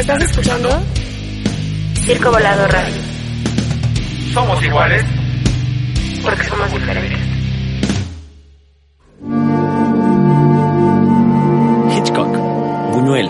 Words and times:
¿Estás 0.00 0.22
escuchando? 0.22 0.70
Circo 2.06 2.30
Volador 2.30 2.72
Radio. 2.72 3.02
Somos 4.32 4.64
iguales. 4.64 5.04
Porque 6.22 6.42
somos 6.44 6.72
diferentes. 6.72 7.20
Hitchcock, 11.94 12.34
Buñuel, 12.94 13.28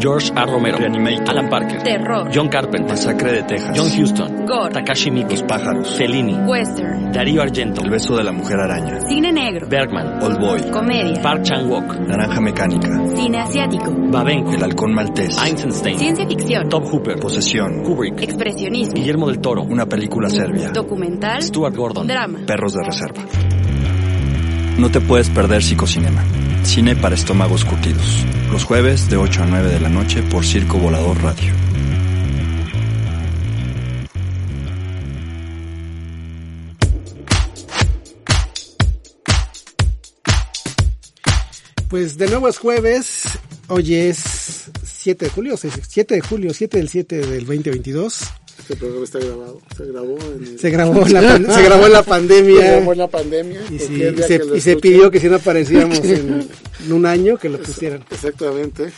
George 0.00 0.30
A. 0.36 0.44
Romero, 0.46 0.78
Alan 1.26 1.48
Parker, 1.48 1.82
Terror. 1.82 2.28
John 2.32 2.48
Carpenter, 2.48 2.88
Masacre 2.90 3.32
de 3.32 3.42
Texas. 3.42 3.76
John 3.76 3.86
Huston, 4.00 4.46
Gore. 4.46 4.72
Takashi 4.72 5.10
Miike, 5.10 5.32
Los 5.34 5.42
pájaros. 5.42 5.96
Fellini, 5.96 6.34
Western. 6.46 7.12
Darío 7.12 7.42
Argento, 7.42 7.82
El 7.82 7.90
beso 7.90 8.16
de 8.16 8.24
la 8.24 8.32
mujer 8.32 8.60
araña. 8.60 9.00
Cine 9.08 9.32
negro. 9.32 9.66
Bergman, 9.68 10.22
Old 10.22 10.38
Boy. 10.38 10.70
Comedia. 10.70 11.20
Park 11.22 11.42
Chan-wook, 11.42 12.00
Naranja 12.06 12.40
mecánica. 12.40 12.88
Cine 13.14 13.38
asiático. 13.40 13.92
Babenco, 14.10 14.52
El 14.52 14.62
halcón 14.62 14.94
maltés. 14.94 15.36
Einstein, 15.42 15.98
Ciencia 15.98 16.26
ficción. 16.26 16.68
Top 16.68 16.84
Hooper, 16.92 17.18
Posesión. 17.18 17.82
Kubrick, 17.82 18.22
Expresionismo. 18.22 18.94
Guillermo 18.94 19.26
del 19.28 19.40
Toro, 19.40 19.62
Una 19.62 19.86
película 19.86 20.28
serbia. 20.30 20.70
Documental. 20.70 21.42
Stuart 21.42 21.74
Gordon, 21.76 22.06
Drama. 22.06 22.38
Perros 22.46 22.74
de 22.74 22.84
reserva. 22.84 23.22
No 24.78 24.90
te 24.90 25.00
puedes 25.00 25.28
perder 25.30 25.62
Psicocinema. 25.62 26.22
Cine 26.68 26.94
para 26.94 27.14
estómagos 27.14 27.64
curtidos. 27.64 28.26
Los 28.52 28.64
jueves 28.64 29.08
de 29.08 29.16
8 29.16 29.42
a 29.42 29.46
9 29.46 29.70
de 29.70 29.80
la 29.80 29.88
noche 29.88 30.22
por 30.22 30.44
Circo 30.44 30.76
Volador 30.76 31.16
Radio. 31.22 31.54
Pues 41.88 42.18
de 42.18 42.28
nuevo 42.28 42.48
es 42.48 42.58
jueves, 42.58 43.22
hoy 43.68 43.94
es 43.94 44.70
7 44.84 45.24
de 45.24 45.30
julio, 45.30 45.56
7 45.56 46.14
de 46.16 46.20
julio, 46.20 46.52
7 46.52 46.76
del 46.76 46.90
7 46.90 47.16
del 47.16 47.46
2022. 47.46 48.24
Este 48.58 48.76
programa 48.76 49.04
está 49.04 49.18
grabado. 49.18 49.60
Se 49.76 49.84
grabó 49.86 50.18
en, 50.18 50.44
el- 50.44 50.58
Se 50.58 50.70
grabó 50.70 51.06
en 51.06 51.12
la, 51.14 51.20
se 51.54 51.62
grabó 51.62 51.86
en 51.86 51.92
la 51.92 52.02
se 52.02 52.08
pandemia 52.08 52.72
grabó 52.72 52.92
en 52.92 52.98
la 52.98 53.08
pandemia. 53.08 53.60
y, 53.70 53.78
sí, 53.78 53.86
se, 54.26 54.40
y 54.56 54.60
se 54.60 54.76
pidió 54.76 55.10
que 55.10 55.20
si 55.20 55.28
no 55.28 55.36
aparecíamos 55.36 55.98
en, 56.00 56.48
en 56.86 56.92
un 56.92 57.06
año 57.06 57.38
que 57.38 57.48
lo 57.48 57.58
pusieran. 57.58 58.04
Exactamente. 58.10 58.90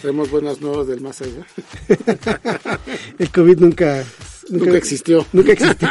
Tenemos 0.00 0.30
buenas 0.30 0.60
nuevas 0.62 0.86
del 0.86 1.00
más 1.02 1.20
allá. 1.20 1.46
El 3.18 3.30
COVID 3.30 3.58
nunca, 3.58 4.02
Nunca 4.48 4.76
existió. 4.78 5.26
Nunca 5.32 5.52
existió. 5.52 5.88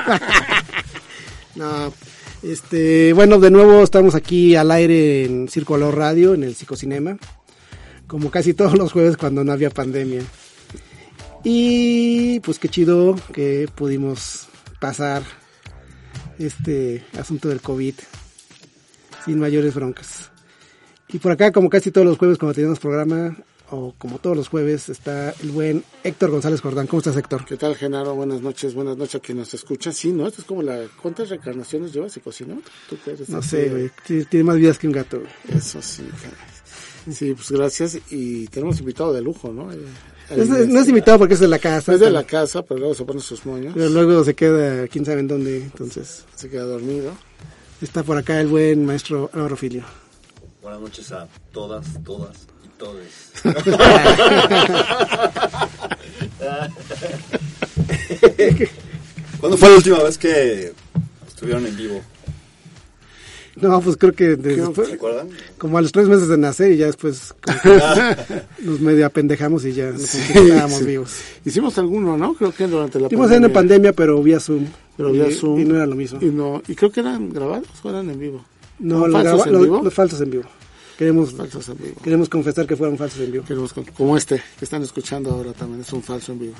no, 1.55 1.93
este, 2.41 3.13
bueno, 3.13 3.39
de 3.39 3.51
nuevo 3.51 3.83
estamos 3.83 4.15
aquí 4.15 4.55
al 4.55 4.71
aire 4.71 5.25
en 5.25 5.47
Circo 5.47 5.73
Valor 5.73 5.95
Radio, 5.95 6.33
en 6.33 6.43
el 6.43 6.55
Psicocinema, 6.55 7.17
como 8.07 8.31
casi 8.31 8.53
todos 8.53 8.75
los 8.77 8.91
jueves 8.91 9.15
cuando 9.17 9.43
no 9.43 9.51
había 9.51 9.69
pandemia. 9.69 10.21
Y 11.43 12.39
pues 12.41 12.59
qué 12.59 12.69
chido 12.69 13.15
que 13.33 13.69
pudimos 13.73 14.47
pasar 14.79 15.23
este 16.37 17.05
asunto 17.17 17.49
del 17.49 17.61
COVID 17.61 17.95
sin 19.25 19.39
mayores 19.39 19.73
broncas. 19.73 20.31
Y 21.07 21.17
por 21.19 21.31
acá, 21.31 21.51
como 21.51 21.69
casi 21.69 21.91
todos 21.91 22.05
los 22.05 22.17
jueves 22.17 22.37
cuando 22.37 22.53
teníamos 22.53 22.79
programa, 22.79 23.35
o 23.71 23.93
como 23.97 24.19
todos 24.19 24.35
los 24.35 24.47
jueves, 24.47 24.89
está 24.89 25.33
el 25.41 25.51
buen 25.51 25.83
Héctor 26.03 26.31
González 26.31 26.61
Jordán. 26.61 26.87
¿Cómo 26.87 26.99
estás, 26.99 27.17
Héctor? 27.17 27.45
¿Qué 27.45 27.57
tal, 27.57 27.75
Genaro? 27.75 28.15
Buenas 28.15 28.41
noches, 28.41 28.73
buenas 28.73 28.97
noches 28.97 29.15
a 29.15 29.19
quien 29.19 29.37
nos 29.37 29.53
escucha. 29.53 29.91
Sí, 29.91 30.11
¿no? 30.11 30.27
Esto 30.27 30.41
es 30.41 30.47
como 30.47 30.61
la... 30.61 30.87
¿Cuántas 31.01 31.29
reencarnaciones 31.29 31.93
llevas 31.93 32.15
y 32.17 32.19
cocinó? 32.19 32.61
¿Tú 32.89 32.97
qué 33.03 33.11
eres? 33.11 33.29
No 33.29 33.41
sé, 33.41 33.69
güey. 33.69 33.91
Tiene 34.05 34.25
tiene 34.25 34.43
más 34.43 34.57
vidas 34.57 34.77
que 34.77 34.87
un 34.87 34.93
gato. 34.93 35.21
Eso 35.47 35.81
sí, 35.81 36.03
caray. 36.21 37.15
Sí, 37.15 37.33
pues 37.33 37.51
gracias. 37.51 37.97
Y 38.11 38.47
tenemos 38.47 38.79
invitado 38.79 39.13
de 39.13 39.21
lujo, 39.21 39.51
¿no? 39.51 39.69
Es- 40.29 40.49
no 40.67 40.79
es 40.79 40.87
invitado 40.87 41.17
porque 41.19 41.33
es 41.33 41.39
de 41.39 41.47
la 41.47 41.59
casa. 41.59 41.93
Es 41.93 41.99
de 41.99 42.09
la 42.11 42.23
casa, 42.23 42.61
pero 42.63 42.79
luego 42.79 42.93
se 42.95 43.03
pone 43.05 43.19
sus 43.19 43.45
moños. 43.45 43.73
Pero 43.75 43.89
luego 43.89 44.23
se 44.23 44.33
queda 44.35 44.87
quién 44.87 45.05
sabe 45.05 45.21
en 45.21 45.27
dónde. 45.27 45.57
Entonces, 45.63 46.23
Se 46.35 46.49
queda 46.49 46.63
dormido. 46.63 47.11
está 47.81 48.03
por 48.03 48.17
acá 48.17 48.39
el 48.39 48.47
buen 48.47 48.85
maestro 48.85 49.29
Álvaro 49.33 49.55
Filio. 49.57 49.83
Buenas 50.61 50.81
noches 50.81 51.11
a 51.11 51.27
todas, 51.51 51.85
todas 52.03 52.35
y 52.63 52.67
todes. 52.77 53.31
¿Cuándo 59.39 59.57
fue 59.57 59.69
la 59.69 59.75
última 59.77 60.03
vez 60.03 60.17
que 60.17 60.73
estuvieron 61.27 61.65
en 61.65 61.75
vivo? 61.77 62.01
No, 63.61 63.81
pues 63.81 63.97
creo 63.97 64.13
que 64.13 64.35
después- 64.35 64.87
¿Se 64.87 64.93
acuerdan? 64.95 65.29
como 65.57 65.77
a 65.77 65.81
los 65.81 65.91
tres 65.91 66.07
meses 66.07 66.27
de 66.27 66.37
nacer 66.37 66.71
y 66.71 66.77
ya 66.77 66.85
después 66.87 67.33
nos 68.63 68.79
medio 68.79 69.05
apendejamos 69.05 69.65
y 69.65 69.73
ya 69.73 69.91
nos 69.91 70.01
sí. 70.01 70.21
vivos. 70.85 71.11
Hicimos 71.45 71.77
alguno, 71.77 72.17
¿no? 72.17 72.33
Creo 72.33 72.51
que 72.51 72.67
durante 72.67 72.99
la 72.99 73.05
Estuvimos 73.07 73.31
en 73.31 73.41
la 73.43 73.49
pandemia, 73.49 73.93
pero 73.93 74.21
vía 74.23 74.39
Zoom. 74.39 74.65
Pero 74.97 75.11
vía 75.11 75.27
Y- 75.29 75.33
Zoom. 75.33 75.59
Y 75.59 75.65
no 75.65 75.75
era 75.75 75.85
lo 75.85 75.95
mismo. 75.95 76.19
Y, 76.21 76.25
no, 76.25 76.61
y 76.67 76.75
creo 76.75 76.91
que 76.91 76.99
eran 77.01 77.29
grabados 77.29 77.67
o 77.83 77.89
eran 77.89 78.09
en 78.09 78.19
vivo. 78.19 78.43
No, 78.79 79.05
¿Eran 79.05 79.11
lo 79.11 79.17
falsos 79.29 79.47
en 79.47 79.53
lo- 79.53 79.59
vivo? 79.61 79.81
los 79.83 79.93
falsos 79.93 80.21
en 80.21 80.29
vivo. 80.31 80.43
Queremos, 80.97 81.33
Falsos 81.33 81.69
en 81.69 81.77
vivo. 81.77 81.95
queremos 82.03 82.27
confesar 82.27 82.67
que 82.67 82.75
fueron 82.75 82.97
falsos 82.97 83.21
en 83.21 83.31
vivo. 83.31 83.45
Queremos 83.45 83.73
como 83.95 84.17
este 84.17 84.41
que 84.57 84.65
están 84.65 84.81
escuchando 84.83 85.31
ahora 85.31 85.53
también 85.53 85.79
es 85.81 85.93
un 85.93 86.03
falso 86.03 86.33
en 86.33 86.39
vivo. 86.39 86.55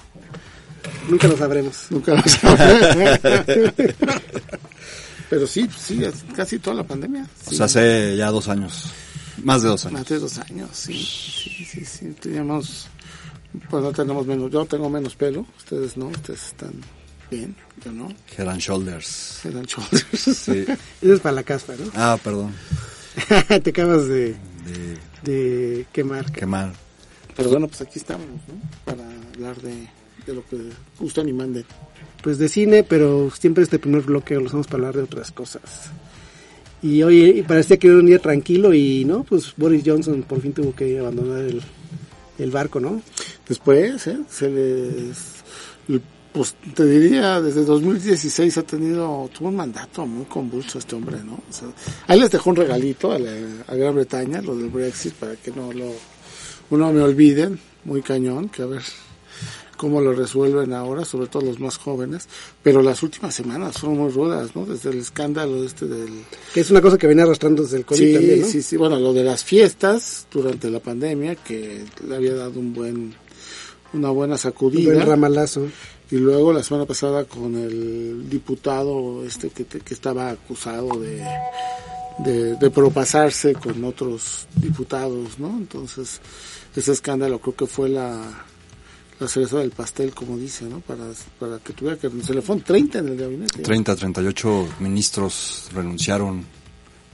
Nunca 1.10 1.28
lo 1.28 1.36
sabremos. 1.36 1.88
Nunca 1.90 2.16
lo 2.16 2.22
sabré. 2.24 3.94
Pero 5.30 5.46
sí, 5.48 5.68
sí, 5.78 6.02
casi 6.36 6.60
toda 6.60 6.78
la 6.78 6.84
pandemia. 6.84 7.24
O 7.46 7.50
Sí. 7.50 7.56
sea, 7.58 7.66
hace 7.68 8.16
ya 8.18 8.32
dos 8.32 8.48
años. 8.48 8.86
Más 9.44 9.62
de 9.62 9.70
dos 9.70 9.86
años. 9.86 10.00
Más 10.00 10.10
de 10.10 10.20
dos 10.20 10.38
años, 10.40 10.70
sí, 10.74 10.94
sí, 10.94 11.66
sí, 11.66 11.86
sí. 11.86 12.06
Teníamos, 12.20 12.88
pues 13.70 13.84
no 13.84 13.92
tenemos 13.92 14.26
menos, 14.26 14.52
yo 14.52 14.66
tengo 14.66 14.90
menos 14.90 15.16
pelo, 15.16 15.46
ustedes 15.58 15.96
no, 15.98 16.08
ustedes 16.08 16.48
están 16.48 16.74
bien, 17.32 17.56
yo 17.86 17.92
no, 17.92 18.10
Head 18.38 18.50
and 18.50 18.60
Shoulders. 18.60 19.46
eran 19.46 19.64
shoulders. 19.66 20.06
Sí. 20.36 20.66
Eso 21.02 21.14
es 21.14 21.20
para 21.22 21.36
la 21.36 21.44
caspa, 21.44 21.74
¿no? 21.80 21.90
Ah, 21.96 22.18
perdón. 22.22 22.54
Te 23.64 23.70
acabas 23.70 24.08
de, 24.08 24.36
De 24.66 24.98
de 25.24 25.86
quemar. 25.94 26.30
quemar. 26.32 26.74
Pero 27.38 27.50
bueno, 27.50 27.68
pues 27.68 27.82
aquí 27.82 28.00
estamos, 28.00 28.26
¿no? 28.28 28.60
Para 28.84 29.04
hablar 29.36 29.62
de, 29.62 29.88
de 30.26 30.34
lo 30.34 30.46
que 30.48 30.58
gustan 31.00 31.30
y 31.30 31.34
manden. 31.34 31.66
Pues 32.22 32.38
de 32.38 32.50
cine, 32.50 32.84
pero 32.84 33.32
siempre 33.32 33.64
este 33.64 33.80
primer 33.80 34.02
bloque 34.02 34.36
lo 34.36 34.44
usamos 34.44 34.68
para 34.68 34.78
hablar 34.78 34.96
de 34.96 35.04
otras 35.04 35.32
cosas. 35.32 35.90
Y 36.82 37.04
hoy 37.04 37.44
parecía 37.48 37.78
que 37.78 37.88
era 37.88 37.98
un 37.98 38.06
día 38.06 38.20
tranquilo 38.20 38.74
y 38.74 39.04
no, 39.06 39.24
pues 39.24 39.54
Boris 39.58 39.84
Johnson 39.86 40.24
por 40.24 40.42
fin 40.42 40.54
tuvo 40.54 40.74
que 40.74 41.00
abandonar 41.00 41.42
el, 41.42 41.62
el 42.38 42.52
barco, 42.52 42.80
¿no? 42.80 43.02
Después, 43.48 44.08
¿eh? 44.08 44.18
Se 44.30 44.50
les, 44.50 45.40
pues 46.32 46.56
te 46.76 46.86
diría, 46.86 47.42
desde 47.42 47.66
2016 47.66 48.58
ha 48.58 48.64
tenido, 48.64 49.30
tuvo 49.36 49.50
un 49.50 49.56
mandato 49.56 50.06
muy 50.06 50.26
convulso 50.26 50.80
este 50.80 50.96
hombre, 50.96 51.18
¿no? 51.24 51.40
Ahí 52.08 52.20
les 52.20 52.30
dejó 52.30 52.52
un 52.52 52.56
regalito 52.56 53.12
a, 53.12 53.20
la, 53.20 53.32
a 53.68 53.76
Gran 53.76 53.96
Bretaña, 53.96 54.42
lo 54.42 54.56
del 54.56 54.70
Brexit, 54.70 55.14
para 55.16 55.36
que 55.36 55.52
no 55.52 55.74
lo, 55.74 55.92
uno 56.70 56.94
me 56.94 57.02
olviden, 57.02 57.60
muy 57.84 58.02
cañón, 58.02 58.50
que 58.50 58.62
a 58.62 58.68
ver 58.68 58.84
cómo 59.80 60.02
lo 60.02 60.12
resuelven 60.12 60.74
ahora, 60.74 61.06
sobre 61.06 61.28
todo 61.28 61.44
los 61.44 61.62
más 61.62 61.78
jóvenes, 61.78 62.28
pero 62.62 62.82
las 62.82 63.02
últimas 63.02 63.34
semanas 63.34 63.78
fueron 63.78 63.98
muy 63.98 64.12
rudas, 64.12 64.54
¿no? 64.54 64.66
Desde 64.66 64.90
el 64.90 64.98
escándalo 65.00 65.64
este 65.64 65.86
del... 65.86 66.10
Que 66.54 66.60
es 66.60 66.70
una 66.70 66.82
cosa 66.82 66.98
que 66.98 67.08
venía 67.08 67.24
arrastrando 67.24 67.64
desde 67.64 67.78
el 67.78 67.86
COVID 67.86 67.98
Sí, 67.98 68.14
también, 68.14 68.42
¿no? 68.42 68.48
sí, 68.48 68.62
sí, 68.62 68.76
bueno, 68.76 69.00
lo 69.00 69.14
de 69.14 69.24
las 69.24 69.46
fiestas 69.46 70.28
durante 70.30 70.70
la 70.70 70.82
pandemia, 70.82 71.36
que 71.36 71.86
le 72.06 72.14
había 72.14 72.36
dado 72.36 72.60
un 72.60 72.74
buen, 72.74 73.16
una 73.94 74.10
buena 74.10 74.34
Un 74.34 74.40
sacudida. 74.40 74.94
buen 74.94 75.08
ramalazo. 75.08 75.66
Y 76.12 76.18
luego 76.18 76.52
la 76.52 76.62
semana 76.62 76.86
pasada 76.86 77.24
con 77.24 77.56
el 77.56 78.30
diputado 78.30 79.24
este 79.26 79.50
que, 79.50 79.64
que 79.64 79.94
estaba 79.94 80.30
acusado 80.30 80.90
de, 81.00 81.24
de, 82.26 82.56
de 82.58 82.70
propasarse 82.70 83.54
con 83.54 83.82
otros 83.86 84.46
diputados, 84.58 85.40
¿no? 85.40 85.48
Entonces, 85.58 86.20
ese 86.76 86.92
escándalo 86.92 87.40
creo 87.40 87.56
que 87.56 87.66
fue 87.66 87.88
la, 87.88 88.44
la 89.20 89.28
cereza 89.28 89.58
del 89.60 89.72
pastel, 89.72 90.12
como 90.14 90.38
dice, 90.38 90.66
¿no? 90.66 90.80
Para, 90.80 91.04
para 91.40 91.58
que 91.60 91.74
tuviera 91.74 91.98
que... 91.98 92.10
Se 92.24 92.34
le 92.34 92.42
fueron 92.42 92.64
30 92.64 93.00
en 93.00 93.08
el 93.10 93.18
gabinete. 93.18 93.62
30, 93.62 93.96
38 93.96 94.68
ministros 94.80 95.70
renunciaron 95.74 96.46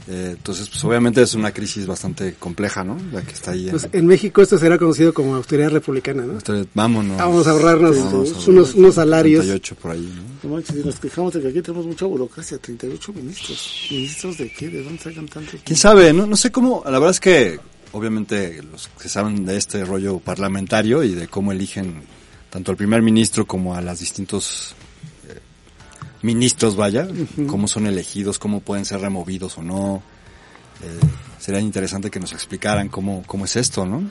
Eh, 0.07 0.33
entonces, 0.37 0.69
pues 0.69 0.83
obviamente 0.83 1.21
es 1.21 1.33
una 1.33 1.51
crisis 1.51 1.87
bastante 1.87 2.35
compleja, 2.35 2.83
¿no? 2.83 2.95
La 3.11 3.21
que 3.23 3.31
está 3.31 3.51
ahí. 3.51 3.63
en- 3.65 3.71
Pues 3.71 3.87
en 3.91 4.05
México 4.05 4.41
esto 4.41 4.57
será 4.59 4.77
conocido 4.77 5.13
como 5.13 5.33
austeridad 5.35 5.71
republicana, 5.71 6.25
¿no? 6.25 6.33
Entonces, 6.33 6.67
vámonos. 6.75 7.17
Vamos 7.17 7.47
a 7.47 7.51
ahorrarnos 7.51 7.95
Vamos 7.97 8.11
a 8.11 8.33
ahorrar 8.35 8.49
unos, 8.49 8.73
unos 8.75 8.95
salarios. 8.95 9.39
38 9.45 9.75
por 9.81 9.91
ahí, 9.91 10.13
¿no? 10.43 10.49
No 10.49 10.55
manches, 10.57 10.75
y 10.75 10.85
nos 10.85 10.99
quejamos 10.99 11.33
de 11.33 11.41
que 11.41 11.47
aquí 11.47 11.61
tenemos 11.61 11.87
mucha 11.87 12.05
burocracia, 12.05 12.57
38 12.59 13.13
ministros. 13.13 13.87
¿Ministros 13.89 14.37
de 14.37 14.51
qué? 14.51 14.67
¿De 14.69 14.83
dónde 14.83 15.01
sacan 15.01 15.27
tantos? 15.27 15.61
¿Quién 15.63 15.77
sabe? 15.77 16.13
No, 16.13 16.27
no 16.27 16.35
sé 16.35 16.51
cómo, 16.51 16.83
la 16.85 16.91
verdad 16.99 17.11
es 17.11 17.19
que 17.21 17.59
obviamente 17.95 18.61
los 18.61 18.89
que 19.01 19.07
saben 19.07 19.45
de 19.45 19.55
este 19.55 19.85
rollo 19.85 20.19
parlamentario 20.19 21.01
y 21.01 21.15
de 21.15 21.29
cómo 21.29 21.53
eligen 21.53 22.03
tanto 22.49 22.71
al 22.71 22.77
primer 22.77 23.01
ministro 23.01 23.45
como 23.45 23.73
a 23.73 23.81
los 23.81 23.99
distintos 23.99 24.75
eh, 25.29 25.39
ministros, 26.21 26.75
vaya, 26.75 27.07
cómo 27.47 27.69
son 27.69 27.87
elegidos, 27.87 28.37
cómo 28.37 28.59
pueden 28.59 28.83
ser 28.83 28.99
removidos 28.99 29.57
o 29.57 29.63
no. 29.63 30.03
Eh, 30.83 30.99
sería 31.39 31.61
interesante 31.61 32.11
que 32.11 32.19
nos 32.19 32.33
explicaran 32.33 32.89
cómo, 32.89 33.23
cómo 33.25 33.45
es 33.45 33.55
esto, 33.55 33.85
¿no? 33.85 34.03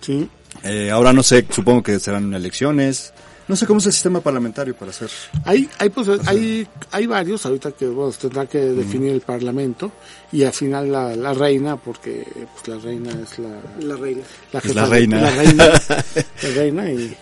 Sí. 0.00 0.28
Eh, 0.62 0.92
ahora 0.92 1.12
no 1.12 1.24
sé, 1.24 1.44
supongo 1.50 1.82
que 1.82 1.98
serán 1.98 2.32
elecciones. 2.34 3.12
No 3.52 3.56
sé 3.56 3.66
cómo 3.66 3.80
es 3.80 3.86
el 3.86 3.92
sistema 3.92 4.22
parlamentario 4.22 4.74
para 4.74 4.92
hacer. 4.92 5.10
Hay, 5.44 5.68
hay, 5.78 5.90
pues, 5.90 6.08
hay, 6.26 6.66
hay 6.90 7.06
varios, 7.06 7.44
ahorita 7.44 7.72
que 7.72 7.86
bueno, 7.86 8.10
tendrá 8.12 8.46
que 8.46 8.58
definir 8.58 9.12
el 9.12 9.20
Parlamento 9.20 9.92
y 10.32 10.42
al 10.44 10.54
final 10.54 10.90
la, 10.90 11.14
la 11.14 11.34
reina, 11.34 11.76
porque 11.76 12.26
pues, 12.34 12.66
la 12.66 12.78
reina 12.82 13.10
es 13.10 13.38
la, 13.38 13.50
La 13.86 13.96
reina. 13.96 14.22
la 14.54 14.58
Es 14.58 14.74
la 14.74 14.86
reina. 14.86 15.20
la 15.20 15.30
reina, 15.32 15.66
la 16.42 16.48
reina 16.56 16.90
y, 16.92 17.14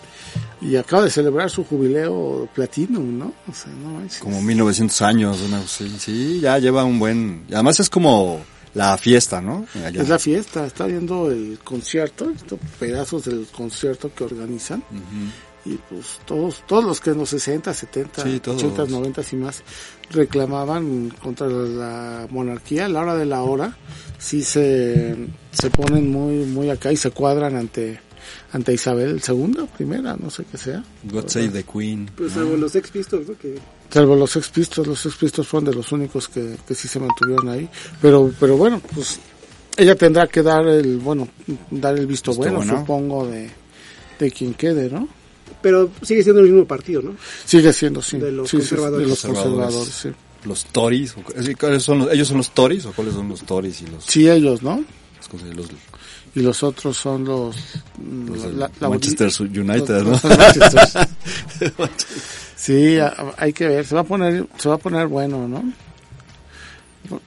y 0.61 0.77
acaba 0.77 1.03
de 1.03 1.09
celebrar 1.09 1.49
su 1.49 1.65
jubileo 1.65 2.47
platinum, 2.55 3.19
¿no? 3.19 3.33
O 3.49 3.53
sea, 3.53 3.73
no 3.73 3.89
manches. 3.89 4.19
Como 4.19 4.41
1900 4.41 5.01
años, 5.01 5.41
una, 5.41 5.67
sí, 5.67 5.93
sí, 5.99 6.39
ya 6.39 6.57
lleva 6.59 6.85
un 6.85 6.97
buen... 6.97 7.43
y 7.49 7.55
Además 7.55 7.77
es 7.81 7.89
como 7.89 8.39
la 8.73 8.97
fiesta, 8.97 9.41
¿no? 9.41 9.65
Allá. 9.85 10.01
Es 10.01 10.07
la 10.07 10.17
fiesta, 10.17 10.65
está 10.65 10.85
viendo 10.85 11.29
el 11.29 11.59
concierto, 11.61 12.29
estos 12.29 12.57
pedazos 12.79 13.25
del 13.25 13.47
concierto 13.51 14.09
que 14.15 14.23
organizan. 14.23 14.81
Y 15.65 15.75
pues 15.75 16.19
todos, 16.25 16.63
todos 16.67 16.83
los 16.83 16.99
que 16.99 17.11
en 17.11 17.19
los 17.19 17.29
60, 17.29 17.73
70, 17.73 18.23
Sí, 18.23 18.39
todos. 18.39 18.63
80, 18.63 18.85
90 18.87 19.21
y 19.31 19.35
más 19.35 19.63
reclamaban 20.09 21.09
contra 21.21 21.47
la 21.47 22.27
monarquía, 22.29 22.85
a 22.85 22.89
la 22.89 23.01
hora 23.01 23.15
de 23.15 23.25
la 23.25 23.43
hora, 23.43 23.77
sí 24.17 24.43
se, 24.43 25.15
se 25.51 25.69
ponen 25.69 26.11
muy, 26.11 26.45
muy 26.45 26.69
acá 26.69 26.91
y 26.91 26.97
se 26.97 27.11
cuadran 27.11 27.55
ante, 27.55 27.99
ante 28.51 28.73
Isabel 28.73 29.21
II, 29.25 29.67
primera, 29.77 30.17
no 30.17 30.29
sé 30.29 30.45
qué 30.51 30.57
sea. 30.57 30.83
God 31.03 31.27
Save 31.27 31.49
the 31.49 31.63
Queen. 31.63 32.09
Pues 32.15 32.33
salvo 32.33 32.57
los 32.57 32.75
Ex 32.75 32.89
Pistols, 32.89 33.29
¿no? 33.29 33.37
Que 33.37 33.59
Salvo 33.91 34.15
los 34.15 34.31
Sex 34.31 34.49
Pistols, 34.49 34.87
los 34.87 34.99
Sex 35.01 35.15
Pistols 35.17 35.47
fueron 35.47 35.69
de 35.69 35.75
los 35.75 35.91
únicos 35.91 36.29
que, 36.29 36.55
que 36.65 36.73
sí 36.73 36.87
se 36.87 36.97
mantuvieron 36.97 37.49
ahí. 37.49 37.69
Pero, 38.01 38.31
pero 38.39 38.55
bueno, 38.55 38.81
pues 38.95 39.19
ella 39.75 39.95
tendrá 39.95 40.27
que 40.27 40.41
dar 40.41 40.65
el, 40.65 40.97
bueno, 40.97 41.27
dar 41.69 41.97
el 41.97 42.07
visto, 42.07 42.31
Visto 42.31 42.41
bueno, 42.41 42.59
bueno. 42.59 42.79
supongo, 42.79 43.27
de, 43.27 43.49
de 44.17 44.31
quien 44.31 44.53
quede, 44.53 44.89
¿no? 44.89 45.09
Pero 45.61 45.89
sigue 46.01 46.23
siendo 46.23 46.41
el 46.41 46.49
mismo 46.49 46.65
partido, 46.65 47.01
¿no? 47.01 47.15
Sigue 47.45 47.71
siendo, 47.73 48.01
sí. 48.01 48.17
De 48.17 48.31
los 48.31 48.49
Sí, 48.49 48.57
sí, 48.57 48.61
conservadores. 48.69 49.05
de 49.05 49.09
los 49.09 49.21
Conservadores. 49.21 49.75
conservadores, 49.75 49.93
sí. 49.93 50.47
Los 50.47 50.65
Tories. 50.65 51.15
o- 51.17 51.39
es- 51.39 51.55
¿cuáles 51.57 51.83
son 51.83 51.99
los- 51.99 52.11
¿Ellos 52.11 52.27
son 52.27 52.37
los 52.37 52.49
Tories 52.51 52.85
o 52.87 52.93
cuáles 52.93 53.13
son 53.13 53.29
los 53.29 53.41
Tories 53.43 53.81
y 53.81 53.87
los, 53.87 54.03
Sí, 54.05 54.27
ellos, 54.29 54.63
¿no? 54.63 54.83
los, 55.17 55.27
cosas- 55.27 55.55
los- 55.55 55.67
Y 56.33 56.39
los 56.39 56.63
otros 56.63 56.97
son 56.97 57.25
los... 57.25 57.55
los 58.25 58.43
del 58.43 58.57
la- 58.59 58.71
la- 58.79 58.89
Manchester 58.89 59.29
United, 59.41 60.01
¿no? 60.03 60.19
Manchester. 60.23 61.07
sí, 62.55 62.97
a- 62.97 63.33
hay 63.37 63.53
que 63.53 63.67
ver, 63.67 63.85
se 63.85 63.95
va 63.95 64.01
a 64.01 64.05
poner, 64.05 64.47
se 64.57 64.69
va 64.69 64.75
a 64.75 64.77
poner 64.79 65.07
bueno, 65.07 65.47
¿no? 65.47 65.61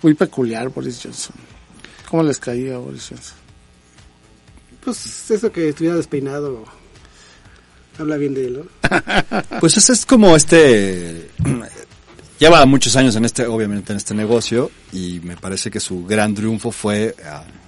Muy 0.02 0.14
peculiar 0.14 0.68
Boris 0.70 1.00
Johnson. 1.02 1.36
¿Cómo 2.08 2.22
les 2.22 2.38
caía 2.38 2.76
a 2.76 2.78
Boris 2.78 3.08
Johnson? 3.10 3.36
Pues 4.84 5.30
eso 5.30 5.50
que 5.52 5.68
estuviera 5.68 5.96
despeinado 5.96 6.64
habla 7.98 8.16
bien 8.16 8.34
de 8.34 8.46
él, 8.46 8.58
¿no? 8.58 8.90
Pues 9.60 9.76
ese 9.76 9.92
es 9.92 10.04
como 10.06 10.34
este... 10.36 11.30
Lleva 12.38 12.66
muchos 12.66 12.96
años 12.96 13.14
en 13.16 13.24
este, 13.24 13.46
obviamente 13.46 13.92
en 13.92 13.96
este 13.96 14.12
negocio 14.12 14.70
y 14.92 15.20
me 15.22 15.36
parece 15.36 15.70
que 15.70 15.78
su 15.78 16.04
gran 16.04 16.34
triunfo 16.34 16.72
fue, 16.72 17.14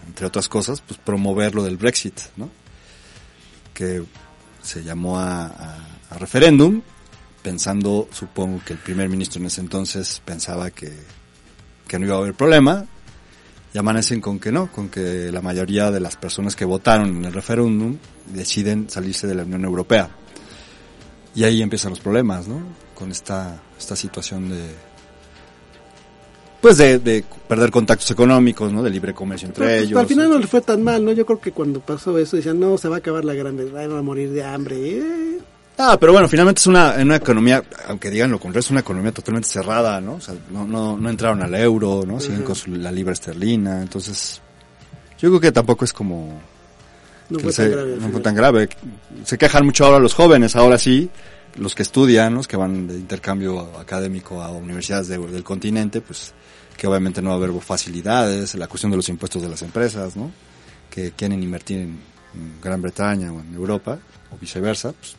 entre 0.08 0.26
otras 0.26 0.48
cosas, 0.48 0.82
pues 0.86 0.98
promover 1.02 1.54
lo 1.54 1.62
del 1.62 1.76
Brexit, 1.76 2.18
¿no? 2.36 2.50
Que 3.72 4.02
se 4.62 4.82
llamó 4.82 5.18
a, 5.20 5.46
a- 5.46 5.86
a 6.10 6.18
referéndum 6.18 6.82
pensando, 7.42 8.08
supongo 8.12 8.60
que 8.66 8.72
el 8.72 8.80
primer 8.80 9.08
ministro 9.08 9.40
en 9.40 9.46
ese 9.46 9.60
entonces 9.60 10.20
pensaba 10.24 10.70
que, 10.72 10.92
que 11.86 11.98
no 12.00 12.06
iba 12.06 12.16
a 12.16 12.18
haber 12.18 12.34
problema 12.34 12.84
y 13.76 13.78
amanecen 13.78 14.22
con 14.22 14.38
que 14.38 14.50
no, 14.50 14.72
con 14.72 14.88
que 14.88 15.30
la 15.30 15.42
mayoría 15.42 15.90
de 15.90 16.00
las 16.00 16.16
personas 16.16 16.56
que 16.56 16.64
votaron 16.64 17.18
en 17.18 17.26
el 17.26 17.32
referéndum 17.34 17.98
deciden 18.24 18.88
salirse 18.88 19.26
de 19.26 19.34
la 19.34 19.42
Unión 19.42 19.66
Europea. 19.66 20.08
Y 21.34 21.44
ahí 21.44 21.60
empiezan 21.60 21.90
los 21.90 22.00
problemas, 22.00 22.48
¿no? 22.48 22.58
Con 22.94 23.10
esta, 23.10 23.62
esta 23.78 23.94
situación 23.94 24.48
de, 24.48 24.64
pues 26.62 26.78
de, 26.78 27.00
de 27.00 27.22
perder 27.46 27.70
contactos 27.70 28.10
económicos, 28.10 28.72
¿no? 28.72 28.82
De 28.82 28.88
libre 28.88 29.12
comercio 29.12 29.48
entre 29.48 29.66
Pero, 29.66 29.76
pues, 29.76 29.88
ellos. 29.88 30.00
al 30.00 30.06
final 30.06 30.30
no 30.30 30.38
le 30.38 30.46
fue 30.46 30.62
tan 30.62 30.82
mal, 30.82 31.04
¿no? 31.04 31.12
Yo 31.12 31.26
creo 31.26 31.38
que 31.38 31.52
cuando 31.52 31.80
pasó 31.80 32.16
eso 32.18 32.36
decían, 32.38 32.58
no, 32.58 32.78
se 32.78 32.88
va 32.88 32.94
a 32.94 32.98
acabar 33.00 33.26
la 33.26 33.34
Gran 33.34 33.58
Bretaña, 33.58 33.88
van 33.88 33.98
a 33.98 34.02
morir 34.02 34.30
de 34.30 34.42
hambre. 34.42 34.76
Eh, 34.78 35.38
Ah, 35.78 35.98
pero 36.00 36.12
bueno, 36.12 36.26
finalmente 36.28 36.60
es 36.60 36.66
una, 36.66 36.94
una 36.98 37.16
economía, 37.16 37.62
aunque 37.88 38.10
digan 38.10 38.30
lo 38.30 38.38
contrario, 38.40 38.60
es 38.60 38.70
una 38.70 38.80
economía 38.80 39.12
totalmente 39.12 39.48
cerrada, 39.48 40.00
¿no? 40.00 40.14
O 40.14 40.20
sea, 40.20 40.34
no, 40.50 40.64
no, 40.66 40.96
no 40.96 41.10
entraron 41.10 41.42
al 41.42 41.54
euro, 41.54 42.04
¿no? 42.06 42.18
Siguen 42.18 42.42
con 42.44 42.54
su- 42.54 42.70
la 42.74 42.90
libra 42.90 43.12
esterlina, 43.12 43.82
entonces, 43.82 44.40
yo 45.18 45.28
creo 45.28 45.40
que 45.40 45.52
tampoco 45.52 45.84
es 45.84 45.92
como, 45.92 46.40
no 47.28 47.38
fue 47.40 47.52
se- 47.52 47.64
tan 47.64 47.72
grave. 47.72 47.96
no 48.00 48.08
fue 48.08 48.20
tan 48.20 48.34
grave. 48.34 48.68
Se 49.24 49.36
quejan 49.36 49.66
mucho 49.66 49.84
ahora 49.84 49.98
los 49.98 50.14
jóvenes, 50.14 50.56
ahora 50.56 50.78
sí, 50.78 51.10
los 51.56 51.74
que 51.74 51.82
estudian, 51.82 52.34
los 52.34 52.48
que 52.48 52.56
van 52.56 52.86
de 52.86 52.94
intercambio 52.94 53.78
académico 53.78 54.42
a 54.42 54.50
universidades 54.52 55.08
de- 55.08 55.18
del 55.18 55.44
continente, 55.44 56.00
pues 56.00 56.32
que 56.74 56.86
obviamente 56.86 57.20
no 57.20 57.30
va 57.30 57.34
a 57.34 57.38
haber 57.38 57.52
facilidades, 57.60 58.54
la 58.54 58.66
cuestión 58.66 58.90
de 58.92 58.96
los 58.96 59.08
impuestos 59.10 59.42
de 59.42 59.48
las 59.50 59.60
empresas, 59.60 60.16
¿no? 60.16 60.30
Que 60.90 61.10
quieren 61.12 61.42
invertir 61.42 61.80
en, 61.80 61.98
en 62.34 62.60
Gran 62.62 62.80
Bretaña 62.80 63.30
o 63.30 63.40
en 63.40 63.54
Europa, 63.54 63.98
o 64.30 64.38
viceversa, 64.38 64.92
pues 64.92 65.16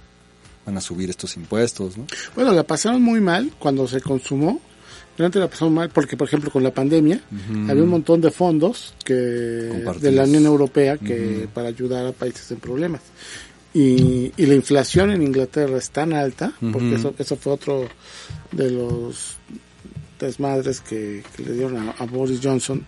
van 0.67 0.77
a 0.77 0.81
subir 0.81 1.09
estos 1.09 1.37
impuestos, 1.37 1.97
¿no? 1.97 2.05
Bueno, 2.35 2.51
la 2.51 2.63
pasaron 2.63 3.01
muy 3.01 3.21
mal 3.21 3.53
cuando 3.57 3.87
se 3.87 4.01
consumó. 4.01 4.59
Realmente 5.17 5.39
la 5.39 5.49
pasaron 5.49 5.73
mal 5.73 5.89
porque, 5.89 6.17
por 6.17 6.27
ejemplo, 6.27 6.51
con 6.51 6.61
la 6.61 6.71
pandemia 6.71 7.21
había 7.69 7.81
un 7.81 7.89
montón 7.89 8.21
de 8.21 8.29
fondos 8.29 8.93
que 9.03 9.13
de 9.13 10.11
la 10.11 10.25
Unión 10.25 10.45
Europea 10.45 10.97
que 10.97 11.47
para 11.51 11.69
ayudar 11.69 12.06
a 12.06 12.11
países 12.11 12.51
en 12.51 12.57
problemas. 12.57 13.01
Y, 13.73 14.31
y 14.35 14.45
la 14.45 14.56
inflación 14.56 15.09
en 15.11 15.21
Inglaterra 15.21 15.77
es 15.77 15.89
tan 15.89 16.11
alta, 16.13 16.51
porque 16.73 16.95
eso, 16.95 17.15
eso 17.18 17.35
fue 17.37 17.53
otro 17.53 17.87
de 18.51 18.69
los 18.69 19.37
desmadres 20.19 20.81
que, 20.81 21.23
que 21.35 21.44
le 21.44 21.53
dieron 21.53 21.77
a, 21.77 21.92
a 21.92 22.06
Boris 22.06 22.39
Johnson 22.44 22.85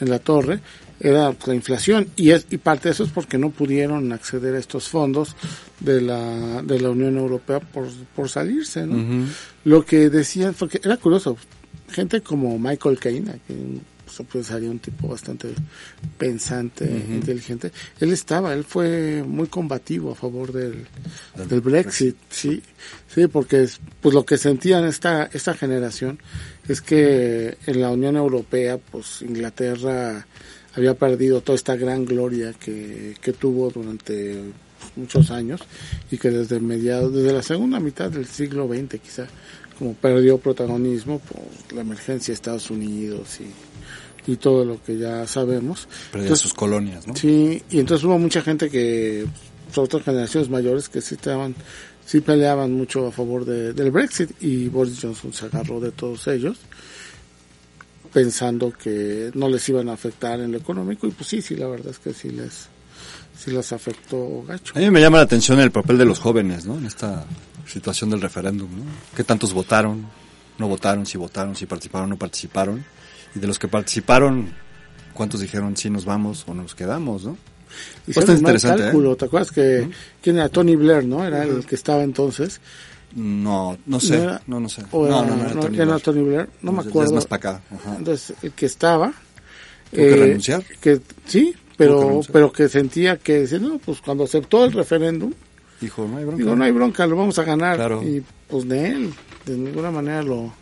en 0.00 0.10
la 0.10 0.18
torre, 0.18 0.60
era 1.00 1.34
la 1.46 1.54
inflación 1.54 2.08
y 2.16 2.30
es 2.30 2.46
y 2.50 2.58
parte 2.58 2.88
de 2.88 2.92
eso 2.92 3.04
es 3.04 3.10
porque 3.10 3.38
no 3.38 3.50
pudieron 3.50 4.12
acceder 4.12 4.54
a 4.54 4.58
estos 4.58 4.88
fondos 4.88 5.36
de 5.80 6.00
la 6.00 6.62
de 6.62 6.80
la 6.80 6.90
Unión 6.90 7.16
Europea 7.16 7.60
por, 7.60 7.88
por 8.14 8.28
salirse, 8.28 8.86
¿no? 8.86 9.26
Lo 9.64 9.84
que 9.84 10.08
decían 10.10 10.54
fue 10.54 10.68
que 10.68 10.80
era 10.82 10.96
curioso, 10.96 11.36
gente 11.90 12.20
como 12.20 12.58
Michael 12.58 12.98
Caine, 12.98 13.40
que 13.46 13.54
pues, 14.30 14.46
sería 14.46 14.70
un 14.70 14.78
tipo 14.78 15.08
bastante 15.08 15.48
pensante, 16.16 16.84
inteligente, 16.84 17.72
él 17.98 18.12
estaba, 18.12 18.52
él 18.54 18.64
fue 18.64 19.24
muy 19.26 19.48
combativo 19.48 20.12
a 20.12 20.14
favor 20.14 20.52
del, 20.52 20.86
del 21.48 21.60
Brexit, 21.60 22.16
sí, 22.28 22.62
sí, 23.08 23.26
porque 23.26 23.62
es, 23.62 23.80
pues 24.00 24.14
lo 24.14 24.24
que 24.24 24.38
sentían 24.38 24.84
esta, 24.84 25.28
esta 25.32 25.54
generación 25.54 26.18
es 26.68 26.80
que 26.80 27.56
en 27.66 27.80
la 27.80 27.90
Unión 27.90 28.16
Europea, 28.16 28.78
pues 28.78 29.22
Inglaterra 29.22 30.26
había 30.76 30.94
perdido 30.94 31.40
toda 31.40 31.56
esta 31.56 31.76
gran 31.76 32.04
gloria 32.04 32.52
que, 32.52 33.14
que 33.20 33.32
tuvo 33.32 33.70
durante 33.70 34.40
muchos 34.96 35.30
años 35.30 35.60
y 36.10 36.18
que 36.18 36.30
desde 36.30 36.60
mediados, 36.60 37.12
desde 37.12 37.32
la 37.32 37.42
segunda 37.42 37.80
mitad 37.80 38.10
del 38.10 38.26
siglo 38.26 38.68
XX 38.68 39.00
quizá, 39.00 39.26
como 39.78 39.94
perdió 39.94 40.38
protagonismo 40.38 41.20
por 41.20 41.74
la 41.74 41.82
emergencia 41.82 42.32
de 42.32 42.34
Estados 42.34 42.70
Unidos 42.70 43.38
y, 43.40 44.32
y 44.32 44.36
todo 44.36 44.64
lo 44.64 44.82
que 44.82 44.98
ya 44.98 45.26
sabemos. 45.26 45.88
Entonces, 46.12 46.38
sus 46.38 46.54
colonias, 46.54 47.06
¿no? 47.06 47.16
Sí, 47.16 47.62
y 47.70 47.80
entonces 47.80 48.04
hubo 48.04 48.18
mucha 48.18 48.42
gente 48.42 48.70
que, 48.70 49.26
sobre 49.72 49.88
todo 49.88 50.02
generaciones 50.02 50.48
mayores, 50.48 50.88
que 50.88 51.00
sí 51.00 51.14
estaban, 51.14 51.54
sí 52.04 52.20
peleaban 52.20 52.72
mucho 52.72 53.06
a 53.06 53.12
favor 53.12 53.44
de, 53.44 53.72
del 53.72 53.90
Brexit 53.90 54.30
y 54.42 54.68
Boris 54.68 54.98
Johnson 55.00 55.32
se 55.32 55.46
agarró 55.46 55.80
de 55.80 55.92
todos 55.92 56.26
ellos 56.28 56.58
pensando 58.14 58.72
que 58.72 59.32
no 59.34 59.48
les 59.48 59.68
iban 59.68 59.88
a 59.88 59.94
afectar 59.94 60.38
en 60.38 60.52
lo 60.52 60.58
económico 60.58 61.08
y 61.08 61.10
pues 61.10 61.28
sí, 61.28 61.42
sí, 61.42 61.56
la 61.56 61.66
verdad 61.66 61.88
es 61.88 61.98
que 61.98 62.14
sí 62.14 62.30
les, 62.30 62.68
sí 63.36 63.50
les 63.50 63.72
afectó 63.72 64.44
gacho. 64.46 64.72
A 64.76 64.78
mí 64.78 64.88
me 64.88 65.00
llama 65.00 65.18
la 65.18 65.24
atención 65.24 65.58
el 65.58 65.72
papel 65.72 65.98
de 65.98 66.04
los 66.04 66.20
jóvenes, 66.20 66.64
¿no? 66.64 66.78
En 66.78 66.86
esta 66.86 67.26
situación 67.66 68.10
del 68.10 68.20
referéndum, 68.20 68.70
¿no? 68.70 68.84
¿Qué 69.16 69.24
tantos 69.24 69.52
votaron? 69.52 70.06
No 70.58 70.68
votaron, 70.68 71.04
si 71.04 71.18
votaron, 71.18 71.56
si 71.56 71.66
participaron, 71.66 72.08
no 72.08 72.16
participaron. 72.16 72.84
Y 73.34 73.40
de 73.40 73.48
los 73.48 73.58
que 73.58 73.66
participaron, 73.66 74.54
¿cuántos 75.12 75.40
dijeron 75.40 75.76
sí 75.76 75.90
nos 75.90 76.04
vamos 76.04 76.44
o 76.46 76.54
nos 76.54 76.76
quedamos, 76.76 77.24
no? 77.24 77.36
Hicieron 78.06 78.36
un 78.36 78.42
mal 78.42 78.52
interesante, 78.52 78.82
¿eh? 78.82 78.84
cálculo, 78.86 79.16
¿te 79.16 79.24
acuerdas 79.24 79.50
que 79.50 79.88
quién 80.22 80.36
era 80.36 80.48
Tony 80.48 80.76
Blair, 80.76 81.04
no? 81.04 81.26
Era 81.26 81.42
el 81.42 81.66
que 81.66 81.74
estaba 81.74 82.04
entonces. 82.04 82.60
No, 83.14 83.78
no 83.86 84.00
sé, 84.00 84.16
¿No 84.16 84.22
era- 84.24 84.42
no, 84.46 84.60
no 84.60 84.68
sé. 84.68 84.82
o 84.90 85.06
no, 85.06 85.18
era- 85.22 85.26
no, 85.28 85.36
no 85.36 85.44
era 85.44 85.54
no, 85.54 85.60
Tony 85.60 85.76
no 85.78 86.00
Tony 86.00 86.22
Blair, 86.22 86.48
no 86.62 86.72
me 86.72 86.80
acuerdo. 86.80 87.10
Es 87.10 87.12
más 87.14 87.26
para 87.26 87.50
acá. 87.50 87.62
Ajá. 87.74 87.96
Entonces, 87.98 88.34
el 88.42 88.52
que 88.52 88.66
estaba... 88.66 89.12
¿Tuvo 89.90 90.00
que 90.02 90.16
renunciar? 90.16 90.64
Que, 90.80 91.00
sí, 91.26 91.52
Tuvo 91.52 91.54
que 91.54 91.74
pero, 91.76 92.20
pero 92.32 92.52
que 92.52 92.68
sentía 92.68 93.16
que, 93.18 93.40
decía, 93.40 93.58
no, 93.60 93.78
pues 93.78 94.00
cuando 94.00 94.24
aceptó 94.24 94.64
el 94.64 94.72
referéndum, 94.72 95.32
Dijo, 95.80 96.06
no 96.08 96.16
hay 96.16 96.24
bronca. 96.24 96.38
digo, 96.42 96.56
no 96.56 96.64
hay 96.64 96.72
bronca, 96.72 97.06
lo 97.06 97.16
vamos 97.16 97.38
a 97.38 97.44
ganar. 97.44 97.76
Claro. 97.76 98.02
Y 98.02 98.22
pues 98.48 98.66
de 98.68 98.88
él, 98.88 99.10
de 99.44 99.56
ninguna 99.56 99.90
manera 99.90 100.22
lo, 100.22 100.52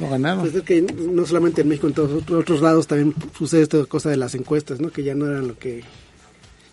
lo 0.00 0.08
ganaron. 0.08 0.40
Pues 0.40 0.54
es 0.54 0.62
que 0.62 0.80
no 0.82 1.26
solamente 1.26 1.60
en 1.62 1.68
México, 1.68 1.86
en 1.88 1.92
todos 1.94 2.22
otros 2.30 2.62
lados 2.62 2.86
también 2.86 3.14
sucede 3.36 3.62
esta 3.62 3.84
cosa 3.86 4.08
de 4.10 4.16
las 4.16 4.34
encuestas, 4.34 4.80
¿no? 4.80 4.90
Que 4.90 5.02
ya 5.04 5.14
no 5.14 5.26
eran 5.30 5.48
lo 5.48 5.58
que... 5.58 5.82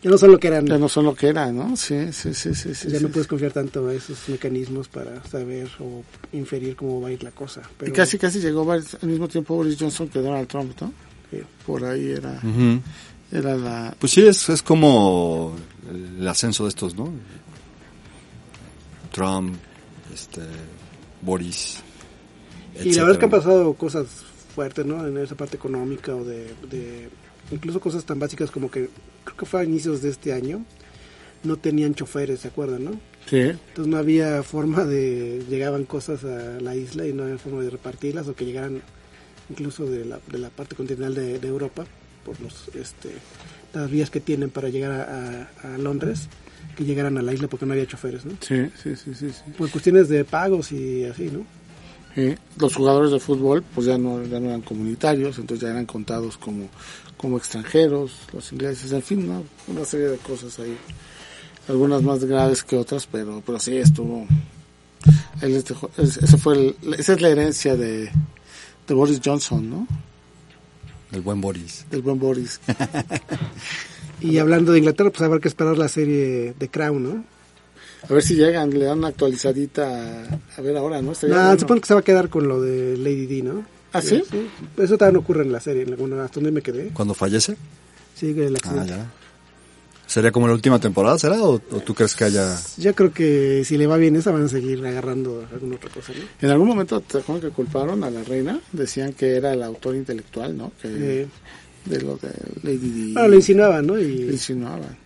Ya 0.03 0.09
no 0.09 0.17
son 0.17 0.31
lo 0.33 0.39
que 0.39 0.47
eran. 0.47 0.65
ya 0.67 0.77
no 0.77 0.89
son 0.89 1.05
lo 1.05 1.15
que 1.15 1.27
era, 1.29 1.51
¿no? 1.51 1.77
Sí, 1.77 2.11
sí, 2.11 2.33
sí, 2.33 2.53
sí. 2.53 2.75
sí, 2.75 2.89
ya 2.89 2.97
sí. 2.97 3.03
no 3.03 3.09
puedes 3.09 3.27
confiar 3.27 3.51
tanto 3.53 3.87
a 3.87 3.93
esos 3.93 4.17
mecanismos 4.27 4.89
para 4.89 5.23
saber 5.25 5.69
o 5.79 6.03
inferir 6.33 6.75
cómo 6.75 6.99
va 7.01 7.07
a 7.07 7.11
ir 7.11 7.23
la 7.23 7.31
cosa. 7.31 7.61
Pero, 7.77 7.89
Y 7.91 7.93
casi, 7.95 8.17
casi 8.17 8.39
llegó 8.39 8.69
al 8.71 8.83
mismo 9.03 9.27
tiempo 9.29 9.55
Boris 9.55 9.77
Johnson 9.79 10.09
que 10.09 10.19
Donald 10.19 10.47
Trump, 10.47 10.73
¿no? 10.81 10.91
sí. 11.31 11.37
Por 11.65 11.85
ahí 11.85 12.11
era, 12.11 12.39
era 13.31 13.55
la... 13.55 13.95
Pues 13.97 14.11
sí, 14.11 14.27
es, 14.27 14.49
es 14.49 14.61
como 14.61 15.55
el 15.89 16.27
ascenso 16.27 16.63
de 16.63 16.69
estos, 16.69 16.95
¿no? 16.95 17.11
Trump, 19.11 19.55
este, 20.13 20.41
Boris. 21.21 21.77
Y 22.83 22.93
la 22.93 23.03
verdad 23.03 23.11
es 23.13 23.17
que 23.19 23.25
han 23.25 23.31
pasado 23.31 23.73
cosas 23.75 24.07
fuertes, 24.55 24.85
¿no? 24.85 25.05
En 25.07 25.17
esa 25.17 25.35
parte 25.35 25.55
económica 25.57 26.13
o 26.15 26.23
de, 26.23 26.53
de- 26.69 27.09
Incluso 27.51 27.79
cosas 27.79 28.03
tan 28.05 28.17
básicas 28.19 28.49
como 28.49 28.71
que 28.71 28.89
creo 29.23 29.37
que 29.37 29.45
fue 29.45 29.61
a 29.61 29.63
inicios 29.63 30.01
de 30.01 30.09
este 30.09 30.33
año, 30.33 30.63
no 31.43 31.57
tenían 31.57 31.93
choferes, 31.95 32.41
¿se 32.41 32.47
acuerdan, 32.49 32.85
no? 32.85 32.91
Sí, 33.29 33.39
Entonces 33.39 33.87
no 33.87 33.97
había 33.97 34.43
forma 34.43 34.83
de... 34.85 35.43
Llegaban 35.49 35.85
cosas 35.85 36.23
a 36.25 36.59
la 36.61 36.75
isla 36.75 37.05
y 37.07 37.13
no 37.13 37.23
había 37.23 37.37
forma 37.37 37.61
de 37.63 37.69
repartirlas 37.69 38.27
o 38.27 38.35
que 38.35 38.45
llegaran 38.45 38.81
incluso 39.49 39.85
de 39.85 40.03
la, 40.05 40.19
de 40.31 40.37
la 40.39 40.49
parte 40.49 40.75
continental 40.75 41.15
de, 41.15 41.39
de 41.39 41.47
Europa 41.47 41.85
por 42.25 42.39
los 42.41 42.69
este 42.75 43.09
las 43.73 43.89
vías 43.89 44.09
que 44.09 44.19
tienen 44.19 44.49
para 44.49 44.69
llegar 44.69 44.91
a, 44.91 45.49
a- 45.63 45.73
a 45.75 45.77
Londres 45.77 46.27
que 46.77 46.85
llegaran 46.85 47.17
a 47.17 47.21
la 47.21 47.33
isla 47.33 47.47
porque 47.47 47.65
no 47.65 47.73
había 47.73 47.85
choferes, 47.87 48.23
¿no? 48.25 48.33
sí, 48.41 48.67
sí, 48.81 48.95
sí, 48.95 49.13
sí. 49.15 49.29
sí. 49.31 49.51
Por 49.57 49.69
cuestiones 49.69 50.07
de 50.09 50.23
pagos 50.25 50.71
y 50.71 51.05
así, 51.05 51.29
¿no? 51.31 51.45
Sí, 52.15 52.35
Los 52.59 52.75
jugadores 52.75 53.11
de 53.11 53.19
fútbol 53.19 53.63
pues 53.73 53.87
ya 53.87 53.97
no, 53.97 54.23
ya 54.23 54.39
no 54.39 54.49
eran 54.49 54.61
comunitarios, 54.61 55.37
entonces 55.39 55.63
ya 55.65 55.71
eran 55.71 55.85
contados 55.87 56.37
como, 56.37 56.69
como 57.17 57.37
extranjeros, 57.37 58.11
los 58.33 58.51
ingleses, 58.51 58.91
en 58.91 59.01
fin, 59.01 59.27
¿no? 59.27 59.43
una 59.67 59.83
serie 59.85 60.07
de 60.07 60.17
cosas 60.17 60.59
ahí. 60.59 60.77
Algunas 61.67 62.03
más 62.03 62.23
graves 62.25 62.63
que 62.63 62.75
otras, 62.77 63.07
pero, 63.11 63.41
pero 63.45 63.59
sí 63.59 63.77
estuvo... 63.77 64.27
Él 65.41 65.53
les 65.53 65.65
dejó- 65.65 65.89
es- 65.97 66.17
ese 66.17 66.37
fue 66.37 66.75
el- 66.83 66.93
esa 66.99 67.13
es 67.13 67.21
la 67.21 67.29
herencia 67.29 67.75
de, 67.75 68.11
de 68.87 68.93
Boris 68.93 69.19
Johnson, 69.23 69.69
¿no? 69.69 69.87
El 71.11 71.21
buen 71.21 71.41
Boris. 71.41 71.85
Del 71.89 72.01
buen 72.01 72.19
Boris. 72.19 72.59
Y 74.21 74.37
hablando 74.37 74.71
de 74.71 74.79
Inglaterra, 74.79 75.09
pues 75.09 75.21
habrá 75.21 75.39
que 75.41 75.49
esperar 75.49 75.77
la 75.77 75.89
serie 75.89 76.53
de 76.57 76.69
Crown, 76.69 77.03
¿no? 77.03 77.25
A 78.09 78.13
ver 78.13 78.21
si 78.23 78.35
llegan, 78.35 78.69
le 78.71 78.85
dan 78.85 78.97
una 78.99 79.07
actualizadita. 79.09 80.23
A 80.57 80.61
ver 80.61 80.75
ahora, 80.77 81.01
¿no? 81.01 81.11
Nah, 81.11 81.27
bueno. 81.45 81.59
supongo 81.59 81.81
que 81.81 81.87
se 81.87 81.93
va 81.93 81.99
a 82.01 82.03
quedar 82.03 82.29
con 82.29 82.47
lo 82.47 82.61
de 82.61 82.97
Lady 82.97 83.25
D, 83.27 83.43
¿no? 83.43 83.65
¿Ah, 83.93 84.01
sí? 84.01 84.23
Eso 84.77 84.97
no 85.11 85.19
ocurre 85.19 85.43
en 85.43 85.51
la 85.51 85.59
serie, 85.59 85.83
en 85.83 85.89
alguna, 85.89 86.23
hasta 86.25 86.35
donde 86.35 86.51
me 86.51 86.61
quedé. 86.61 86.89
¿Cuando 86.89 87.13
fallece? 87.13 87.55
Sí, 88.15 88.29
el 88.37 88.55
Ah, 88.55 88.57
accidente. 88.61 88.89
ya. 88.89 89.11
¿Sería 90.07 90.31
como 90.31 90.47
la 90.47 90.53
última 90.53 90.79
temporada, 90.79 91.17
será? 91.17 91.41
¿O, 91.41 91.53
o 91.53 91.59
tú 91.79 91.93
crees 91.95 92.13
que 92.15 92.25
haya...? 92.25 92.59
Yo 92.77 92.93
creo 92.93 93.13
que 93.13 93.63
si 93.65 93.77
le 93.77 93.87
va 93.87 93.97
bien 93.97 94.15
esa 94.15 94.31
van 94.31 94.43
a 94.43 94.47
seguir 94.47 94.85
agarrando 94.85 95.47
alguna 95.51 95.75
otra 95.77 95.89
cosa, 95.89 96.11
¿no? 96.13 96.23
En 96.41 96.49
algún 96.51 96.67
momento, 96.67 96.99
¿te 97.01 97.19
acuerdas 97.19 97.45
que 97.49 97.55
culparon 97.55 98.03
a 98.03 98.09
la 98.11 98.21
reina? 98.23 98.59
Decían 98.73 99.13
que 99.13 99.35
era 99.37 99.53
el 99.53 99.63
autor 99.63 99.95
intelectual, 99.95 100.55
¿no? 100.57 100.71
Que, 100.81 101.27
De 101.85 102.01
lo 102.01 102.17
de 102.17 102.29
Lady 102.63 102.77
Di. 102.89 103.13
bueno, 103.13 103.27
lo 103.29 103.35
insinuaban, 103.35 103.87
¿no? 103.87 103.99
Insinuaban. 103.99 104.97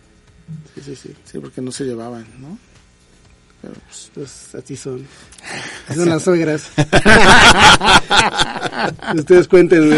sí, 0.74 0.82
sí, 0.84 0.96
sí. 0.96 1.10
Sí, 1.24 1.38
porque 1.38 1.60
no 1.62 1.72
se 1.72 1.84
llevaban, 1.84 2.26
¿no? 2.40 2.58
Pero 3.60 3.74
pues, 3.86 4.10
Pues 4.14 4.54
así 4.54 4.76
son. 4.76 5.06
Así 5.88 5.98
son 6.04 6.08
las 6.08 6.22
suegras. 6.22 6.70
Ustedes 9.16 9.48
cuenten. 9.48 9.90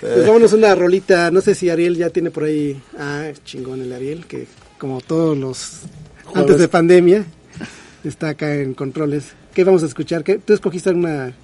pues 0.00 0.26
vámonos 0.26 0.52
una 0.52 0.74
rolita. 0.74 1.30
No 1.30 1.40
sé 1.40 1.54
si 1.54 1.70
Ariel 1.70 1.96
ya 1.96 2.10
tiene 2.10 2.30
por 2.30 2.44
ahí. 2.44 2.80
Ah, 2.98 3.30
chingón 3.44 3.82
el 3.82 3.92
Ariel, 3.92 4.26
que 4.26 4.46
como 4.78 5.00
todos 5.00 5.36
los. 5.36 5.80
Antes 6.34 6.58
de 6.58 6.68
pandemia, 6.68 7.24
está 8.04 8.30
acá 8.30 8.54
en 8.54 8.74
controles. 8.74 9.32
¿Qué 9.54 9.64
vamos 9.64 9.82
a 9.82 9.86
escuchar? 9.86 10.24
¿Qué? 10.24 10.38
Tú 10.38 10.54
escogiste 10.54 10.90
una, 10.90 11.34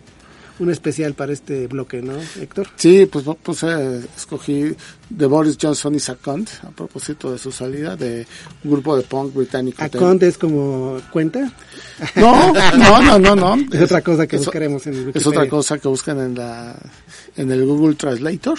una 0.61 0.73
especial 0.73 1.15
para 1.15 1.33
este 1.33 1.67
bloque, 1.69 2.03
¿no, 2.03 2.15
Héctor? 2.41 2.67
sí, 2.77 3.07
pues, 3.07 3.25
pues 3.43 3.63
eh, 3.63 4.05
escogí 4.17 4.75
de 5.11 5.27
Boris 5.27 5.57
Johnson 5.61 5.95
y 5.95 6.01
Saccont 6.01 6.49
a 6.65 6.71
propósito 6.71 7.31
de 7.33 7.39
su 7.39 7.53
salida 7.53 7.95
de 7.97 8.27
un 8.65 8.71
grupo 8.73 8.97
de 8.97 9.03
punk 9.05 9.35
británico. 9.35 9.83
Acont 9.83 10.23
es 10.23 10.37
como 10.37 11.01
cuenta. 11.13 11.53
No, 12.17 12.53
no, 12.77 13.03
no, 13.03 13.19
no, 13.19 13.37
no. 13.37 13.57
Es 13.73 13.83
otra 13.83 14.03
cosa 14.03 14.27
que 14.27 14.37
es- 14.37 14.45
buscaremos 14.45 14.87
en 14.87 14.95
Es 14.95 14.99
Wikipedia. 15.07 15.29
otra 15.29 15.49
cosa 15.49 15.79
que 15.79 15.89
buscan 15.89 16.19
en 16.21 16.35
la 16.35 16.77
en 17.37 17.51
el 17.53 17.65
Google 17.65 17.95
Translator. 17.95 18.59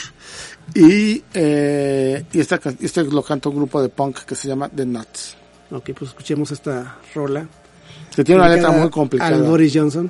Y, 0.76 1.24
eh, 1.34 2.24
y 2.32 2.40
esta, 2.40 2.60
este 2.80 3.04
lo 3.04 3.24
canta 3.24 3.50
un 3.50 3.56
grupo 3.58 3.82
de 3.82 3.90
punk 3.90 4.20
que 4.20 4.36
se 4.36 4.48
llama 4.48 4.70
The 4.70 4.86
Nuts. 4.86 5.36
Ok, 5.72 5.90
pues 5.98 6.12
escuchemos 6.12 6.52
esta 6.52 6.98
rola. 7.14 7.48
Que 8.16 8.24
tiene 8.24 8.42
una 8.42 8.50
letra 8.54 8.72
muy 8.72 8.90
complicada. 8.90 9.36
Al 9.36 9.44
Boris 9.44 9.72
Johnson. 9.76 10.10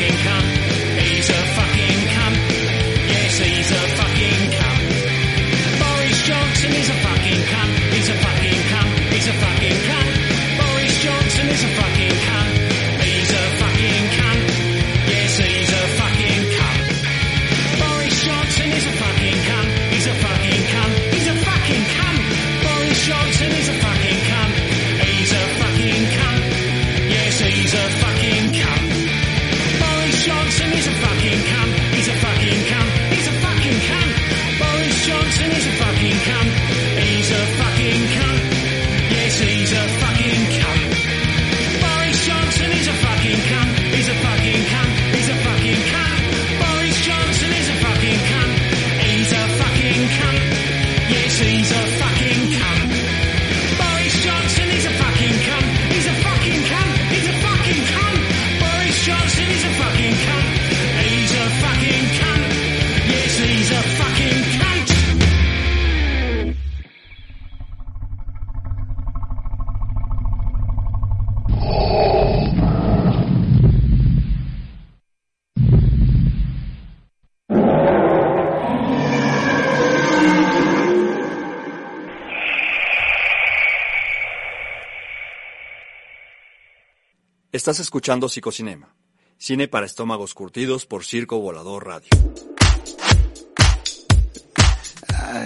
Estás 87.61 87.79
escuchando 87.79 88.27
Psicocinema, 88.27 88.95
cine 89.37 89.67
para 89.67 89.85
estómagos 89.85 90.33
curtidos 90.33 90.87
por 90.87 91.05
Circo 91.05 91.39
Volador 91.39 91.85
Radio. 91.85 92.09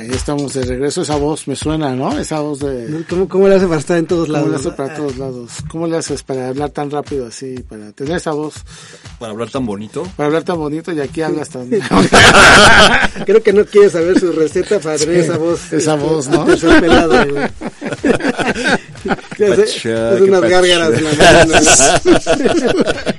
Estamos 0.10 0.54
de 0.54 0.64
regreso. 0.64 1.02
Esa 1.04 1.16
voz 1.16 1.48
me 1.48 1.56
suena, 1.56 1.96
¿no? 1.96 2.18
Esa 2.18 2.40
voz 2.40 2.60
de... 2.60 3.04
¿Cómo, 3.10 3.30
cómo 3.30 3.48
le 3.48 3.56
hace 3.56 3.68
para 3.68 3.80
estar 3.80 3.98
en 3.98 4.08
todos 4.08 4.28
¿Cómo 4.28 4.40
le 4.40 4.44
lados? 4.48 4.62
haces 4.62 4.74
para 4.74 4.94
todos 4.96 5.18
lados? 5.18 5.52
¿Cómo 5.70 5.88
le 5.88 5.98
haces 5.98 6.24
para 6.24 6.48
hablar 6.48 6.70
tan 6.72 6.90
rápido 6.90 7.28
así? 7.28 7.56
Para 7.68 7.92
tener 7.92 8.18
esa 8.18 8.32
voz, 8.32 8.56
Para 9.20 9.32
hablar 9.32 9.50
tan 9.50 9.66
bonito, 9.66 10.04
para 10.16 10.28
hablar 10.28 10.44
tan 10.44 10.58
bonito 10.58 10.92
y 10.92 11.00
aquí 11.00 11.22
hablas 11.22 11.50
tan... 11.50 11.70
Creo 13.26 13.44
que 13.44 13.54
no 13.54 13.66
quiere 13.66 13.90
saber 13.90 14.20
su 14.20 14.32
receta 14.32 14.80
para 14.80 14.98
tener 14.98 15.18
esa 15.18 15.38
voz. 15.38 15.62
esa 15.74 15.94
este, 15.94 16.06
voz, 16.06 16.28
¿no? 16.30 16.42
aterciopelada, 16.42 17.26
güey. 17.26 17.44
Hace, 19.36 19.48
Pacha, 19.48 20.12
hace 20.14 20.24
unas 20.24 20.42
gárgaras 20.42 21.02
mañana. 21.02 21.62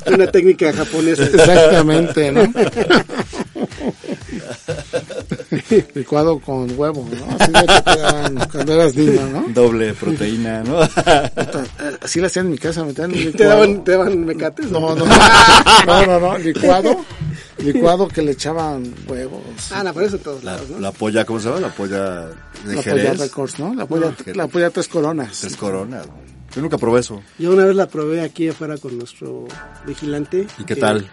Una 0.06 0.26
técnica 0.32 0.72
japonesa. 0.72 1.24
Exactamente, 1.24 2.32
¿no? 2.32 2.52
Licuado 5.94 6.38
con 6.38 6.78
huevo, 6.78 7.06
¿no? 7.10 7.36
Así 7.38 7.52
de 7.52 7.60
que 7.66 7.80
te 7.82 7.96
daban 7.98 8.48
cuando 8.50 8.72
eras 8.74 8.94
niño, 8.96 9.26
¿no? 9.32 9.44
doble 9.54 9.94
proteína, 9.94 10.62
¿no? 10.62 10.82
Eh, 10.82 10.88
Así 12.02 12.20
lo 12.20 12.26
hacían 12.26 12.46
en 12.46 12.52
mi 12.52 12.58
casa, 12.58 12.84
me 12.84 12.92
daban 12.92 13.12
¿Te 13.36 13.44
daban, 13.44 13.84
te 13.84 13.92
daban 13.92 14.24
mecates? 14.24 14.70
No, 14.70 14.94
no, 14.94 15.04
no, 15.86 16.06
no, 16.06 16.20
no, 16.20 16.38
licuado, 16.38 16.96
licuado 17.58 18.08
que 18.08 18.22
le 18.22 18.32
echaban 18.32 18.94
huevos. 19.08 19.42
Ah, 19.70 19.82
no, 19.82 19.92
por 19.92 20.02
eso 20.02 20.16
en 20.16 20.22
todos 20.22 20.44
La, 20.44 20.52
lados, 20.52 20.70
¿no? 20.70 20.78
la 20.80 20.92
polla, 20.92 21.24
¿cómo 21.24 21.40
se 21.40 21.48
llama? 21.48 21.60
La 21.60 21.74
polla 21.74 22.26
de 22.26 22.34
La 22.64 22.64
polla 22.64 22.82
Jerez. 22.82 23.18
Records, 23.18 23.58
¿no? 23.58 23.74
La 23.74 23.86
polla, 23.86 24.14
la 24.34 24.46
polla 24.48 24.70
tres 24.70 24.88
coronas. 24.88 25.38
Tres 25.40 25.56
coronas. 25.56 26.06
Yo 26.54 26.62
nunca 26.62 26.78
probé 26.78 27.00
eso. 27.00 27.22
Yo 27.38 27.52
una 27.52 27.64
vez 27.66 27.76
la 27.76 27.86
probé 27.86 28.22
aquí 28.22 28.48
afuera 28.48 28.78
con 28.78 28.96
nuestro 28.96 29.46
vigilante. 29.86 30.46
¿Y 30.58 30.64
qué 30.64 30.74
que- 30.74 30.80
tal? 30.80 31.10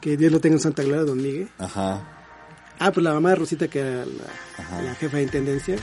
Que 0.00 0.16
Dios 0.16 0.32
lo 0.32 0.40
tenga 0.40 0.56
en 0.56 0.60
Santa 0.60 0.82
Clara, 0.82 1.04
don 1.04 1.18
Miguel. 1.20 1.48
Ajá. 1.58 2.02
Ah, 2.78 2.90
pues 2.92 3.04
la 3.04 3.12
mamá 3.12 3.30
de 3.30 3.36
Rosita, 3.36 3.68
que 3.68 3.80
era 3.80 4.06
la, 4.06 4.82
la 4.82 4.94
jefa 4.94 5.18
de 5.18 5.24
intendencia, 5.24 5.76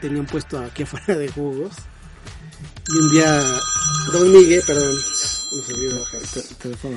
tenía 0.00 0.20
un 0.20 0.26
puesto 0.26 0.58
aquí 0.58 0.82
afuera 0.84 1.18
de 1.18 1.28
jugos. 1.28 1.72
Y 2.88 2.98
un 2.98 3.10
día, 3.10 3.42
Don 4.12 4.32
Miguel, 4.32 4.62
perdón, 4.66 4.94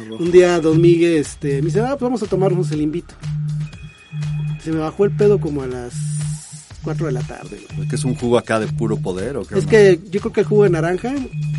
no. 0.10 0.16
Un 0.18 0.32
día 0.32 0.60
Don 0.60 0.82
Miguel 0.82 1.18
este, 1.18 1.62
me 1.62 1.68
dice, 1.68 1.82
ah, 1.82 1.90
pues 1.90 2.02
vamos 2.02 2.24
a 2.24 2.28
tomarnos 2.28 2.72
el 2.72 2.82
invito. 2.82 3.14
Se 4.64 4.72
me 4.72 4.80
bajó 4.80 5.06
el 5.06 5.16
pedo 5.16 5.40
como 5.40 5.62
a 5.62 5.68
las 5.68 5.94
4 6.86 7.08
de 7.08 7.12
la 7.12 7.22
tarde. 7.22 7.60
¿Que 7.90 7.96
es 7.96 8.06
un 8.06 8.16
jugo 8.16 8.38
acá 8.38 8.60
de 8.60 8.68
puro 8.68 8.96
poder 8.98 9.36
o 9.38 9.44
qué? 9.44 9.58
Es 9.58 9.66
que 9.66 10.00
yo 10.10 10.22
creo 10.22 10.32
que 10.32 10.42
el 10.42 10.46
jugo 10.46 10.64
de 10.64 10.70
naranja, 10.70 11.14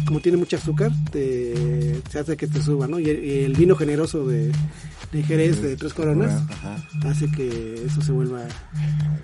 como 0.07 0.21
tiene 0.21 0.39
mucho 0.39 0.57
azúcar, 0.57 0.93
te, 1.11 2.01
se 2.11 2.21
hace 2.21 2.37
que 2.37 2.47
te 2.47 2.63
suba, 2.63 2.87
¿no? 2.87 2.99
Y 2.99 3.11
el, 3.11 3.25
y 3.25 3.45
el 3.45 3.53
vino 3.55 3.75
generoso 3.77 4.27
de, 4.27 4.53
de 5.13 5.23
Jerez 5.25 5.61
de 5.61 5.77
Tres 5.77 5.93
Coronas 5.93 6.43
Ajá. 6.51 6.77
hace 7.05 7.31
que 7.31 7.83
eso 7.85 8.01
se 8.01 8.13
vuelva 8.13 8.43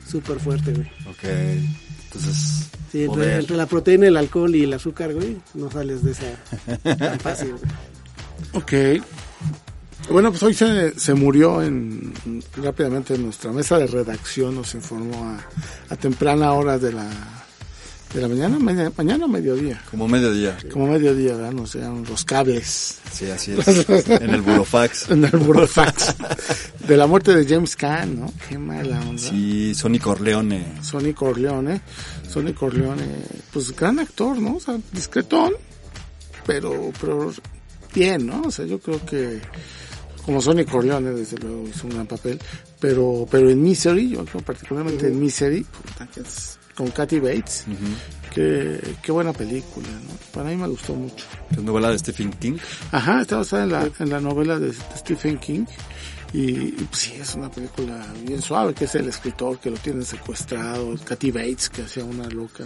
súper 0.06 0.38
fuerte, 0.40 0.72
güey. 0.72 0.86
Ok. 1.08 1.24
Entonces, 2.04 2.68
Sí, 2.90 3.04
entre, 3.04 3.36
entre 3.36 3.56
la 3.56 3.64
proteína, 3.64 4.06
el 4.06 4.18
alcohol 4.18 4.54
y 4.54 4.64
el 4.64 4.72
azúcar, 4.74 5.14
güey, 5.14 5.38
no 5.54 5.70
sales 5.70 6.02
de 6.02 6.10
esa 6.10 6.26
tan 6.98 7.18
fácil, 7.20 7.52
güey. 7.52 7.72
Ok. 8.52 9.02
Bueno, 10.10 10.30
pues 10.30 10.42
hoy 10.42 10.54
se, 10.54 10.98
se 10.98 11.14
murió 11.14 11.62
en, 11.62 12.12
rápidamente 12.56 13.14
en 13.14 13.24
nuestra 13.24 13.52
mesa 13.52 13.78
de 13.78 13.86
redacción, 13.86 14.54
nos 14.54 14.74
informó 14.74 15.24
a, 15.24 15.92
a 15.92 15.96
temprana 15.96 16.52
hora 16.52 16.78
de 16.78 16.92
la, 16.92 17.08
de 18.12 18.20
la 18.20 18.28
mañana, 18.28 18.58
mañana, 18.58 18.92
mañana 18.96 19.24
o 19.24 19.28
mediodía. 19.28 19.80
Como 19.90 20.06
mediodía. 20.08 20.58
Como 20.70 20.86
mediodía, 20.88 21.34
¿verdad? 21.34 21.52
Nos 21.52 21.74
llegaron 21.74 22.04
los 22.04 22.24
cables 22.24 22.98
Sí, 23.10 23.30
así 23.30 23.52
es. 23.66 24.08
en 24.10 24.30
el 24.30 24.42
burofax. 24.42 25.10
en 25.10 25.24
el 25.24 25.30
burofax 25.38 26.14
de 26.86 26.96
la 26.96 27.06
muerte 27.06 27.34
de 27.34 27.46
James 27.46 27.74
Caan, 27.76 28.20
¿no? 28.20 28.32
Qué 28.48 28.58
mala 28.58 29.00
onda. 29.00 29.22
Sí, 29.22 29.74
Sonny 29.74 29.98
Corleone. 29.98 30.82
Sonny 30.82 31.14
Corleone, 31.14 31.80
Sonny 32.28 32.52
Corleone, 32.52 33.06
pues 33.52 33.74
gran 33.74 33.98
actor, 33.98 34.38
¿no? 34.38 34.56
O 34.56 34.60
sea, 34.60 34.78
discretón, 34.92 35.52
pero, 36.44 36.92
pero 37.00 37.32
bien, 37.94 38.26
¿no? 38.26 38.42
O 38.42 38.50
sea, 38.50 38.66
yo 38.66 38.78
creo 38.78 39.04
que 39.06 39.40
como 40.24 40.40
Sonny 40.40 40.64
Corleone, 40.64 41.10
desde 41.10 41.38
luego 41.38 41.66
hizo 41.68 41.86
un 41.86 41.94
gran 41.94 42.06
papel, 42.06 42.38
pero, 42.80 43.26
pero 43.30 43.50
en 43.50 43.62
Misery, 43.62 44.10
yo 44.10 44.24
creo 44.24 44.42
particularmente 44.42 45.08
en 45.08 45.20
Misery, 45.20 45.66
que 46.14 46.22
con 46.74 46.90
Kathy 46.90 47.20
Bates, 47.20 47.64
qué, 48.32 48.80
qué 49.02 49.12
buena 49.12 49.32
película, 49.32 49.88
¿no? 49.88 50.10
Para 50.32 50.50
mí 50.50 50.56
me 50.56 50.68
gustó 50.68 50.94
mucho. 50.94 51.26
que 51.50 51.56
es 51.56 51.62
novela 51.62 51.90
de 51.90 51.98
Stephen 51.98 52.30
King. 52.32 52.56
Ajá, 52.90 53.20
está 53.22 53.36
basada 53.36 53.64
en 53.64 53.72
la, 53.72 53.90
en 53.98 54.10
la 54.10 54.20
novela 54.20 54.58
de, 54.58 54.68
de 54.68 54.96
Stephen 54.96 55.38
King. 55.38 55.64
Y, 56.32 56.40
y, 56.40 56.86
pues, 56.88 57.02
sí, 57.02 57.14
es 57.20 57.34
una 57.34 57.50
película 57.50 58.06
bien 58.26 58.40
suave, 58.40 58.72
que 58.72 58.86
es 58.86 58.94
el 58.94 59.06
escritor 59.08 59.58
que 59.58 59.70
lo 59.70 59.76
tiene 59.76 60.02
secuestrado, 60.02 60.94
Kathy 61.04 61.30
Bates, 61.30 61.68
que 61.68 61.82
hacía 61.82 62.04
una 62.04 62.26
loca 62.28 62.64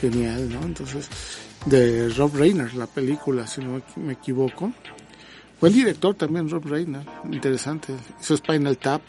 genial, 0.00 0.48
¿no? 0.48 0.62
Entonces, 0.62 1.08
de 1.66 2.08
Rob 2.08 2.34
Reiner, 2.34 2.72
la 2.74 2.86
película, 2.86 3.46
si 3.46 3.60
no 3.60 3.82
me 3.96 4.14
equivoco. 4.14 4.72
Buen 5.62 5.74
director 5.74 6.12
también, 6.16 6.50
Rob 6.50 6.66
Reiner, 6.66 7.06
interesante. 7.30 7.94
Hizo 8.20 8.36
Spinal 8.36 8.76
Tap 8.78 9.00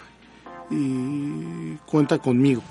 y 0.70 1.76
Cuenta 1.78 2.20
conmigo. 2.20 2.62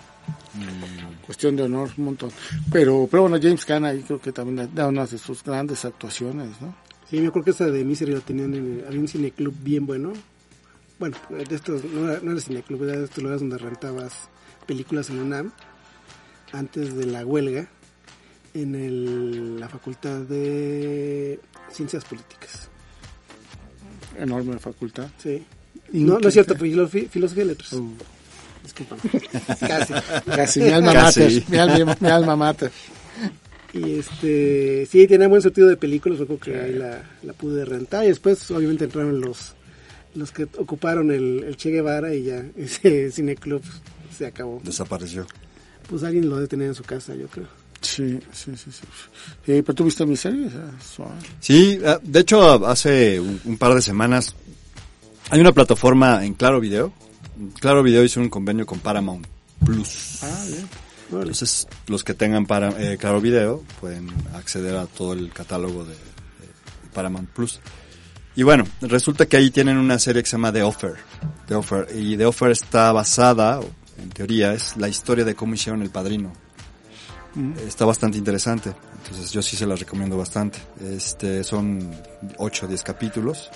Cuestión 1.27 1.57
de 1.57 1.65
honor, 1.65 1.91
un 1.99 2.05
montón. 2.05 2.31
Pero, 2.71 3.09
pero 3.11 3.23
bueno, 3.23 3.39
James 3.43 3.65
Caan 3.65 3.85
ahí 3.85 4.03
creo 4.03 4.21
que 4.21 4.31
también 4.31 4.71
da 4.73 4.87
una 4.87 5.05
de 5.05 5.19
sus 5.19 5.43
grandes 5.43 5.85
actuaciones, 5.85 6.61
¿no? 6.61 6.77
Sí, 7.11 7.21
yo 7.21 7.33
creo 7.33 7.43
que 7.43 7.51
esa 7.51 7.67
de 7.67 7.83
Misery 7.83 8.13
la 8.13 8.21
tenían 8.21 8.55
en 8.55 8.85
había 8.87 9.01
un 9.01 9.09
cineclub 9.09 9.53
bien 9.65 9.85
bueno. 9.85 10.13
Bueno, 11.01 11.17
de 11.29 11.53
estos, 11.53 11.83
no 11.85 12.09
era, 12.09 12.21
no 12.23 12.31
era 12.31 12.41
cineclub, 12.41 12.85
era 12.85 12.99
de 12.99 13.07
estos 13.07 13.21
lugares 13.21 13.41
donde 13.41 13.59
rentabas 13.59 14.29
películas 14.65 15.11
en 15.11 15.19
UNAM 15.19 15.51
antes 16.53 16.95
de 16.95 17.07
la 17.07 17.27
huelga 17.27 17.67
en 18.55 18.77
el, 18.77 19.59
la 19.59 19.69
Facultad 19.69 20.21
de 20.21 21.41
Ciencias 21.69 22.05
Políticas. 22.05 22.71
Enorme 24.19 24.59
facultad. 24.59 25.09
Sí. 25.23 25.43
¿Y 25.93 26.05
No, 26.05 26.19
es 26.19 26.33
cierto, 26.33 26.55
filosofía, 26.57 27.09
filosofía 27.09 27.45
y 27.45 27.47
letras. 27.49 27.73
Uh. 27.75 27.93
Disculpa. 28.63 28.97
Casi. 29.61 29.93
Casi, 30.25 30.61
mi 30.61 30.69
alma 30.71 30.93
Casi. 30.93 31.21
mater. 31.21 31.43
Mi, 31.49 31.59
alma- 31.59 31.97
mi 32.01 32.09
alma 32.09 32.37
mater. 32.37 32.71
Y 33.75 33.99
este, 33.99 34.87
sí, 34.91 35.07
tenía 35.07 35.29
buen 35.29 35.41
sentido 35.43 35.67
de 35.69 35.77
películas, 35.77 36.19
creo 36.27 36.39
que 36.39 36.61
ahí 36.61 36.75
la, 36.75 37.03
la 37.23 37.33
pude 37.33 37.65
rentar. 37.65 38.05
Y 38.05 38.09
después, 38.09 38.51
obviamente, 38.51 38.85
entraron 38.85 39.21
los, 39.21 39.55
los 40.15 40.31
que 40.31 40.45
ocuparon 40.59 41.11
el, 41.11 41.43
el 41.45 41.57
Che 41.57 41.71
Guevara 41.71 42.15
y 42.15 42.25
ya 42.25 42.45
ese 42.57 43.11
cineclub 43.11 43.63
se 44.17 44.27
acabó. 44.27 44.61
Desapareció. 44.63 45.27
Pues 45.89 46.03
alguien 46.05 46.29
lo 46.29 46.37
debe 46.37 46.49
tener 46.49 46.69
en 46.69 46.75
su 46.75 46.85
casa, 46.85 47.15
yo 47.15 47.27
creo. 47.29 47.49
Sí, 47.83 48.21
sí, 48.33 48.53
sí, 48.57 48.71
sí. 48.71 48.83
Eh, 49.47 49.63
¿Pero 49.63 49.75
tú 49.75 49.85
viste 49.85 50.07
mi 50.07 50.17
serie? 50.17 50.49
Sí, 51.41 51.81
ah, 51.85 51.99
de 52.03 52.21
hecho, 52.21 52.67
hace 52.67 53.21
un, 53.21 53.41
un 53.45 53.59
par 53.59 53.75
de 53.75 53.83
semanas 53.83 54.35
hay 55.31 55.41
una 55.41 55.53
plataforma 55.53 56.25
en 56.25 56.35
Claro 56.35 56.61
Video. 56.61 56.93
Claro 57.59 57.83
Video 57.83 58.05
hizo 58.05 58.21
un 58.21 58.29
convenio 58.29 58.67
con 58.67 58.81
Paramount 58.81 59.27
Plus. 59.65 60.23
Ah, 60.23 60.45
bien. 60.47 60.69
Entonces, 61.11 61.67
los 61.87 62.05
que 62.05 62.15
tengan 62.15 62.47
para, 62.47 62.71
eh, 62.79 62.97
Claro 62.99 63.21
Video 63.21 63.63
pueden 63.81 64.09
acceder 64.35 64.77
a 64.77 64.87
todo 64.87 65.13
el 65.13 65.33
catálogo 65.33 65.85
de, 65.85 65.95
de 65.95 66.91
Paramount 66.93 67.31
Plus. 67.31 67.61
Y 68.35 68.43
bueno, 68.43 68.65
resulta 68.81 69.27
que 69.27 69.37
ahí 69.37 69.51
tienen 69.51 69.77
una 69.77 69.99
serie 69.99 70.23
que 70.23 70.29
se 70.29 70.37
llama 70.37 70.53
The 70.53 70.63
Offer. 70.63 70.95
The 71.49 71.55
Offer. 71.55 71.89
Y 71.95 72.17
The 72.17 72.27
Offer 72.27 72.51
está 72.51 72.93
basada, 72.93 73.61
en 73.99 74.11
teoría, 74.11 74.55
es 74.55 74.77
la 74.77 74.89
historia 74.89 75.25
de 75.25 75.35
cómo 75.35 75.55
hicieron 75.55 75.83
El 75.83 75.91
Padrino. 75.91 76.33
Está 77.67 77.85
bastante 77.85 78.19
interesante. 78.19 78.73
Entonces 79.03 79.33
yo 79.33 79.43
sí 79.43 79.57
se 79.57 79.67
la 79.67 79.77
recomiendo 79.77 80.17
bastante. 80.17 80.59
Este, 80.81 81.43
son 81.45 81.91
8 82.39 82.67
o 82.67 82.69
10 82.69 82.83
capítulos. 82.83 83.51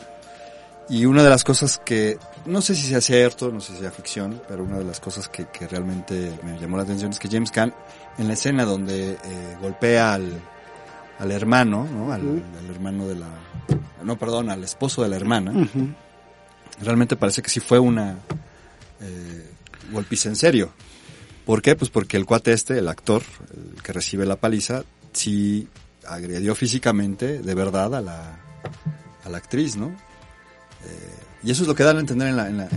Y 0.89 1.05
una 1.05 1.25
de 1.25 1.31
las 1.31 1.43
cosas 1.43 1.81
que, 1.85 2.17
no 2.47 2.63
sé 2.63 2.77
si 2.77 2.87
sea 2.87 3.01
cierto, 3.01 3.51
no 3.51 3.61
sé 3.61 3.73
si 3.73 3.81
sea 3.81 3.91
ficción, 3.91 4.41
pero 4.49 4.63
una 4.63 4.79
de 4.79 4.85
las 4.85 5.01
cosas 5.01 5.29
que, 5.29 5.47
que 5.47 5.67
realmente 5.67 6.33
me 6.45 6.61
llamó 6.61 6.77
la 6.77 6.85
atención 6.85 7.11
es 7.11 7.19
que 7.19 7.29
James 7.29 7.51
Caan, 7.51 7.75
en 8.19 8.29
la 8.29 8.35
escena 8.35 8.65
donde 8.65 9.13
eh, 9.13 9.57
golpea 9.61 10.15
al, 10.15 10.41
al 11.19 11.31
hermano, 11.33 11.89
¿no? 11.93 12.13
Al, 12.13 12.21
al 12.21 12.71
hermano 12.71 13.09
de 13.09 13.17
la, 13.17 13.27
no, 14.05 14.17
perdón, 14.17 14.51
al 14.51 14.63
esposo 14.63 15.03
de 15.03 15.09
la 15.09 15.17
hermana, 15.17 15.53
realmente 16.81 17.17
parece 17.17 17.43
que 17.43 17.51
sí 17.51 17.59
fue 17.59 17.81
una 17.81 18.19
eh, 19.01 19.51
golpiza 19.91 20.29
en 20.29 20.37
serio. 20.37 20.71
¿Por 21.47 21.63
qué? 21.63 21.75
Pues 21.77 21.91
porque 21.91 22.19
el 22.19 22.27
cuate 22.27 22.53
este, 22.53 22.79
el 22.79 22.89
actor, 22.89 23.23
el 23.77 23.83
que 23.83 23.93
recibe 23.95 24.27
la 24.27 24.37
paliza, 24.37 24.85
sí 25.13 25.67
agredió 26.07 26.55
físicamente, 26.55 27.41
de 27.41 27.55
verdad, 27.55 27.95
a 27.95 28.01
la, 28.03 28.39
a 29.25 29.29
la 29.31 29.39
actriz, 29.39 29.77
¿no? 29.77 29.87
Eh, 29.89 31.15
y 31.45 31.51
eso 31.53 31.63
es 31.63 31.69
lo 31.69 31.75
que 31.75 31.85
dan 31.85 31.97
a 31.97 32.01
entender 32.01 32.29
en 32.29 32.37
la, 32.37 32.49
en 32.49 32.57
la, 32.59 32.69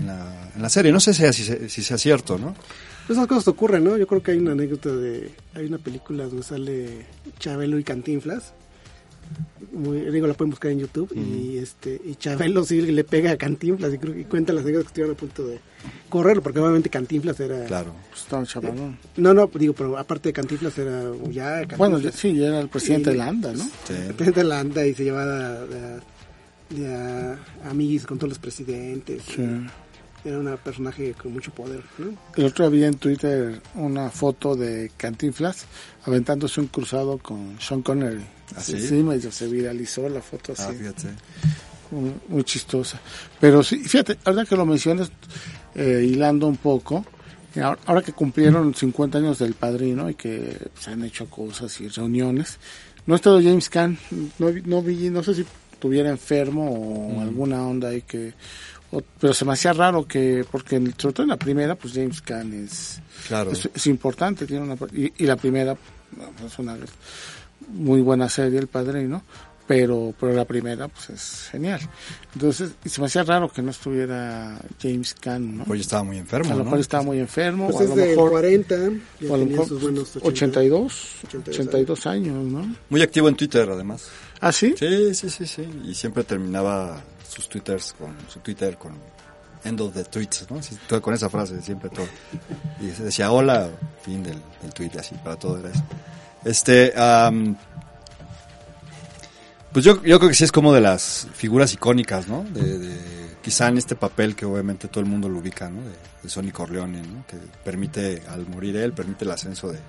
en 0.55 0.61
la, 0.61 0.69
serie. 0.69 0.91
No 0.91 0.99
sé 0.99 1.13
si, 1.13 1.19
sea- 1.19 1.33
si, 1.67 1.83
sea- 1.83 1.97
cierto, 1.97 2.37
¿no? 2.37 2.55
Esas 3.09 3.25
cosas 3.25 3.47
ocurren, 3.47 3.83
¿no? 3.83 3.97
Yo 3.97 4.05
creo 4.05 4.21
que 4.21 4.31
hay 4.31 4.37
una 4.37 4.51
anécdota 4.51 4.89
de... 4.95 5.31
Hay 5.55 5.65
una 5.65 5.79
película 5.79 6.25
donde 6.25 6.43
sale 6.43 7.05
Chabelo 7.39 7.79
y 7.79 7.83
Cantinflas. 7.83 8.53
Muy, 9.71 9.99
digo, 10.11 10.25
la 10.27 10.33
pueden 10.33 10.49
buscar 10.49 10.71
en 10.71 10.79
YouTube 10.79 11.11
y 11.15 11.57
este 11.57 12.01
y 12.03 12.15
Chabelo 12.15 12.63
sí 12.63 12.81
le 12.81 13.03
pega 13.03 13.31
a 13.31 13.37
Cantinflas 13.37 13.93
y 13.93 13.97
creo 13.99 14.13
que 14.13 14.25
cuenta 14.25 14.51
las 14.51 14.63
anécdotas 14.63 14.85
que 14.85 15.01
estuvieron 15.01 15.15
a 15.15 15.19
punto 15.19 15.45
de 15.45 15.59
correrlo 16.09 16.41
porque 16.41 16.59
obviamente 16.59 16.89
Cantinflas 16.89 17.39
era 17.39 17.65
Claro. 17.65 17.93
Pues 18.09 18.21
estaba 18.23 18.43
chavalón. 18.45 18.97
no 19.17 19.33
no 19.33 19.47
digo 19.53 19.73
pero 19.73 19.97
aparte 19.97 20.29
de 20.29 20.33
Cantinflas 20.33 20.77
era 20.77 21.03
ya 21.31 21.59
Cantinflas, 21.67 21.77
Bueno, 21.77 21.99
sí, 22.11 22.43
era 22.43 22.59
el 22.59 22.69
presidente 22.69 23.09
Y- 23.09 23.13
de 23.13 23.17
la 23.19 23.27
ANDA, 23.27 23.53
¿no? 23.53 23.63
Sí. 23.63 23.93
el 23.93 24.13
presidente 24.15 24.39
de 24.41 24.47
la 24.47 24.59
ANDA 24.59 24.85
y 24.87 24.93
se 24.95 25.03
llevaba 25.03 25.25
de, 25.65 25.67
de- 25.67 25.99
de 26.81 26.93
a- 26.95 27.37
amiguis 27.69 28.05
con 28.05 28.17
todos 28.17 28.29
los 28.29 28.39
presidentes 28.39 29.21
Sí. 29.23 29.43
era 30.25 30.39
un 30.39 30.57
personaje 30.63 31.13
con 31.13 31.31
mucho 31.31 31.51
poder 31.51 31.81
¿no? 31.99 32.17
El 32.35 32.45
otro 32.45 32.69
día 32.69 32.79
vi 32.79 32.85
en 32.85 32.95
Twitter 32.95 33.61
una 33.75 34.09
foto 34.09 34.55
de 34.55 34.91
Cantinflas 34.97 35.65
aventándose 36.05 36.59
un 36.59 36.67
cruzado 36.67 37.19
con 37.19 37.55
Sean 37.59 37.81
Connery. 37.83 38.21
¿Ah, 38.55 38.61
sí, 38.61 38.79
se 39.31 39.47
viralizó 39.47 40.07
la 40.09 40.21
foto 40.21 40.53
así. 40.53 40.63
Ah, 40.65 40.73
fíjate. 40.77 41.07
muy, 41.91 42.13
muy 42.27 42.43
chistosa. 42.43 42.99
Pero 43.39 43.63
sí, 43.63 43.77
fíjate, 43.79 44.17
ahora 44.25 44.45
que 44.45 44.55
lo 44.55 44.65
mencionas, 44.65 45.11
eh, 45.75 46.05
hilando 46.07 46.47
un 46.47 46.57
poco, 46.57 47.05
eh, 47.55 47.61
ahora, 47.61 47.79
ahora 47.85 48.01
que 48.01 48.13
cumplieron 48.13 48.73
50 48.75 49.17
años 49.17 49.39
del 49.39 49.53
padrino 49.53 50.09
y 50.09 50.15
que 50.15 50.57
se 50.79 50.91
han 50.91 51.03
hecho 51.03 51.27
cosas 51.29 51.79
y 51.81 51.87
reuniones, 51.87 52.57
no 53.05 53.13
ha 53.13 53.17
estado 53.17 53.41
James 53.41 53.69
Caan, 53.69 53.97
no, 54.37 54.47
vi- 54.51 54.61
no 54.65 54.81
vi, 54.83 55.09
no 55.09 55.23
sé 55.23 55.33
si 55.33 55.45
estuviera 55.71 56.09
enfermo 56.09 56.69
o 57.17 57.21
alguna 57.21 57.65
onda 57.65 57.89
ahí 57.89 58.01
que, 58.03 58.33
o- 58.91 59.01
pero 59.19 59.33
se 59.33 59.45
me 59.45 59.53
hacía 59.53 59.73
raro 59.73 60.05
que, 60.05 60.45
porque 60.51 60.75
en- 60.75 60.93
sobre 60.97 61.13
todo 61.13 61.23
en 61.23 61.29
la 61.29 61.37
primera, 61.37 61.73
pues 61.75 61.93
James 61.93 62.21
Caan 62.21 62.53
es, 62.53 62.99
Claro. 63.27 63.51
es, 63.51 63.67
es 63.73 63.87
importante, 63.87 64.45
tiene 64.45 64.63
una, 64.63 64.75
y, 64.93 65.11
y 65.17 65.25
la 65.25 65.35
primera 65.37 65.75
es 66.45 66.59
una 66.59 66.75
muy 67.69 68.01
buena 68.01 68.29
serie, 68.29 68.59
El 68.59 68.67
Padrino, 68.67 69.23
pero, 69.67 70.15
pero 70.19 70.33
la 70.33 70.45
primera 70.45 70.87
pues 70.87 71.11
es 71.11 71.49
genial. 71.51 71.79
Entonces, 72.33 72.71
y 72.83 72.89
se 72.89 72.99
me 73.01 73.05
hacía 73.07 73.21
raro 73.23 73.49
que 73.49 73.61
no 73.61 73.69
estuviera 73.69 74.59
James 74.81 75.13
Caan, 75.13 75.57
¿no? 75.59 75.65
Oye, 75.67 75.81
estaba 75.81 76.01
muy 76.03 76.17
a 76.17 76.21
enfermo, 76.21 76.49
lo 76.49 76.57
¿no? 76.57 76.63
mejor 76.63 76.79
estaba 76.79 77.03
muy 77.03 77.19
enfermo, 77.19 77.67
pues 77.67 77.75
o 77.75 77.79
a 77.79 77.83
es 77.83 77.89
lo 77.89 77.95
del 77.95 78.09
mejor, 78.09 78.31
40 78.31 78.75
ya 79.19 79.31
o 79.31 79.35
a 79.35 79.37
lo 79.37 79.45
mejor 79.45 79.67
sus 79.67 79.81
buenos 79.81 80.15
80. 80.15 80.27
82, 80.27 81.15
82 81.27 81.59
82 81.59 82.05
años, 82.07 82.45
¿no? 82.45 82.75
Muy 82.89 83.01
activo 83.03 83.29
en 83.29 83.35
Twitter, 83.35 83.69
además. 83.69 84.07
¿Ah, 84.41 84.51
sí? 84.51 84.73
Sí, 84.75 85.13
sí, 85.13 85.29
sí, 85.29 85.45
sí. 85.45 85.69
Y 85.85 85.93
siempre 85.93 86.23
terminaba 86.23 87.03
sus 87.29 87.47
twitters 87.47 87.93
con 87.93 88.15
su 88.27 88.39
Twitter 88.39 88.75
con 88.75 88.93
end 89.63 89.81
of 89.81 89.93
the 89.93 90.03
tweets, 90.03 90.47
¿no? 90.49 90.63
Sí, 90.63 90.77
todo 90.87 90.99
con 90.99 91.13
esa 91.13 91.29
frase, 91.29 91.61
siempre 91.61 91.91
todo. 91.91 92.07
Y 92.81 92.89
se 92.89 93.03
decía 93.03 93.31
hola, 93.31 93.69
fin 94.01 94.23
del, 94.23 94.41
del 94.63 94.73
tweet, 94.73 94.91
así, 94.97 95.13
para 95.23 95.35
todo 95.35 95.59
era 95.59 95.69
eso. 95.69 95.83
Este, 96.45 96.93
pues 99.71 99.85
yo, 99.85 100.01
yo 100.03 100.17
creo 100.19 100.29
que 100.29 100.35
sí 100.35 100.43
es 100.43 100.51
como 100.51 100.73
de 100.73 100.81
las 100.81 101.27
figuras 101.33 101.73
icónicas, 101.73 102.27
¿no? 102.27 102.43
De, 102.43 102.79
de- 102.79 103.19
quizá 103.41 103.67
en 103.69 103.77
este 103.77 103.95
papel 103.95 104.35
que 104.35 104.45
obviamente 104.45 104.87
todo 104.89 105.01
el 105.03 105.09
mundo 105.09 105.29
lo 105.29 105.39
ubica, 105.39 105.69
¿no? 105.69 105.81
De, 105.81 105.91
de 106.23 106.29
Sonny 106.29 106.51
Corleone, 106.51 107.01
¿no? 107.01 107.25
Que 107.27 107.37
permite, 107.63 108.23
al 108.29 108.47
morir 108.47 108.75
él, 108.77 108.93
permite 108.93 109.25
el 109.25 109.31
ascenso 109.31 109.71
de, 109.71 109.79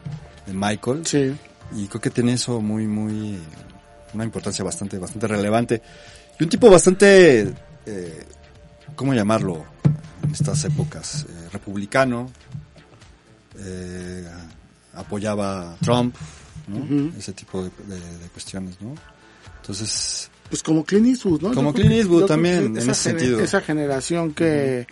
de 0.46 0.52
Michael. 0.52 1.04
Sí. 1.06 1.34
Y 1.76 1.86
creo 1.86 2.00
que 2.00 2.10
tiene 2.10 2.34
eso 2.34 2.60
muy, 2.60 2.86
muy, 2.86 3.38
una 4.14 4.24
importancia 4.24 4.64
bastante, 4.64 4.98
bastante 4.98 5.26
relevante. 5.28 5.82
Y 6.38 6.44
un 6.44 6.48
tipo 6.50 6.70
bastante, 6.70 7.52
eh, 7.86 8.24
¿cómo 8.94 9.14
llamarlo? 9.14 9.64
En 10.22 10.30
estas 10.32 10.64
épocas, 10.64 11.26
eh, 11.28 11.48
republicano, 11.52 12.30
eh, 13.58 14.28
apoyaba 14.94 15.72
a 15.72 15.76
Trump, 15.76 16.14
¿no? 16.70 17.12
Ese 17.18 17.32
tipo 17.32 17.62
de, 17.62 17.70
de- 17.86 18.18
de 18.18 18.28
cuestiones, 18.32 18.80
¿no? 18.80 18.94
Entonces, 19.60 20.30
Pues 20.48 20.62
como 20.62 20.84
Clint 20.84 21.06
Eastwood, 21.06 21.42
¿no? 21.42 21.52
Como 21.54 21.72
Clint 21.72 21.92
Eastwood 21.92 22.26
también, 22.26 22.64
en 22.66 22.76
ese 22.78 22.94
sentido. 22.94 23.40
Esa 23.40 23.60
generación 23.60 24.32
que, 24.32 24.86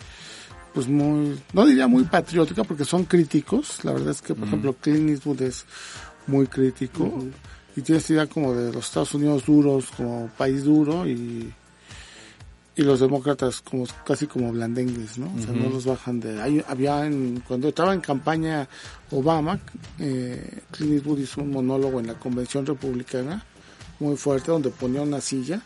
pues 0.73 0.87
muy, 0.87 1.39
no 1.53 1.65
diría 1.65 1.87
muy 1.87 2.03
patriótica 2.03 2.63
porque 2.63 2.85
son 2.85 3.03
críticos. 3.05 3.83
La 3.83 3.91
verdad 3.93 4.11
es 4.11 4.21
que, 4.21 4.35
por 4.35 4.47
ejemplo, 4.47 4.75
Clint 4.79 5.09
Eastwood 5.09 5.41
es 5.41 5.65
muy 6.27 6.47
crítico 6.47 7.25
y 7.75 7.81
tiene 7.81 7.99
esta 7.99 8.13
idea 8.13 8.27
como 8.27 8.53
de 8.53 8.71
los 8.71 8.85
Estados 8.85 9.13
Unidos 9.15 9.45
duros, 9.45 9.87
como 9.97 10.29
país 10.37 10.63
duro 10.63 11.07
y, 11.07 11.51
y 12.79 12.83
los 12.83 13.01
demócratas 13.01 13.59
como 13.59 13.85
casi 14.05 14.25
como 14.25 14.53
blandengues, 14.53 15.17
¿no? 15.17 15.29
O 15.37 15.41
sea, 15.41 15.51
no 15.51 15.69
los 15.69 15.83
bajan 15.83 16.21
de... 16.21 16.41
Hay, 16.41 16.63
había 16.65 17.05
en, 17.05 17.43
cuando 17.45 17.67
estaba 17.67 17.93
en 17.93 17.99
campaña 17.99 18.69
Obama, 19.11 19.59
eh, 19.99 20.61
Clint 20.71 20.93
Eastwood 20.93 21.19
hizo 21.19 21.41
un 21.41 21.51
monólogo 21.51 21.99
en 21.99 22.07
la 22.07 22.13
convención 22.13 22.65
republicana 22.65 23.43
muy 23.99 24.15
fuerte 24.15 24.51
donde 24.51 24.69
ponía 24.69 25.01
una 25.01 25.19
silla 25.19 25.61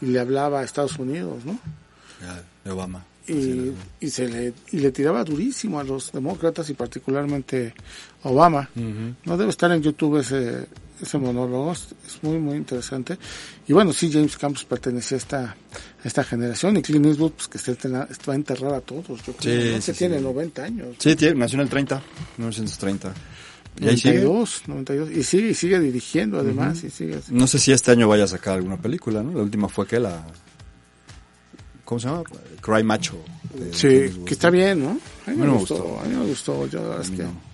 y 0.00 0.06
le 0.06 0.18
hablaba 0.18 0.58
a 0.58 0.64
Estados 0.64 0.98
Unidos, 0.98 1.44
¿no? 1.44 1.60
de 2.64 2.70
Obama. 2.72 3.04
Y, 3.28 3.72
y 4.00 4.10
se 4.10 4.26
le 4.26 4.52
y 4.72 4.78
le 4.78 4.90
tiraba 4.90 5.22
durísimo 5.22 5.78
a 5.78 5.84
los 5.84 6.10
demócratas 6.10 6.68
y 6.70 6.74
particularmente 6.74 7.72
a 8.24 8.30
Obama. 8.30 8.68
No 9.24 9.36
debe 9.36 9.50
estar 9.50 9.70
en 9.70 9.80
YouTube 9.80 10.18
ese 10.18 10.66
ese 11.00 11.18
monólogo, 11.18 11.72
es, 11.72 11.88
muy 12.22 12.38
muy 12.38 12.56
interesante. 12.56 13.18
Y 13.66 13.72
bueno, 13.72 13.92
sí 13.92 14.10
James 14.12 14.36
Campos 14.36 14.64
pertenecía 14.64 15.16
a 15.16 15.18
esta 15.18 15.40
a 15.42 16.08
esta 16.08 16.24
generación 16.24 16.76
y 16.76 16.82
Clint 16.82 17.06
Eastwood 17.06 17.32
pues 17.32 17.48
que 17.48 17.58
está, 17.58 18.08
está 18.10 18.32
a 18.32 18.80
todos, 18.80 19.06
yo 19.24 19.32
creo, 19.34 19.40
Sí, 19.40 19.68
sí, 19.68 19.74
que 19.74 19.80
sí. 19.80 19.92
tiene 19.92 20.20
90 20.20 20.62
años. 20.62 20.96
Sí, 20.98 21.16
tiene, 21.16 21.34
nació 21.36 21.56
en 21.56 21.62
el 21.62 21.68
30, 21.68 22.02
1930. 22.38 23.14
¿Y 23.80 23.88
ahí 23.88 23.96
sigue? 23.96 24.22
92, 24.22 24.62
92 24.66 25.10
y 25.10 25.22
sigue 25.22 25.50
y 25.50 25.54
sigue 25.54 25.78
dirigiendo 25.78 26.38
además 26.38 26.82
y 26.82 26.90
sigue 26.90 27.20
No 27.30 27.46
sé 27.46 27.58
si 27.58 27.72
este 27.72 27.92
año 27.92 28.08
vaya 28.08 28.24
a 28.24 28.28
sacar 28.28 28.54
alguna 28.54 28.76
película, 28.76 29.22
¿no? 29.22 29.32
La 29.32 29.42
última 29.42 29.68
fue 29.68 29.86
que 29.86 30.00
la... 30.00 30.26
¿Cómo 31.84 32.00
se 32.00 32.08
llama? 32.08 32.22
Cry 32.60 32.82
Macho. 32.82 33.16
Sí, 33.72 34.22
que 34.26 34.34
está 34.34 34.50
bien, 34.50 34.82
¿no? 34.82 35.00
A 35.26 35.30
mí 35.30 35.36
me, 35.36 35.48
gustó, 35.48 35.76
gustó. 35.76 36.00
a 36.00 36.04
mí 36.04 36.16
me 36.16 36.26
gustó. 36.26 36.66
Yo 36.66 37.00
es 37.00 37.08
A 37.08 37.10
mí 37.10 37.16
que 37.16 37.22
no. 37.22 37.47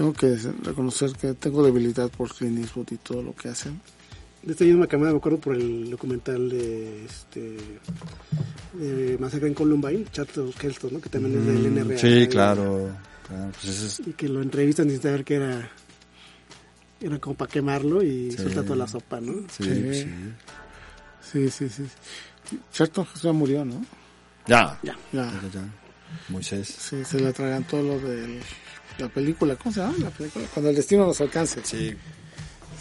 Tengo 0.00 0.14
que 0.14 0.34
reconocer 0.62 1.12
que 1.12 1.34
tengo 1.34 1.62
debilidad 1.62 2.08
por 2.08 2.34
Clint 2.34 2.58
Eastwood 2.60 2.86
y 2.92 2.96
todo 2.96 3.20
lo 3.22 3.34
que 3.36 3.50
hacen. 3.50 3.78
De 4.42 4.52
esta 4.52 4.64
misma 4.64 4.86
cámara 4.86 5.12
me 5.12 5.18
acuerdo 5.18 5.38
por 5.38 5.54
el 5.54 5.90
documental 5.90 6.48
de 6.48 7.04
este 7.04 7.58
de 8.72 9.18
Masacre 9.18 9.48
en 9.48 9.52
Columbine, 9.52 10.06
Chato 10.10 10.50
Kelton, 10.58 10.94
¿no? 10.94 11.00
que 11.02 11.10
también 11.10 11.38
es 11.38 11.44
del 11.44 11.66
NRA. 11.66 11.96
Mm, 11.96 11.98
Sí, 11.98 12.28
claro. 12.28 12.90
claro, 13.28 13.52
pues 13.52 13.64
ese 13.68 13.86
es- 14.02 14.08
Y 14.08 14.12
que 14.14 14.26
lo 14.30 14.40
entrevistan 14.40 14.88
sin 14.88 15.02
saber 15.02 15.22
que 15.22 15.34
era 15.34 15.70
era 17.02 17.18
como 17.18 17.36
para 17.36 17.50
quemarlo 17.50 18.02
y 18.02 18.30
Sí. 18.30 18.38
suelta 18.38 18.62
toda 18.62 18.76
la 18.76 18.88
sopa, 18.88 19.20
¿no? 19.20 19.34
sí, 19.50 19.64
Sí. 19.64 19.94
sí. 19.94 20.06
Sí, 21.30 21.50
sí, 21.50 21.68
sí. 21.68 21.82
Cierto, 22.72 23.06
ya 23.22 23.32
murió, 23.32 23.66
¿no? 23.66 23.84
Ya. 24.46 24.78
Ya. 24.82 24.96
Ya. 25.12 25.26
Ya, 25.42 25.48
ya. 25.52 25.64
Moisés. 26.30 26.68
Sí, 26.68 27.04
se 27.04 27.20
le 27.20 27.28
atragantó 27.28 27.82
lo 27.82 27.98
de 28.00 28.40
la 29.00 29.08
película. 29.08 29.56
¿Cómo 29.56 29.72
se 29.74 29.80
llama 29.80 29.94
la 30.00 30.10
película? 30.10 30.44
Cuando 30.54 30.70
el 30.70 30.76
destino 30.76 31.06
nos 31.06 31.20
alcance. 31.20 31.60
Sí. 31.64 31.90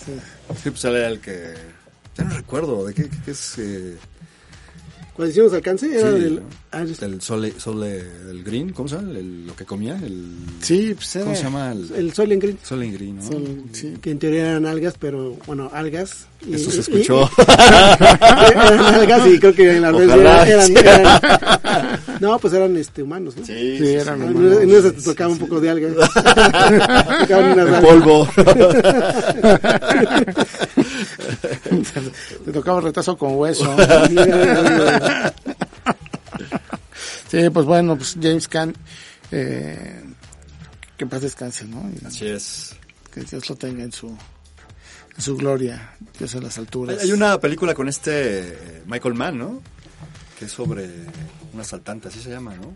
Sí. 0.06 0.12
Sí, 0.64 0.70
pues 0.70 0.84
era 0.86 1.08
el 1.08 1.20
que... 1.20 1.54
Ya 2.18 2.24
no 2.26 2.36
recuerdo, 2.36 2.86
¿de 2.86 2.94
qué, 2.94 3.04
qué- 3.10 3.18
qué 3.26 3.32
es? 3.32 3.54
Eh, 3.60 3.96
Cuando 5.16 5.32
hicimos 5.32 5.54
alcance 5.54 5.86
era 5.94 6.12
Sí, 6.14 6.20
del 6.20 6.36
¿no? 6.38 6.42
ah, 6.72 6.82
el 6.82 7.22
sole, 7.22 7.54
sole, 7.58 8.00
el 8.30 8.44
green, 8.44 8.72
¿cómo 8.72 8.88
se 8.90 8.96
llama? 8.96 9.12
El- 9.12 9.46
lo 9.48 9.56
que 9.56 9.66
comía, 9.66 9.96
el... 10.02 10.28
Sí, 10.62 10.94
pues 10.96 11.16
era- 11.18 11.26
¿Cómo 11.26 11.36
se 11.36 11.44
llama? 11.44 11.72
El, 11.74 11.92
el 11.96 12.14
Soylent 12.14 12.42
Green, 12.42 12.58
Soylent 12.64 12.94
Green, 12.94 13.16
¿no? 13.18 13.24
Son- 13.24 13.64
sí. 13.74 13.94
que 14.02 14.12
en 14.12 14.20
teoría 14.20 14.50
eran 14.52 14.66
algas, 14.66 14.96
pero 15.00 15.38
bueno, 15.46 15.70
algas. 15.74 16.26
y- 16.48 16.54
Eso 16.56 16.70
y- 16.70 16.74
se 16.74 16.80
escuchó. 16.82 17.30
y- 17.38 17.42
eran 18.52 18.80
algas 18.96 19.28
y 19.28 19.40
creo 19.40 19.54
que 19.54 19.76
en 19.76 19.82
la 19.82 19.92
Ojalá, 19.94 20.48
eran, 20.48 20.66
sí. 20.68 20.74
eran- 20.78 21.22
no, 22.22 22.40
pues 22.40 22.54
eran 22.54 22.76
este 22.78 23.04
humanos, 23.04 23.36
¿no? 23.38 23.46
Sí, 23.46 23.78
Sí, 23.78 23.88
eran 23.96 24.22
humanos. 24.22 24.62
En 24.62 24.70
una 24.76 24.82
te 24.92 25.02
tocaba 25.02 25.32
un 25.32 25.40
poco 25.40 25.60
de 25.60 25.70
algas. 25.70 25.94
Algas. 26.16 27.82
polvo. 27.84 28.28
Te 32.46 32.52
tocaba 32.52 32.82
retazo 32.82 33.18
con 33.18 33.36
hueso. 33.36 33.76
sí, 37.30 37.50
pues 37.50 37.66
bueno, 37.66 37.96
pues 37.98 38.16
James 38.22 38.48
Caan, 38.48 38.76
eh, 39.32 40.04
que 40.98 41.04
en 41.04 41.10
paz 41.10 41.22
descanse, 41.22 41.66
¿no? 41.66 41.90
Y 42.02 42.06
Así 42.06 42.28
es. 42.28 42.76
que 43.14 43.22
Dios 43.22 43.50
lo 43.50 43.56
tenga 43.56 43.84
en 43.84 43.92
su, 43.92 44.16
su 45.18 45.36
gloria, 45.38 45.96
Dios 46.18 46.34
en 46.36 46.44
las 46.44 46.58
Hay, 46.58 46.64
alturas. 46.64 47.02
hay 47.02 47.12
una 47.12 47.40
película 47.40 47.74
con 47.74 47.88
este 47.88 48.40
eh, 48.50 48.84
Michael 48.88 49.16
Mann, 49.16 49.38
¿no? 49.38 49.62
Que 50.40 50.46
es 50.46 50.52
sobre 50.54 50.86
un 51.54 51.60
asaltante, 51.60 52.08
así 52.08 52.22
se 52.22 52.30
llama, 52.30 52.56
¿no? 52.56 52.74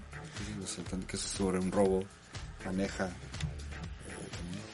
Es 0.51 0.57
un 0.57 0.63
asaltante 0.65 1.07
que 1.07 1.15
es 1.15 1.23
sobre 1.23 1.59
un 1.59 1.71
robo, 1.71 2.03
maneja. 2.65 3.05
eh, 3.07 3.11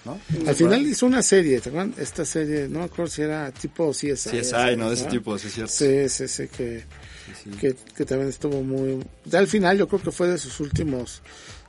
¿No? 0.05 0.19
Al 0.49 0.55
final 0.55 0.81
hizo 0.87 1.05
una 1.05 1.21
serie, 1.21 1.61
¿te 1.61 1.69
acuerdas? 1.69 1.99
Esta 1.99 2.25
serie, 2.25 2.67
no 2.67 2.79
me 2.79 2.85
acuerdo 2.85 3.07
si 3.11 3.21
era 3.21 3.51
tipo 3.51 3.91
CSI. 3.91 4.41
Hay, 4.55 4.75
¿no? 4.75 4.89
De 4.89 4.95
ese 4.95 5.05
tipo, 5.05 5.37
sí 5.37 5.47
es 5.47 5.53
cierto. 5.53 5.71
Sí, 5.71 6.09
sí, 6.09 6.27
sí, 6.27 6.47
que, 6.47 6.79
Sí, 7.27 7.33
sí. 7.43 7.49
que, 7.59 7.75
que 7.95 8.05
también 8.05 8.29
estuvo 8.29 8.63
muy... 8.63 9.05
Ya 9.25 9.37
al 9.37 9.47
final 9.47 9.77
yo 9.77 9.87
creo 9.87 10.01
que 10.01 10.11
fue 10.11 10.27
de 10.27 10.39
sus 10.39 10.59
últimos 10.59 11.21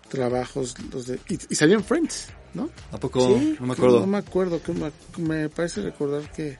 trabajos, 0.09 0.75
los 0.91 1.07
de, 1.07 1.21
y, 1.29 1.39
y 1.51 1.55
salió 1.55 1.77
en 1.77 1.85
Friends, 1.85 2.29
¿no? 2.55 2.71
¿A 2.93 2.99
poco? 2.99 3.39
Sí, 3.39 3.57
no 3.61 3.67
me 3.67 3.75
acuerdo. 3.75 4.01
No 4.01 4.07
me 4.07 4.19
acuerdo, 4.19 4.63
que 4.63 4.73
me, 4.73 4.91
me 5.19 5.49
parece 5.51 5.83
recordar 5.83 6.33
que, 6.33 6.59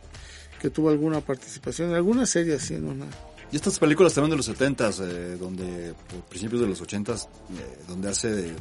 que 0.61 0.69
tuvo 0.69 0.91
alguna 0.91 1.23
participación 1.23 1.89
en 1.89 1.95
alguna 1.95 2.27
serie 2.27 2.57
así 2.57 2.75
en 2.75 2.85
una 2.85 3.07
Y 3.53 3.57
estas 3.57 3.79
películas 3.79 4.15
también 4.15 4.31
de 4.31 4.37
los 4.37 4.49
70s, 4.49 5.01
eh, 5.03 5.37
donde, 5.37 5.95
por 6.09 6.21
principios 6.23 6.61
de 6.61 6.69
los 6.69 6.81
80s, 6.81 7.27
eh, 7.27 7.79
donde 7.89 8.09
hace 8.09 8.31
de, 8.31 8.55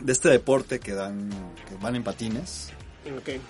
de 0.00 0.12
este 0.12 0.30
deporte 0.30 0.78
que 0.80 0.92
dan, 0.92 1.28
que 1.68 1.74
van 1.82 1.94
en 1.96 2.02
patines, 2.02 2.70
Ok. 3.18 3.28
eh, 3.28 3.40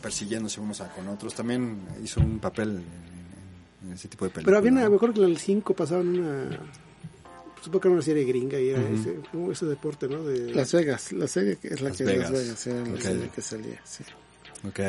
persiguiéndose 0.00 0.60
unos 0.60 0.80
a- 0.80 0.88
con 0.90 1.08
otros, 1.08 1.34
también 1.34 1.78
hizo 2.02 2.20
un 2.20 2.38
papel 2.38 2.82
en, 3.82 3.88
en 3.88 3.92
ese 3.94 4.08
tipo 4.08 4.24
de 4.24 4.30
películas. 4.30 4.44
Pero 4.46 4.58
había 4.58 4.72
una, 4.72 4.84
¿no? 4.84 4.90
me 4.90 4.96
acuerdo 4.96 5.14
que 5.16 5.20
en 5.24 5.30
el 5.30 5.38
5 5.38 5.74
pasaban 5.74 6.08
una. 6.08 6.58
Supongo 7.62 7.80
que 7.80 7.88
era 7.88 7.94
una 7.94 8.02
serie 8.02 8.24
gringa 8.24 8.58
y 8.60 8.68
era 8.70 8.80
ese, 8.88 9.20
como 9.32 9.50
ese 9.52 9.66
deporte, 9.66 10.08
¿no? 10.08 10.22
De, 10.22 10.54
Las 10.54 10.72
Vegas, 10.72 11.12
la 11.12 11.26
serie 11.26 11.56
que 11.56 11.68
es 11.68 11.80
la 11.82 11.88
Las 11.90 11.98
que 11.98 12.04
Vegas. 12.04 12.30
Las 12.30 12.40
Vegas 12.40 12.66
era 12.68 12.86
la 12.86 13.00
serie 13.00 13.28
que 13.34 13.42
salía, 13.42 13.80
sí. 13.84 14.04
Ok. 14.66 14.80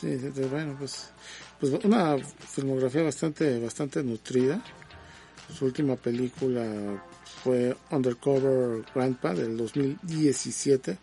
Sí, 0.00 0.16
bueno, 0.50 0.76
pues, 0.78 1.10
pues 1.70 1.84
una 1.84 2.16
filmografía 2.18 3.02
bastante, 3.02 3.58
bastante 3.58 4.02
nutrida. 4.02 4.62
Su 5.56 5.66
última 5.66 5.96
película 5.96 6.64
fue 7.42 7.76
Undercover 7.90 8.84
Grandpa 8.94 9.34
del 9.34 9.56
2017 9.56 10.98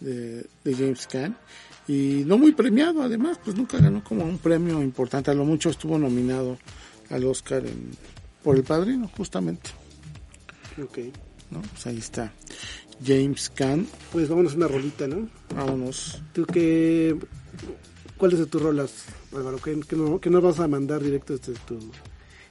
de, 0.00 0.46
de 0.64 0.74
James 0.74 1.06
Caan 1.06 1.36
y 1.86 2.22
no 2.26 2.38
muy 2.38 2.52
premiado 2.52 3.02
además, 3.02 3.38
pues 3.44 3.56
nunca 3.56 3.78
ganó 3.78 4.02
como 4.02 4.24
un 4.24 4.38
premio 4.38 4.82
importante, 4.82 5.30
a 5.30 5.34
lo 5.34 5.44
mucho 5.44 5.68
estuvo 5.70 5.98
nominado 5.98 6.58
al 7.10 7.24
Oscar 7.24 7.64
en, 7.66 7.90
por 8.42 8.56
El 8.56 8.64
Padrino 8.64 9.08
justamente, 9.16 9.70
Ok. 10.82 10.98
¿no? 11.50 11.60
Pues 11.60 11.86
ahí 11.86 11.98
está 11.98 12.32
James 13.04 13.50
Caan, 13.54 13.86
Pues 14.12 14.28
vámonos 14.28 14.54
una 14.54 14.66
rolita, 14.66 15.06
¿no? 15.06 15.28
vámonos. 15.54 16.22
¿Tú 16.32 16.46
qué. 16.46 17.16
¿Cuáles 18.24 18.38
de 18.38 18.46
tus 18.46 18.62
rolas, 18.62 18.90
Álvaro? 19.36 19.58
¿Qué, 19.58 19.78
qué 19.86 19.96
no, 19.96 20.18
qué 20.18 20.30
nos 20.30 20.42
vas 20.42 20.58
a 20.58 20.66
mandar 20.66 21.02
directo 21.02 21.36
desde 21.36 21.52
tu 21.66 21.78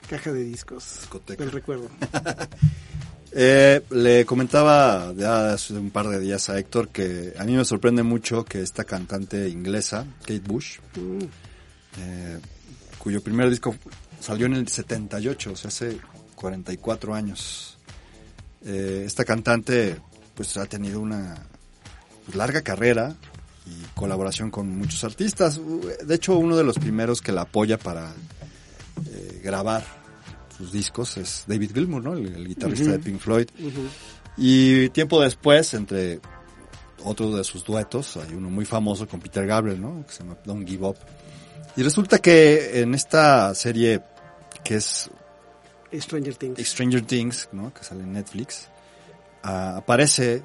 caja 0.08 0.32
de 0.32 0.44
discos? 0.44 1.00
Discoteca. 1.00 1.44
El 1.44 1.52
recuerdo. 1.52 1.90
Eh, 3.36 3.82
le 3.90 4.26
comentaba 4.26 5.12
ya 5.14 5.54
hace 5.54 5.74
un 5.74 5.90
par 5.90 6.08
de 6.08 6.20
días 6.20 6.52
a 6.52 6.60
Héctor 6.60 6.90
que 6.90 7.34
a 7.36 7.44
mí 7.46 7.54
me 7.54 7.66
sorprende 7.66 8.04
mucho 8.04 8.46
que 8.46 8.62
esta 8.62 8.84
cantante 8.84 9.50
inglesa, 9.50 10.06
Kate 10.20 10.42
Bush, 10.42 10.78
Mm, 10.96 11.24
eh, 11.98 12.40
cuyo 13.00 13.24
primer 13.24 13.50
disco 13.50 13.76
salió 14.20 14.46
en 14.46 14.54
el 14.54 14.68
78, 14.68 15.54
o 15.54 15.56
sea, 15.56 15.70
hace 15.70 15.98
44 16.36 17.16
años. 17.16 17.80
Eh, 18.64 19.02
esta 19.08 19.26
cantante 19.26 20.00
pues 20.36 20.56
ha 20.58 20.68
tenido 20.68 21.00
una 21.00 21.48
larga 22.36 22.62
carrera 22.62 23.16
y 23.66 23.96
colaboración 23.96 24.52
con 24.52 24.78
muchos 24.78 25.04
artistas. 25.04 25.60
De 26.06 26.16
hecho, 26.16 26.38
uno 26.38 26.56
de 26.56 26.64
los 26.64 26.78
primeros 26.80 27.22
que 27.22 27.32
la 27.32 27.42
apoya 27.42 27.78
para 27.78 28.14
eh, 29.06 29.42
grabar 29.44 29.84
sus 30.58 30.72
discos 30.72 31.18
es 31.18 31.46
David 31.48 31.72
Gilmour, 31.74 32.04
¿no? 32.04 32.14
El, 32.14 32.28
el 32.28 32.48
guitarrista 32.48 32.92
de 32.92 33.00
Pink 33.00 33.20
Floyd. 33.20 33.48
ujú. 33.60 33.88
Y 34.38 34.90
tiempo 34.90 35.22
después, 35.22 35.74
entre 35.76 36.20
otro 37.04 37.36
de 37.36 37.44
sus 37.44 37.64
duetos, 37.64 38.18
hay 38.18 38.34
uno 38.34 38.50
muy 38.50 38.66
famoso 38.66 39.08
con 39.08 39.20
Peter 39.20 39.46
Gabriel, 39.46 39.80
¿no? 39.80 40.06
Que 40.06 40.14
se 40.14 40.24
llama 40.24 40.38
Don't 40.44 40.68
Give 40.68 40.86
Up. 40.88 40.98
Y 41.76 41.84
resulta 41.84 42.20
que 42.20 42.82
en 42.82 42.94
esta 42.96 43.54
serie 43.56 44.02
que 44.64 44.76
es 44.76 45.10
Stranger 45.94 46.36
Things. 46.36 46.68
Stranger 46.68 47.02
Things, 47.02 47.50
¿no? 47.52 47.74
Que 47.74 47.84
sale 47.84 48.04
en 48.04 48.14
Netflix, 48.14 48.68
ah, 49.44 49.78
aparece, 49.78 50.44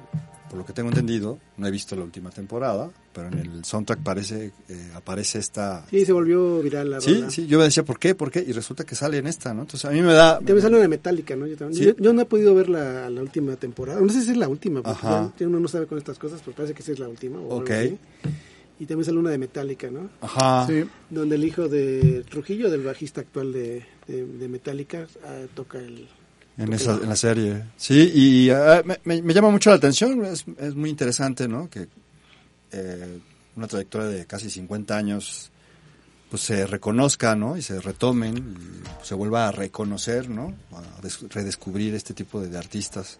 por 0.49 0.57
lo 0.57 0.65
que 0.65 0.73
tengo 0.73 0.89
entendido, 0.89 1.37
no 1.57 1.67
he 1.67 1.71
visto 1.71 1.95
la 1.95 2.03
última 2.03 2.29
temporada, 2.31 2.89
pero 3.13 3.27
en 3.27 3.37
el 3.39 3.63
soundtrack 3.65 4.01
parece, 4.01 4.51
eh, 4.67 4.91
aparece 4.95 5.39
esta... 5.39 5.85
Sí, 5.89 6.05
se 6.05 6.11
volvió 6.11 6.59
viral 6.61 6.89
la 6.89 7.01
Sí, 7.01 7.13
rola. 7.15 7.29
sí, 7.29 7.45
yo 7.47 7.57
me 7.59 7.65
decía, 7.65 7.83
¿por 7.85 7.99
qué? 7.99 8.15
¿Por 8.15 8.31
qué? 8.31 8.43
Y 8.45 8.51
resulta 8.51 8.83
que 8.83 8.95
sale 8.95 9.17
en 9.19 9.27
esta, 9.27 9.53
¿no? 9.53 9.61
Entonces 9.61 9.85
a 9.89 9.91
mí 9.93 10.01
me 10.01 10.13
da... 10.13 10.37
También 10.37 10.61
sale 10.61 10.75
una 10.75 10.81
de 10.83 10.87
Metallica, 10.87 11.35
¿no? 11.35 11.45
Yo, 11.47 11.55
también- 11.55 11.79
Sí. 11.79 11.85
yo, 11.85 11.95
yo 12.03 12.13
no 12.13 12.21
he 12.21 12.25
podido 12.25 12.55
ver 12.55 12.67
la, 12.69 13.09
la 13.09 13.21
última 13.21 13.55
temporada. 13.57 14.01
No 14.01 14.09
sé 14.09 14.21
si 14.23 14.31
es 14.31 14.37
la 14.37 14.47
última, 14.47 14.81
porque 14.81 15.01
ya 15.39 15.47
uno 15.47 15.59
no 15.59 15.67
sabe 15.67 15.85
con 15.85 15.97
estas 15.97 16.17
cosas, 16.17 16.41
pero 16.43 16.55
parece 16.57 16.73
que 16.73 16.81
sí 16.83 16.91
es 16.93 16.99
la 16.99 17.07
última. 17.07 17.37
o 17.39 17.43
algo 17.43 17.57
Ok. 17.57 17.69
así. 17.69 17.97
Y 18.79 18.85
también 18.85 19.05
sale 19.05 19.17
una 19.19 19.29
de 19.31 19.37
Metallica, 19.37 19.91
¿no? 19.91 20.09
Ajá. 20.21 20.65
Sí. 20.65 20.85
Donde 21.09 21.35
el 21.35 21.43
hijo 21.43 21.67
de 21.67 22.23
Trujillo, 22.29 22.69
del 22.71 22.81
bajista 22.83 23.19
actual 23.21 23.51
de, 23.51 23.83
de, 24.07 24.25
de 24.25 24.47
Metallica, 24.47 25.05
ah, 25.25 25.41
toca 25.53 25.77
el... 25.79 26.07
En, 26.59 26.73
esa, 26.73 26.93
en 26.95 27.07
la 27.09 27.15
serie. 27.15 27.63
Sí, 27.77 28.11
y 28.13 28.49
ah, 28.49 28.81
me, 28.85 28.99
me- 29.05 29.21
me 29.21 29.33
llama 29.33 29.49
mucho 29.49 29.69
la 29.69 29.77
atención, 29.77 30.25
es, 30.25 30.45
es 30.59 30.75
muy 30.75 30.89
interesante, 30.89 31.47
¿no? 31.47 31.69
Que 31.69 31.87
eh, 32.71 33.19
una 33.55 33.67
trayectoria 33.67 34.07
de 34.07 34.25
casi 34.25 34.49
50 34.49 34.95
años 34.95 35.51
pues 36.29 36.43
se 36.43 36.67
reconozca, 36.67 37.35
¿no? 37.35 37.57
Y 37.57 37.61
se 37.63 37.79
retomen 37.81 38.37
y 38.37 39.05
se 39.05 39.15
vuelva 39.15 39.47
a 39.47 39.51
reconocer, 39.51 40.29
¿no? 40.29 40.53
A 40.73 41.01
des- 41.01 41.21
redescubrir 41.29 41.95
este 41.95 42.13
tipo 42.13 42.39
de, 42.41 42.49
de 42.49 42.57
artistas. 42.57 43.19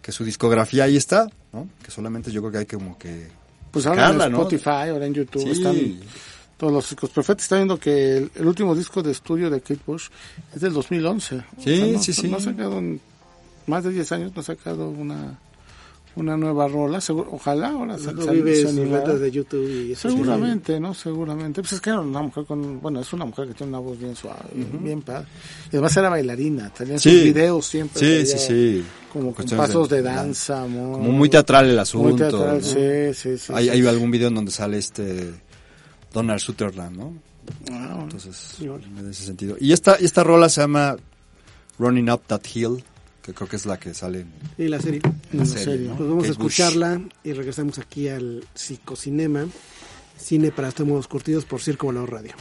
Que 0.00 0.12
su 0.12 0.22
discografía 0.24 0.84
ahí 0.84 0.96
está, 0.96 1.28
¿no? 1.52 1.68
Que 1.82 1.90
solamente 1.90 2.30
yo 2.30 2.40
creo 2.42 2.52
que 2.52 2.58
hay 2.58 2.66
que 2.66 2.76
como 2.76 2.96
que... 2.96 3.26
Pues 3.72 3.86
ahora 3.86 4.10
en 4.10 4.18
¿no? 4.18 4.24
Spotify, 4.42 4.90
ahora 4.90 5.06
en 5.06 5.14
YouTube 5.14 5.42
Sí. 5.42 5.50
están 5.50 5.76
todos 6.60 6.72
los 6.74 6.90
discos. 6.90 7.08
Perfecto, 7.10 7.42
está 7.42 7.56
viendo 7.56 7.78
que 7.80 8.18
el, 8.18 8.30
el 8.34 8.46
último 8.46 8.74
disco 8.76 9.02
de 9.02 9.12
estudio 9.12 9.48
de 9.48 9.60
Kate 9.62 9.80
Bush 9.86 10.08
es 10.54 10.60
del 10.60 10.74
2011. 10.74 11.36
O 11.36 11.42
Sí, 11.64 11.92
no, 11.94 12.02
sí, 12.02 12.12
sí. 12.12 12.28
No 12.28 12.36
ha 12.36 12.40
sacado 12.40 12.78
en 12.78 13.00
más 13.66 13.82
de 13.84 13.90
10 13.90 14.12
años, 14.12 14.32
no 14.34 14.40
ha 14.42 14.44
sacado 14.44 14.88
una, 14.90 15.38
una 16.16 16.36
nueva 16.36 16.68
rola. 16.68 17.00
Seguro, 17.00 17.30
ojalá 17.32 17.68
ahora 17.70 17.96
se, 17.98 18.12
No 18.12 18.22
se- 18.22 18.30
vive 18.32 18.54
se 18.56 18.62
sus 18.62 18.70
animara. 18.72 18.98
ventas 19.04 19.20
de 19.20 19.30
YouTube 19.30 19.86
y 19.88 19.92
eso. 19.92 20.10
Seguramente, 20.10 20.78
¿no? 20.78 20.92
Seguramente. 20.92 21.62
Pues 21.62 21.72
es 21.72 21.80
que 21.80 21.88
era 21.90 22.00
una 22.00 22.20
mujer 22.20 22.44
con, 22.44 22.78
bueno, 22.80 23.00
es 23.00 23.10
una 23.14 23.24
mujer 23.24 23.48
que 23.48 23.54
tiene 23.54 23.70
una 23.70 23.78
voz 23.78 23.98
bien 23.98 24.14
suave, 24.14 24.40
bien 24.82 25.00
padre. 25.00 25.26
Y 25.66 25.76
además 25.76 25.96
era 25.96 26.10
bailarina, 26.10 26.68
tenía 26.74 26.98
Sí. 26.98 27.10
sus 27.10 27.22
videos 27.24 27.64
siempre. 27.64 28.26
Sí, 28.26 28.32
sí, 28.32 28.38
sí. 28.38 28.84
Como 29.10 29.32
con 29.34 29.46
pasos 29.46 29.88
de, 29.88 29.96
de 29.96 30.02
danza, 30.02 30.66
muy, 30.66 30.92
Como 30.98 31.10
muy 31.12 31.28
teatral 31.30 31.70
el 31.70 31.78
asunto. 31.78 32.08
muy 32.10 32.16
teatral, 32.18 32.58
¿no? 32.58 32.62
sí, 32.62 33.14
sí, 33.14 33.38
sí. 33.38 33.52
hay, 33.56 33.70
hay 33.70 33.86
algún 33.86 34.10
video 34.10 34.28
en 34.28 34.34
donde 34.34 34.50
sale 34.52 34.76
este 34.78 35.30
Donald 36.12 36.40
Sutherland, 36.40 36.96
¿no? 36.96 37.14
Entonces, 37.66 38.56
en 38.60 39.08
ese 39.10 39.24
sentido. 39.24 39.56
Y 39.60 39.72
esta, 39.72 39.94
esta 39.96 40.22
rola 40.22 40.48
se 40.48 40.60
llama 40.60 40.96
Running 41.78 42.10
Up 42.10 42.22
That 42.26 42.42
Hill, 42.54 42.84
que 43.22 43.32
creo 43.34 43.48
que 43.48 43.56
es 43.56 43.66
la 43.66 43.78
que 43.78 43.92
sale 43.94 44.20
en 44.20 44.32
Y 44.58 44.68
la 44.68 44.80
serie. 44.80 45.00
en 45.32 45.38
la 45.38 45.44
serie. 45.46 45.64
serio. 45.64 45.88
¿no? 45.90 45.96
Pues 45.96 46.08
vamos 46.08 46.24
a 46.24 46.26
Bush. 46.28 46.30
escucharla 46.36 47.00
y 47.24 47.32
regresamos 47.32 47.78
aquí 47.78 48.08
al 48.08 48.44
Psicocinema, 48.54 49.46
cine 50.18 50.50
para 50.52 50.68
estómagos 50.68 51.08
curtidos 51.08 51.44
por 51.44 51.60
Circo 51.60 51.86
Volador 51.86 52.12
Radio. 52.12 52.32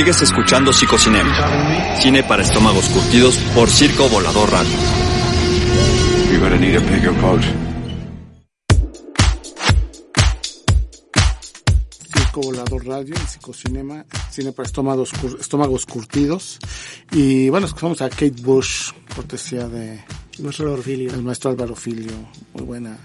Sigues 0.00 0.22
escuchando 0.22 0.72
Psicocinema. 0.72 1.96
Cine 2.00 2.22
para 2.22 2.42
estómagos 2.42 2.86
curtidos 2.86 3.36
por 3.54 3.68
Circo 3.68 4.08
Volador 4.08 4.50
Radio. 4.50 4.72
You're 6.30 6.38
gonna 6.38 6.56
need 6.56 6.74
a 6.74 6.80
bigger 6.80 7.12
boat. 7.20 7.42
Circo 12.14 12.40
Volador 12.40 12.86
Radio, 12.86 13.14
en 13.14 13.26
Psicocinema, 13.28 14.06
cine 14.30 14.52
para 14.52 14.66
estómagos, 14.66 15.12
estómagos 15.38 15.84
curtidos. 15.84 16.58
Y 17.12 17.50
bueno, 17.50 17.66
escuchamos 17.66 18.00
a 18.00 18.08
Kate 18.08 18.40
Bush, 18.40 18.92
cortesía 19.14 19.68
de 19.68 20.02
Nuestro 20.38 20.72
Orfilio. 20.72 21.12
el 21.12 21.22
maestro 21.22 21.50
Álvaro 21.50 21.76
Filio. 21.76 22.12
Muy 22.54 22.64
buena 22.64 22.96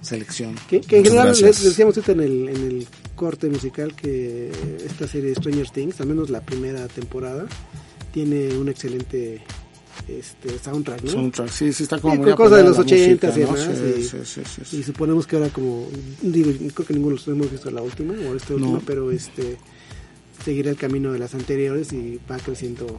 selección. 0.00 0.54
Que, 0.68 0.80
que 0.80 0.96
en 0.98 1.02
Muchas 1.02 1.12
general 1.38 1.40
les, 1.42 1.64
decíamos 1.64 1.96
en 2.08 2.20
el, 2.20 2.48
en 2.48 2.56
el 2.56 2.86
corte 3.14 3.48
musical 3.48 3.94
que 3.94 4.50
esta 4.84 5.06
serie 5.06 5.34
Stranger 5.34 5.68
Things, 5.70 6.00
al 6.00 6.06
menos 6.06 6.30
la 6.30 6.40
primera 6.40 6.86
temporada, 6.88 7.46
tiene 8.12 8.56
un 8.56 8.68
excelente 8.68 9.42
este, 10.08 10.58
soundtrack, 10.58 11.02
¿no? 11.04 11.10
Soundtrack, 11.10 11.48
sí, 11.50 11.72
sí, 11.72 11.82
está 11.82 11.98
como 12.00 12.14
Sí, 12.14 12.18
muy 12.20 12.28
con 12.30 12.36
cosas 12.36 12.58
de 12.58 12.64
los 12.64 12.76
a 12.78 12.80
la 12.80 12.86
80 12.86 13.26
música, 13.28 13.40
y 13.40 13.44
¿no? 13.44 13.98
y- 13.98 14.02
sí, 14.04 14.42
sí. 14.64 14.76
Y 14.78 14.82
suponemos 14.82 15.26
que 15.26 15.36
ahora 15.36 15.48
como, 15.50 15.86
digo, 16.22 16.50
creo 16.74 16.86
que 16.86 16.94
ninguno 16.94 17.10
de 17.10 17.16
nosotros 17.20 17.36
hemos 17.36 17.50
visto 17.52 17.70
la 17.70 17.82
última 17.82 18.14
o 18.14 18.34
esta 18.34 18.54
última, 18.54 18.72
No. 18.72 18.82
pero 18.86 19.10
este 19.12 19.58
seguirá 20.44 20.70
el 20.70 20.76
camino 20.76 21.12
de 21.12 21.18
las 21.18 21.34
anteriores 21.34 21.92
y 21.92 22.18
va 22.30 22.38
creciendo, 22.38 22.98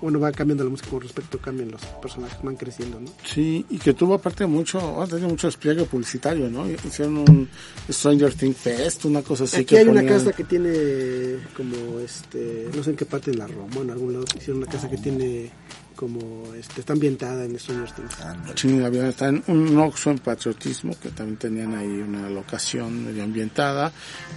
bueno, 0.00 0.20
va 0.20 0.30
cambiando 0.32 0.62
la 0.64 0.70
música 0.70 0.90
con 0.90 1.00
respecto, 1.00 1.38
cambian 1.38 1.70
los 1.70 1.80
personajes, 2.02 2.38
van 2.42 2.56
creciendo, 2.56 3.00
¿no? 3.00 3.10
Sí, 3.24 3.64
y 3.70 3.78
que 3.78 3.94
tuvo 3.94 4.14
aparte 4.14 4.46
mucho, 4.46 5.00
ha 5.02 5.06
tenido 5.06 5.28
mucho 5.28 5.46
despliegue 5.46 5.84
publicitario, 5.84 6.48
¿no? 6.50 6.68
Hicieron 6.70 7.18
un 7.18 7.48
Stranger 7.90 8.34
Things 8.34 8.56
Fest, 8.56 9.04
una 9.06 9.22
cosa 9.22 9.44
así. 9.44 9.56
Aquí 9.56 9.64
que 9.66 9.78
hay 9.78 9.88
una 9.88 10.00
ponían- 10.02 10.18
casa 10.18 10.32
que 10.32 10.44
tiene 10.44 11.38
como 11.56 11.98
este, 12.00 12.68
no 12.74 12.82
sé 12.82 12.90
en 12.90 12.96
qué 12.96 13.06
parte 13.06 13.30
de 13.30 13.38
la 13.38 13.46
Roma, 13.46 13.80
en 13.80 13.90
algún 13.90 14.12
lado 14.12 14.24
hicieron 14.36 14.58
una 14.62 14.70
casa 14.70 14.88
que 14.90 14.98
tiene 14.98 15.50
como 15.96 16.52
este, 16.54 16.80
está 16.80 16.92
ambientada 16.92 17.44
en 17.44 17.58
Stranger 17.58 17.90
Things. 17.92 18.14
Sí, 18.54 18.82
había, 18.84 19.08
está 19.08 19.28
en 19.28 19.42
un 19.48 19.76
Oxxo 19.78 20.10
en 20.10 20.18
Patriotismo, 20.18 20.94
que 21.02 21.08
también 21.08 21.38
tenían 21.38 21.74
ahí 21.74 21.86
una 21.88 22.28
locación 22.30 23.04
medio 23.06 23.24
ambientada, 23.24 23.90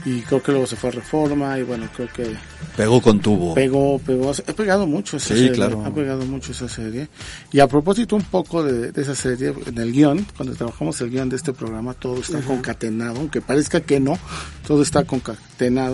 y 0.05 0.21
creo 0.21 0.41
que 0.41 0.51
luego 0.51 0.65
se 0.65 0.75
fue 0.77 0.89
a 0.89 0.93
Reforma, 0.93 1.59
y 1.59 1.63
bueno, 1.63 1.87
creo 1.95 2.07
que 2.13 2.33
Pegó 2.75 3.01
con 3.01 3.19
tubo. 3.19 3.53
pegó, 3.53 3.99
pegó, 3.99 4.31
ha 4.31 4.53
pegado 4.53 4.87
mucho 4.87 5.17
esa 5.17 5.27
Sí, 5.27 5.33
serie, 5.35 5.51
claro. 5.51 5.83
ha 5.85 5.93
pegado 5.93 6.25
mucho 6.25 6.53
esa 6.53 6.69
serie. 6.69 7.09
Y 7.51 7.59
a 7.59 7.67
propósito 7.67 8.15
un 8.15 8.23
poco 8.23 8.63
de, 8.63 8.91
de 8.91 9.01
esa 9.01 9.15
serie, 9.15 9.53
en 9.65 9.77
el 9.77 9.91
guion, 9.91 10.25
cuando 10.37 10.55
trabajamos 10.55 10.99
el 11.01 11.09
guion 11.09 11.29
de 11.29 11.35
este 11.35 11.51
programa, 11.53 11.93
todo 11.93 12.19
está 12.21 12.39
concatenado, 12.41 13.19
aunque 13.19 13.41
parezca 13.41 13.81
que 13.81 13.99
no, 13.99 14.17
todo 14.65 14.81
está 14.81 15.03
concatenado, 15.03 15.48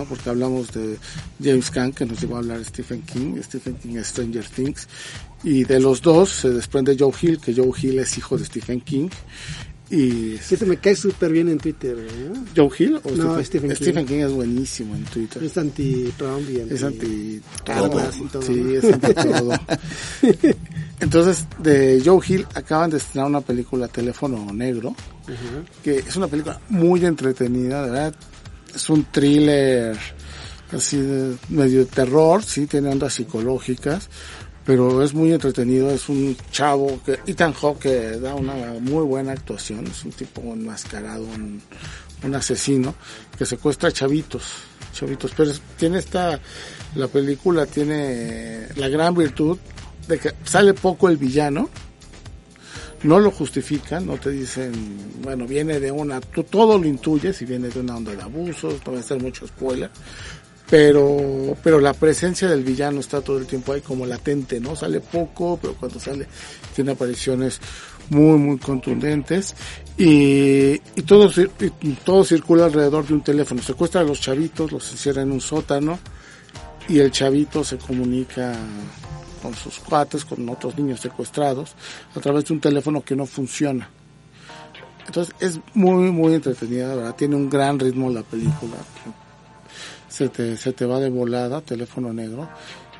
porque 0.08 0.30
hablamos 0.30 0.72
de 0.72 0.98
James 1.44 1.72
Caan, 1.72 1.92
que 1.92 2.06
nos 2.06 2.22
llevó 2.22 2.36
a 2.36 2.40
hablar 2.40 2.64
Stephen 2.64 3.02
King, 3.02 3.42
Stephen 3.42 3.76
King 3.76 4.00
Stranger 4.04 4.46
Things, 4.46 4.88
y 5.44 5.64
de 5.64 5.80
los 5.80 6.02
dos 6.02 6.30
se 6.30 6.50
desprende 6.50 6.96
Joe 6.98 7.14
Hill, 7.20 7.40
que 7.40 7.54
Joe 7.54 7.72
Hill 7.82 8.00
es 8.00 8.18
hijo 8.18 8.38
de 8.38 8.46
Stephen 8.46 8.82
King, 8.82 9.10
y 9.90 10.38
Sí, 10.42 10.56
se 10.56 10.66
me 10.66 10.78
cae 10.78 10.96
súper 10.96 11.32
bien 11.32 11.50
en 11.50 11.58
Twitter, 11.58 11.96
¿no? 11.96 12.44
Joe 12.56 12.70
Hill 12.78 13.00
o 13.04 13.12
No, 13.12 13.44
Stephen 13.44 13.70
King. 13.70 13.76
Stephen 13.76 14.06
King 14.06 14.20
es 14.20 14.32
buenísimo 14.32 14.96
en 14.96 15.04
Twitter. 15.06 15.44
Es 15.44 15.58
anti-Trump 15.58 16.50
y 16.50 16.62
anti... 16.62 16.74
Es 16.74 16.84
anti 16.84 17.42
armas 17.68 18.18
y 18.18 18.24
todo, 18.26 18.42
Sí, 18.42 18.64
es 18.76 18.84
anti 18.86 19.14
todo. 19.14 19.52
Entonces, 21.00 21.46
de 21.60 22.02
Joe 22.04 22.20
Hill 22.28 22.48
acaban 22.54 22.90
de 22.90 22.98
estrenar 22.98 23.30
una 23.30 23.42
película 23.42 23.88
Teléfono 23.88 24.52
Negro, 24.54 24.96
que 25.84 25.98
es 26.00 26.16
una 26.16 26.28
película 26.28 26.60
muy 26.70 27.06
entretenida, 27.06 27.86
de 27.86 27.92
verdad. 27.92 28.16
Es 28.76 28.90
un 28.90 29.06
thriller 29.06 29.98
así 30.72 30.98
de 30.98 31.38
medio 31.50 31.80
de 31.80 31.86
terror, 31.86 32.44
sí, 32.44 32.68
tiene 32.68 32.90
ondas 32.90 33.14
psicológicas, 33.14 34.10
pero 34.66 35.02
es 35.02 35.14
muy 35.14 35.32
entretenido. 35.32 35.90
Es 35.92 36.10
un 36.10 36.36
chavo 36.52 37.00
que 37.06 37.20
Ethan 37.26 37.54
Hawke 37.54 37.80
que 37.80 38.20
da 38.20 38.36
una 38.36 38.54
muy 38.82 39.04
buena 39.04 39.32
actuación, 39.32 39.88
es 39.88 40.04
un 40.04 40.12
tipo 40.12 40.42
enmascarado, 40.42 41.24
un, 41.24 41.62
un 42.24 42.36
asesino 42.36 42.96
que 43.38 43.46
secuestra 43.46 43.92
chavitos, 43.92 44.44
chavitos, 44.94 45.32
pero 45.36 45.52
tiene 45.78 46.00
esta, 46.00 46.40
la 46.96 47.08
película 47.08 47.66
tiene 47.66 48.68
la 48.76 48.90
gran 48.90 49.16
virtud 49.16 49.58
de 50.08 50.20
que 50.20 50.34
sale 50.44 50.74
poco 50.74 51.10
el 51.10 51.18
villano, 51.18 51.70
no 53.06 53.20
lo 53.20 53.32
justifican, 53.32 54.06
no 54.06 54.18
te 54.18 54.32
dicen, 54.32 54.74
bueno, 55.22 55.46
viene 55.46 55.80
de 55.80 55.92
una, 55.92 56.20
todo 56.22 56.78
lo 56.78 56.88
intuyes 56.88 57.42
y 57.42 57.46
viene 57.46 57.70
de 57.70 57.80
una 57.80 57.98
onda 57.98 58.16
de 58.16 58.22
abusos, 58.22 58.82
no 58.86 58.94
va 58.94 59.00
a 59.00 59.04
ser 59.04 59.22
mucho 59.22 59.48
spoiler, 59.48 59.92
pero, 60.70 61.56
pero 61.64 61.80
la 61.80 61.94
presencia 61.94 62.48
del 62.48 62.64
villano 62.64 63.00
está 63.00 63.22
todo 63.22 63.38
el 63.38 63.46
tiempo 63.46 63.74
ahí 63.74 63.82
como 63.82 64.08
latente, 64.08 64.60
¿no? 64.60 64.76
Sale 64.76 65.00
poco, 65.00 65.60
pero 65.62 65.76
cuando 65.76 66.00
sale 66.00 66.28
tiene 66.76 66.92
apariciones 66.94 67.62
muy, 68.10 68.40
muy 68.40 68.58
contundentes 68.58 69.56
y, 69.98 70.74
y 70.74 71.02
todo, 71.06 71.30
y 71.82 71.92
todo 72.04 72.24
circula 72.24 72.66
alrededor 72.66 73.06
de 73.06 73.14
un 73.14 73.22
teléfono. 73.22 73.62
Secuestra 73.62 74.02
a 74.02 74.04
los 74.04 74.20
chavitos, 74.20 74.72
los 74.72 74.92
encierra 74.92 75.22
en 75.22 75.32
un 75.32 75.42
sótano 75.42 76.00
y 76.90 77.00
el 77.00 77.12
chavito 77.12 77.64
se 77.64 77.78
comunica 77.78 78.56
con 79.46 79.54
sus 79.54 79.78
cuates, 79.80 80.26
con 80.26 80.48
otros 80.50 80.76
niños 80.78 81.00
secuestrados, 81.00 81.76
a 82.16 82.20
través 82.20 82.46
de 82.46 82.54
un 82.54 82.60
teléfono 82.60 83.02
que 83.04 83.16
no 83.16 83.26
funciona. 83.26 83.88
Entonces 85.06 85.36
es 85.40 85.60
muy, 85.76 86.10
muy 86.12 86.34
entretenida, 86.34 86.88
la 86.90 86.96
¿verdad? 86.96 87.16
Tiene 87.16 87.36
un 87.36 87.48
gran 87.48 87.80
ritmo 87.80 88.10
la 88.10 88.24
película. 88.24 88.78
Se 90.10 90.30
te, 90.30 90.58
se 90.58 90.74
te 90.74 90.86
va 90.86 91.00
de 91.00 91.10
volada, 91.10 91.62
teléfono 91.62 92.12
negro. 92.12 92.50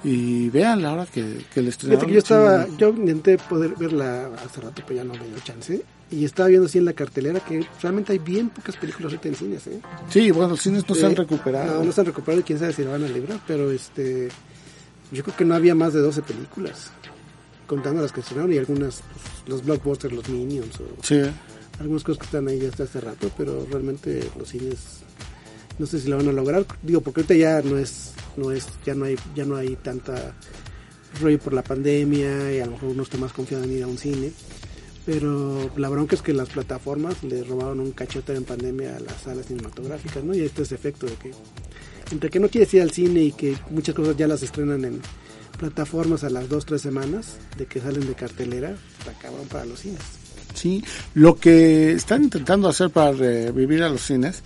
Y 0.04 0.50
vean 0.50 0.84
la 0.84 0.94
hora 0.94 1.06
que, 1.08 1.46
que 1.52 1.64
le 1.64 1.70
estrenaron. 1.70 2.02
Fíjate 2.02 2.06
que 2.08 2.14
yo 2.14 2.20
estaba, 2.20 2.68
yo 2.78 2.90
intenté 2.90 3.40
poder 3.40 3.74
verla 3.76 4.30
hace 4.46 4.62
rato, 4.62 4.84
pero 4.86 4.98
ya 4.98 5.04
no 5.04 5.14
me 5.14 5.28
dio 5.28 5.40
chance. 5.44 5.84
Y 6.12 6.26
estaba 6.26 6.50
viendo 6.50 6.68
así 6.68 6.78
en 6.78 6.86
la 6.86 6.94
cartelera 6.94 7.40
que 7.40 7.66
realmente 7.82 8.12
hay 8.12 8.20
bien 8.20 8.50
pocas 8.50 8.76
películas 8.76 9.06
ahorita 9.14 9.30
en 9.30 9.36
cines, 9.36 9.66
¿eh? 9.66 9.80
Sí, 10.12 10.30
bueno, 10.30 10.50
los 10.50 10.62
cines 10.62 10.88
no 10.88 10.94
se 10.94 11.08
han 11.08 11.14
Eh, 11.14 11.16
recuperado. 11.16 11.80
No, 11.80 11.86
no 11.86 11.92
se 11.92 12.02
han 12.02 12.06
recuperado 12.06 12.42
y 12.42 12.44
quién 12.44 12.60
sabe 12.60 12.74
si 12.74 12.84
la 12.84 12.92
van 12.92 13.04
a 13.04 13.08
librar, 13.08 13.40
pero 13.48 13.72
este 13.72 14.30
yo 15.12 15.24
creo 15.24 15.36
que 15.36 15.46
no 15.46 15.56
había 15.56 15.76
más 15.76 15.94
de 15.94 16.00
12 16.02 16.22
películas, 16.22 16.92
contando 17.68 18.02
las 18.02 18.12
que 18.12 18.20
estrenaron 18.22 18.54
y 18.54 18.58
algunas, 18.58 19.02
pues, 19.02 19.50
los 19.50 19.64
blockbusters, 19.66 20.14
los 20.14 20.30
Minions, 20.30 20.76
o 20.80 21.04
Sí. 21.04 21.22
algunas 21.80 22.04
cosas 22.04 22.20
que 22.20 22.26
están 22.26 22.48
ahí 22.48 22.60
ya 22.60 22.70
hasta 22.70 22.84
hace 22.84 23.02
rato, 23.02 23.30
pero 23.38 23.66
realmente 23.70 24.30
los 24.38 24.50
cines 24.50 24.78
no 25.78 25.86
sé 25.86 26.00
si 26.00 26.08
lo 26.08 26.16
van 26.18 26.30
a 26.30 26.32
lograr, 26.32 26.66
digo, 26.84 27.02
porque 27.02 27.20
ahorita 27.22 27.34
ya 27.36 27.62
no 27.62 27.78
es, 27.78 28.14
no 28.38 28.52
es, 28.52 28.66
ya 28.86 28.96
no 28.96 29.06
hay, 29.06 29.18
ya 29.36 29.44
no 29.44 29.58
hay 29.58 29.76
tanta 29.76 30.34
rollo 31.22 31.38
por 31.40 31.52
la 31.54 31.64
pandemia 31.64 32.54
y 32.54 32.60
a 32.62 32.66
lo 32.66 32.72
mejor 32.74 32.90
uno 32.90 33.04
está 33.04 33.18
más 33.18 33.34
confiado 33.34 33.66
en 33.66 33.72
ir 33.74 33.84
a 33.84 33.88
un 33.88 33.98
cine. 33.98 34.32
Pero 35.06 35.70
la 35.76 35.90
bronca 35.90 36.16
es 36.16 36.22
que 36.22 36.34
las 36.34 36.50
plataformas 36.50 37.22
le 37.24 37.44
robaron 37.44 37.80
un 37.80 37.92
cachote 37.92 38.34
en 38.34 38.44
pandemia 38.44 38.96
a 38.96 39.00
las 39.02 39.22
salas 39.22 39.46
cinematográficas, 39.48 40.24
¿no? 40.24 40.34
Y 40.34 40.42
este 40.42 40.64
es 40.64 40.72
efecto 40.72 41.06
de 41.06 41.14
que 41.16 41.32
entre 42.12 42.30
que 42.30 42.40
no 42.40 42.50
quieres 42.50 42.74
ir 42.74 42.82
al 42.82 42.92
cine 42.92 43.22
y 43.22 43.32
que 43.32 43.56
muchas 43.70 43.96
cosas 43.96 44.16
ya 44.18 44.28
las 44.28 44.44
estrenan 44.44 44.86
en 44.86 45.02
plataformas 45.58 46.24
a 46.24 46.30
las 46.30 46.50
dos, 46.50 46.66
tres 46.66 46.82
semanas 46.82 47.38
de 47.58 47.66
que 47.66 47.80
salen 47.80 48.06
de 48.06 48.14
cartelera, 48.14 48.76
está 49.00 49.14
cabrón 49.14 49.48
para 49.48 49.66
los 49.66 49.80
cines. 49.80 50.02
Sí, 50.54 50.84
lo 51.14 51.36
que 51.36 51.92
están 51.92 52.24
intentando 52.24 52.68
hacer 52.70 52.90
para 52.90 53.12
revivir 53.12 53.84
a 53.84 53.90
los 53.90 54.02
cines 54.02 54.42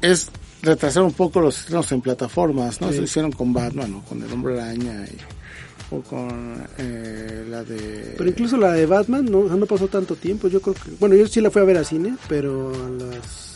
es 0.00 0.28
retrasar 0.62 1.02
un 1.02 1.12
poco 1.12 1.40
los 1.40 1.58
estrenos 1.58 1.90
en 1.92 2.00
plataformas, 2.00 2.80
¿no? 2.80 2.88
Sí. 2.88 2.94
Eso 2.94 3.04
hicieron 3.04 3.32
con 3.32 3.52
Batman, 3.52 3.92
¿no? 3.92 4.04
Con 4.04 4.22
El 4.22 4.32
Hombre 4.32 4.60
Araña 4.60 5.04
y, 5.04 5.94
o 5.94 6.00
con 6.00 6.66
eh, 6.78 7.44
la 7.48 7.62
de... 7.62 8.14
Pero 8.16 8.30
incluso 8.30 8.56
la 8.56 8.72
de 8.72 8.86
Batman 8.86 9.26
no, 9.26 9.40
o 9.40 9.54
no 9.54 9.66
pasó 9.66 9.88
tanto 9.88 10.16
tiempo. 10.16 10.48
Yo 10.48 10.60
creo 10.60 10.74
que, 10.74 10.90
bueno, 10.98 11.14
yo 11.14 11.26
sí 11.26 11.40
la 11.40 11.50
fui 11.50 11.60
a 11.60 11.66
ver 11.66 11.76
al 11.76 11.86
cine, 11.86 12.16
pero 12.28 12.72
a 12.74 12.88
las 12.88 13.53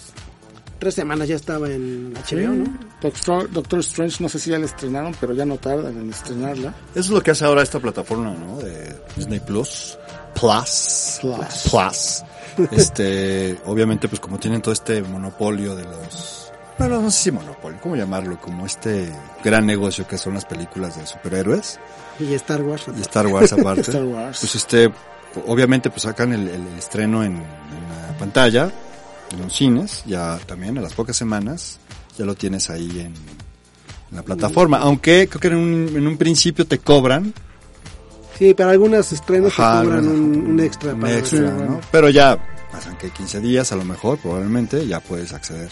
tres 0.79 0.95
semanas 0.95 1.29
ya 1.29 1.37
estaba 1.37 1.69
en 1.69 2.13
HBO, 2.15 2.55
¿no? 2.55 2.79
Doctor, 3.01 3.51
Doctor 3.51 3.81
Strange, 3.81 4.23
no 4.23 4.29
sé 4.29 4.39
si 4.39 4.51
ya 4.51 4.59
la 4.59 4.67
estrenaron, 4.67 5.15
pero 5.21 5.33
ya 5.35 5.45
no 5.45 5.57
tardan 5.57 5.97
en 5.99 6.11
estrenarla. 6.11 6.71
Eso 6.91 7.01
es 7.01 7.11
lo 7.11 7.21
que 7.21 7.33
hace 7.33 7.45
ahora 7.45 7.63
esta 7.63 7.81
plataforma, 7.81 8.31
¿no? 8.35 8.59
De 8.59 8.95
Disney 9.17 9.41
Plus. 9.41 9.99
Plus. 10.35 11.19
Plus. 11.21 11.71
Plus. 11.71 12.69
Este, 12.73 13.59
obviamente, 13.67 14.09
pues 14.09 14.21
como 14.21 14.39
tienen 14.39 14.63
todo 14.63 14.73
este 14.73 15.03
monopolio 15.03 15.75
de 15.75 15.85
los... 15.85 16.51
Bueno, 16.79 17.01
no 17.03 17.11
sé 17.11 17.25
si 17.25 17.31
monopolio, 17.33 17.81
¿cómo 17.83 17.97
llamarlo? 17.97 18.41
Como 18.41 18.65
este 18.65 19.13
gran 19.43 19.67
negocio 19.67 20.07
que 20.07 20.17
son 20.17 20.35
las 20.35 20.45
películas 20.45 20.97
de 20.97 21.05
superhéroes 21.09 21.81
Y 22.21 22.33
Star 22.35 22.63
Wars. 22.63 22.85
y 22.97 23.01
Star 23.01 23.27
Wars 23.27 23.53
aparte. 23.53 23.81
Star 23.91 24.05
Wars. 24.05 24.39
Pues 24.41 24.55
este, 24.55 24.89
obviamente 25.49 25.91
pues 25.91 26.03
sacan 26.03 26.33
el, 26.33 26.47
el- 26.49 26.67
el 26.69 26.79
estreno 26.79 27.25
en, 27.25 27.33
en 27.33 27.43
la 28.13 28.17
pantalla, 28.17 28.71
en 29.33 29.41
los 29.43 29.55
cines, 29.55 30.03
ya 30.07 30.39
también 30.47 30.79
a 30.79 30.81
las 30.81 30.95
pocas 30.95 31.17
semanas, 31.17 31.79
ya 32.17 32.25
lo 32.25 32.35
tienes 32.35 32.71
ahí 32.71 32.89
en, 33.01 33.15
en 34.11 34.17
la 34.17 34.23
plataforma. 34.23 34.79
Aunque 34.79 35.29
creo 35.29 35.41
que 35.41 35.49
en 35.49 35.57
un, 35.57 35.89
en 35.97 36.07
un 36.07 36.17
principio 36.17 36.67
te 36.67 36.79
cobran 36.79 37.33
Sí, 38.39 38.55
para 38.55 38.71
algunas 38.71 39.11
estrenos 39.13 39.53
Ajá, 39.59 39.81
te 39.81 39.87
cobran 39.87 40.07
un, 40.09 40.47
un 40.53 40.61
extra. 40.61 40.95
un 40.95 41.01
para 41.01 41.19
extra, 41.19 41.41
¿no? 41.51 41.81
Pero 41.91 42.09
ya 42.09 42.39
pasan 42.71 42.97
que 42.97 43.11
15 43.11 43.41
días 43.41 43.73
a 43.73 43.77
lo 43.77 43.85
mejor, 43.85 44.19
probablemente, 44.19 44.87
ya 44.87 45.01
puedes 45.01 45.33
acceder 45.33 45.71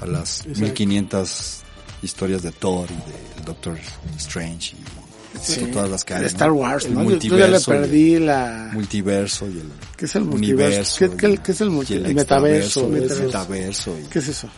a 0.00 0.06
las 0.06 0.40
Exacto. 0.46 0.60
1500 0.60 1.60
historias 2.02 2.42
de 2.42 2.52
Thor 2.52 2.86
y 2.88 2.94
del 3.36 3.44
Doctor 3.44 3.76
Strange 4.16 4.76
y 4.76 4.99
Sí. 5.40 5.66
todas 5.72 5.90
las 5.90 6.04
que 6.04 6.14
hay. 6.14 6.20
De 6.20 6.24
¿no? 6.24 6.28
Star 6.28 6.52
Wars, 6.52 6.84
El 6.86 6.94
¿no? 6.94 7.04
Yo- 7.04 7.16
yo 7.18 7.38
ya 7.38 7.46
le 7.46 7.58
multiverso. 7.58 7.72
y 7.72 7.74
el- 7.76 7.80
perdí 7.82 8.18
la... 8.18 8.70
multiverso 8.72 9.46
y 9.48 9.58
el 9.58 9.68
¿Qué 9.96 10.04
es 10.06 10.14
el 10.16 10.24
multiverso? 10.24 10.98
¿Qué- 10.98 11.16
qué- 11.16 11.38
qué 11.38 11.52
es 11.52 11.60
el 11.60 11.70
multi- 11.70 11.94
el 11.94 12.06
el 12.06 12.14
metaverso? 12.14 12.88
Metaverso. 12.88 13.16
El 13.20 13.26
metaverso. 13.26 13.96
y- 13.98 14.06
¿Qué 14.08 14.18
es 14.18 14.28
eso? 14.28 14.48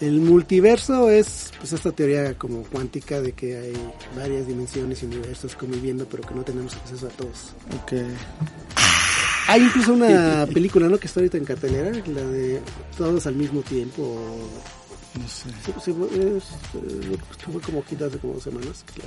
El 0.00 0.20
multiverso 0.20 1.10
es 1.10 1.50
pues 1.58 1.72
esta 1.74 1.92
teoría 1.92 2.32
como 2.38 2.62
cuántica 2.62 3.20
de 3.20 3.32
que 3.32 3.56
hay 3.58 3.72
varias 4.16 4.46
dimensiones 4.46 5.02
y 5.02 5.06
universos 5.06 5.54
conviviendo 5.56 6.06
pero 6.10 6.22
que 6.26 6.34
no 6.34 6.42
tenemos 6.42 6.74
acceso 6.74 7.06
a 7.06 7.10
todos. 7.10 7.52
Ok. 7.82 7.92
Hay 9.48 9.62
incluso 9.62 9.92
una 9.92 10.46
película, 10.54 10.88
¿no? 10.88 10.98
Que 10.98 11.06
está 11.06 11.20
ahorita 11.20 11.36
en 11.38 11.44
cartelera, 11.44 11.90
la 12.06 12.22
de 12.22 12.60
Todos 12.96 13.26
al 13.26 13.34
mismo 13.34 13.60
tiempo. 13.62 14.18
No 15.20 15.28
sé. 15.28 15.48
Sí, 15.66 15.72
sí, 15.84 15.90
es, 16.14 16.44
eh, 16.76 17.16
fue 17.52 17.60
como 17.60 17.84
quita 17.84 18.06
hace 18.06 18.18
como 18.18 18.34
dos 18.34 18.44
semanas 18.44 18.84
la, 18.96 19.04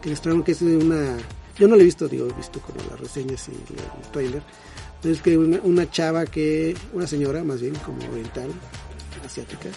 que 0.00 0.08
le 0.08 0.14
estrenaron 0.14 0.42
que 0.42 0.52
es 0.52 0.62
una 0.62 1.16
yo 1.58 1.68
no 1.68 1.76
la 1.76 1.82
he 1.82 1.84
visto 1.84 2.08
digo 2.08 2.28
he 2.28 2.32
visto 2.32 2.60
como 2.60 2.78
las 2.90 3.00
reseñas 3.00 3.48
y 3.48 3.52
el, 3.52 4.10
trailer 4.12 4.42
pero 5.02 5.14
es 5.14 5.22
que 5.22 5.38
una, 5.38 5.90
chava 5.90 6.26
que 6.26 6.76
una 6.92 7.06
señora 7.06 7.42
más 7.44 7.60
bien 7.60 7.74
como 7.76 7.98
oriental 8.10 8.50
asiática 9.24 9.68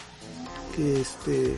que 0.76 1.02
este 1.02 1.58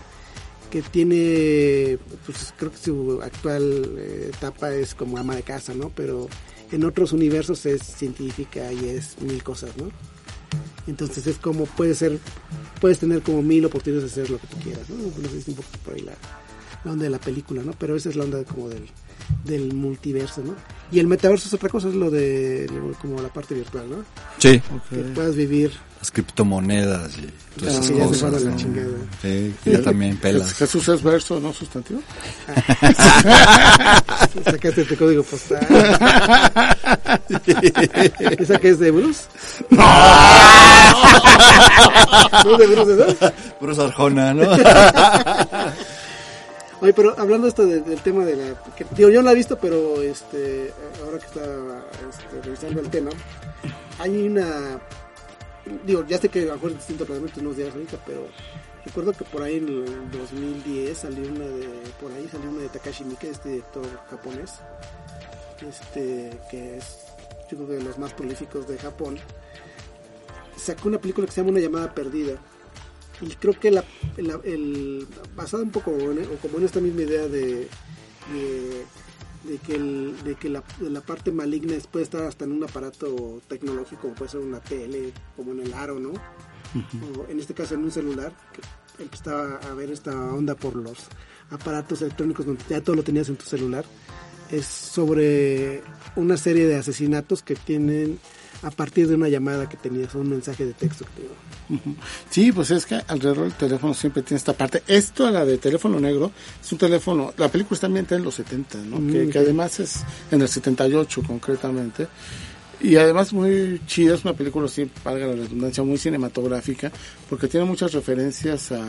que 0.70 0.82
tiene 0.82 1.97
pues 2.26 2.53
creo 2.57 2.72
que 2.72 2.78
su 2.78 3.22
actual 3.24 3.95
eh, 3.97 4.32
etapa 4.34 4.74
es 4.74 4.95
como 4.95 5.18
ama 5.18 5.36
de 5.36 5.43
casa 5.43 5.74
no 5.74 5.89
pero 5.89 6.28
en 6.72 6.84
otros 6.84 7.13
universos 7.13 7.66
es 7.66 7.82
científica 7.82 8.72
y 8.72 8.89
es 8.89 9.22
mil 9.22 9.43
cosas 9.43 9.76
no 9.78 9.91
entonces 10.88 11.26
es 11.28 11.38
como 11.38 11.66
puede 11.66 11.95
ser, 11.95 12.20
puedes 12.80 12.99
tener 12.99 13.22
como 13.22 13.41
mil 13.41 13.66
oportunidades 13.66 14.13
de 14.16 14.22
hacer 14.22 14.32
lo 14.32 14.39
que 14.39 14.47
tú 14.47 14.57
quieras, 14.57 14.88
¿no? 14.89 15.30
Si 15.30 15.38
es 15.38 15.47
un 15.47 15.55
poco 15.55 15.70
por 15.84 15.95
ahí 15.95 16.01
la, 16.01 16.13
la 16.86 16.92
onda 16.92 17.04
de 17.04 17.10
la 17.10 17.20
película, 17.20 17.62
¿no? 17.64 17.74
Pero 17.78 17.96
esa 17.96 18.10
es 18.10 18.16
la 18.16 18.24
onda 18.24 18.44
como 18.44 18.70
del, 18.70 18.86
del 19.44 19.74
multiverso, 19.74 20.42
¿no? 20.44 20.56
Y 20.92 21.00
el 21.00 21.08
metaverso 21.08 21.48
es 21.48 21.54
otra 21.54 21.70
cosa, 21.70 21.88
es 21.90 21.96
lo 21.96 22.10
de 22.12 22.70
como 23.02 23.22
la 23.22 23.30
parte 23.30 23.56
virtual, 23.56 23.90
¿no? 23.90 23.98
Sí, 24.38 24.62
Que 24.90 24.96
puedas 24.98 25.36
vivir 25.36 25.72
las 26.00 26.12
criptomonedas 26.12 27.18
y 27.18 27.28
todas 27.60 27.74
esas 27.76 27.90
ya 27.98 28.06
cosas. 28.06 28.44
la 28.44 28.52
¿no? 28.52 28.58
chingada. 28.58 28.88
Sí, 29.22 29.54
que 29.64 29.72
ya 29.72 29.82
también 29.82 30.18
pelas. 30.18 30.54
Jesús 30.54 30.88
es 30.90 31.02
verso, 31.02 31.40
no 31.40 31.52
sustantivo. 31.52 32.02
sacaste 34.44 34.82
este 34.82 34.96
código 34.96 35.24
postal. 35.24 35.66
¿Esa 38.40 38.60
que 38.60 38.70
es 38.70 38.78
de 38.80 38.92
Bruce? 38.92 39.24
¿No 39.72 39.84
es 42.52 42.58
de 42.60 42.68
Bruce? 42.68 43.18
Bruce 43.60 43.82
Arjona, 43.82 44.34
¿no? 44.36 44.44
Oye, 46.82 46.93
pero 46.93 47.17
hablando 47.17 47.47
esto 47.47 47.65
de- 47.65 47.82
del 47.82 48.01
tema 48.01 48.26
de 48.26 48.36
la... 48.36 48.53
Que, 48.76 48.86
digo, 48.95 49.09
yo 49.09 49.21
no 49.21 49.26
la 49.26 49.32
he 49.32 49.36
visto, 49.36 49.57
pero 49.57 50.01
este 50.01 50.73
ahora 51.03 51.19
que 51.19 51.26
estaba 51.26 51.86
este, 52.09 52.41
revisando 52.43 52.82
el 52.82 52.89
tema, 52.89 53.11
hay 53.99 54.28
una... 54.28 54.80
Digo, 55.86 56.05
ya 56.07 56.19
sé 56.19 56.30
que 56.30 56.43
a 56.43 56.45
lo 56.45 56.53
mejor 56.55 56.71
es 56.71 56.78
distinto 56.78 57.05
para 57.05 57.19
unos 57.19 57.57
días 57.57 57.73
ahorita, 57.73 57.97
pero 58.05 58.28
recuerdo 58.86 59.13
que 59.13 59.23
por 59.23 59.41
ahí 59.41 59.57
en 59.57 59.67
el 59.69 60.11
2010 60.11 60.97
salió 60.97 61.28
una 61.32 61.45
de... 61.45 61.67
Por 61.99 62.11
ahí 62.11 62.28
salió 62.32 62.49
una 62.49 62.61
de 62.61 62.69
Takashi 62.69 63.03
Miike, 63.05 63.30
este 63.32 63.49
director 63.49 63.86
japonés, 64.11 64.51
este 65.67 66.38
que 66.51 66.78
es 66.78 66.97
yo 67.49 67.57
creo 67.57 67.67
que 67.69 67.73
de 67.76 67.84
los 67.84 67.97
más 67.97 68.11
prolíficos 68.13 68.67
de 68.67 68.78
Japón. 68.78 69.17
Sacó 70.57 70.88
una 70.89 70.99
película 70.99 71.26
que 71.28 71.32
se 71.34 71.41
llama 71.41 71.51
Una 71.51 71.59
llamada 71.59 71.93
perdida. 71.93 72.38
Y 73.22 73.28
creo 73.36 73.57
que 73.59 73.72
la, 73.72 73.84
la- 74.18 74.39
el, 74.43 75.07
basada 75.36 75.63
un 75.63 75.72
poco 75.72 75.91
en, 75.91 76.20
o 76.26 76.36
como 76.41 76.57
en 76.57 76.66
esta 76.66 76.80
misma 76.82 77.01
idea 77.03 77.28
de, 77.28 77.68
de, 78.34 78.86
de 79.43 79.57
que, 79.66 79.76
el- 79.76 80.16
de 80.24 80.36
que 80.36 80.49
la, 80.49 80.63
de 80.80 80.89
la 80.89 81.01
parte 81.01 81.32
maligna 81.32 81.76
puede 81.91 82.03
estar 82.03 82.24
hasta 82.24 82.45
en 82.45 82.51
un 82.51 82.63
aparato 82.63 83.41
tecnológico, 83.47 84.01
como 84.03 84.16
puede 84.16 84.32
ser 84.32 84.41
una 84.41 84.59
tele, 84.59 85.13
como 85.36 85.51
en 85.53 85.61
el 85.61 85.74
aro, 85.74 85.99
¿no? 85.99 86.09
O 87.18 87.26
en 87.30 87.39
este 87.39 87.53
caso 87.53 87.76
en 87.76 87.84
un 87.86 87.91
celular, 87.91 88.34
que 88.97 89.03
empezaba 89.03 89.59
a 89.70 89.74
ver 89.76 89.91
esta 89.91 90.11
onda 90.34 90.55
por 90.55 90.76
los 90.76 90.97
aparatos 91.51 92.01
electrónicos 92.01 92.45
donde 92.45 92.63
ya 92.70 92.82
todo 92.82 92.95
lo 92.97 93.03
tenías 93.03 93.30
en 93.30 93.38
tu 93.38 93.45
celular. 93.45 93.86
Es 94.51 94.66
sobre 94.66 95.82
una 96.16 96.36
serie 96.38 96.68
de 96.68 96.76
asesinatos 96.76 97.41
que 97.43 97.55
tienen 97.55 98.20
a 98.66 98.72
partir 98.72 99.07
de 99.07 99.13
una 99.13 99.30
llamada 99.30 99.70
que 99.70 99.78
tenías 99.78 100.16
o 100.16 100.20
un 100.20 100.30
mensaje 100.30 100.66
de 100.66 100.74
texto 100.74 101.05
que 101.05 101.22
te 101.22 101.74
Ujú. 101.74 101.95
Sí, 102.30 102.51
pues 102.51 102.72
es 102.72 102.86
que 102.86 102.95
alrededor 102.95 103.43
del 103.43 103.53
teléfono 103.53 103.93
siempre 103.93 104.24
tiene 104.24 104.38
esta 104.38 104.53
parte. 104.53 104.84
Esto, 104.88 105.30
la 105.30 105.45
de 105.45 105.57
teléfono 105.57 105.99
negro, 105.99 106.32
es 106.61 106.72
un 106.72 106.78
teléfono, 106.78 107.34
la 107.38 107.47
película 107.47 107.76
está 107.76 107.88
ambientada 107.88 108.18
en 108.18 108.26
los 108.26 108.36
70, 108.36 108.80
¿no? 108.80 108.99
Mm, 108.99 109.11
que, 109.11 109.30
que 109.30 109.39
además 109.39 109.80
es 109.80 110.03
en 110.32 110.41
el 110.41 110.47
78 110.47 111.24
concretamente. 111.26 112.07
Y 112.82 112.97
además 112.97 113.32
muy 113.34 113.82
chida, 113.88 114.16
es 114.16 114.24
una 114.24 114.34
película, 114.34 114.68
sí, 114.68 114.89
valga 115.03 115.28
la 115.28 115.36
redundancia, 115.36 115.84
muy 115.84 115.97
cinematográfica, 115.97 116.91
porque 117.30 117.47
tiene 117.47 117.66
muchas 117.66 117.93
referencias 117.93 118.72
a 118.72 118.84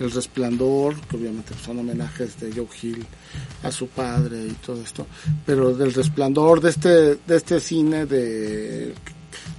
El 0.00 0.10
Resplandor, 0.10 0.96
que 1.02 1.16
obviamente 1.16 1.52
son 1.64 1.78
homenajes 1.78 2.40
de 2.40 2.52
Joe 2.52 2.66
Hill 2.82 3.04
a 3.62 3.70
su 3.70 3.88
padre 3.88 4.46
y 4.46 4.52
todo 4.52 4.80
esto, 4.80 5.06
pero 5.44 5.74
del 5.74 5.92
Resplandor, 5.92 6.60
de 6.60 6.70
este, 6.70 6.88
de 6.88 7.36
este 7.36 7.60
cine 7.60 8.06
de 8.06 8.94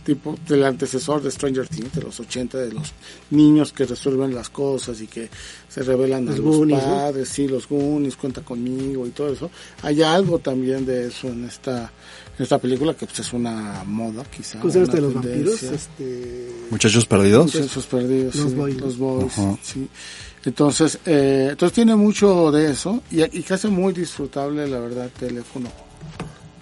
tipo 0.06 0.38
del 0.48 0.64
antecesor 0.64 1.22
de 1.22 1.32
Stranger 1.32 1.68
Things 1.68 1.94
de 1.94 2.02
los 2.02 2.20
80 2.20 2.58
de 2.58 2.72
los 2.74 2.94
niños 3.32 3.74
que 3.74 3.86
resuelven 3.86 4.34
las 4.34 4.50
cosas 4.50 5.02
y 5.02 5.08
que 5.08 5.30
se 5.68 5.84
revelan 5.84 6.26
Los 6.26 6.36
a 6.36 6.38
los 6.38 6.56
Goonies, 6.56 6.84
¿no? 6.84 6.96
padres, 6.96 7.30
sí, 7.30 7.48
los 7.48 7.68
Goonies, 7.68 8.16
cuenta 8.16 8.42
conmigo 8.42 9.06
y 9.06 9.10
todo 9.10 9.34
eso. 9.34 9.52
Hay 9.84 10.02
algo 10.02 10.40
también 10.40 10.86
de 10.86 11.08
eso 11.08 11.28
en 11.28 11.46
esta 11.46 11.92
en 12.38 12.44
esta 12.44 12.60
película 12.60 12.94
que 12.94 13.06
pues 13.06 13.20
es 13.20 13.34
una 13.34 13.84
moda 13.86 14.24
quizá. 14.26 14.60
¿Cómo 14.60 14.72
este 14.72 14.96
de 14.96 15.02
los 15.02 15.14
vampiros? 15.14 15.64
Este... 15.64 16.52
Muchachos 16.70 17.06
perdidos. 17.06 17.54
Muchachos 17.56 17.86
perdidos, 17.88 18.36
Los 18.36 18.50
sí, 18.50 18.56
Boys. 18.56 18.78
los 18.78 18.98
boys, 18.98 19.34
sí. 19.64 19.88
Entonces, 20.46 21.00
eh, 21.06 21.48
entonces 21.52 21.74
tiene 21.76 21.96
mucho 21.96 22.52
de 22.52 22.72
eso 22.72 23.02
y, 23.12 23.22
y 23.38 23.44
que 23.44 23.54
hace 23.56 23.68
muy 23.68 23.92
disfrutable, 23.92 24.68
la 24.68 24.80
verdad, 24.80 25.10
teléfono, 25.20 25.70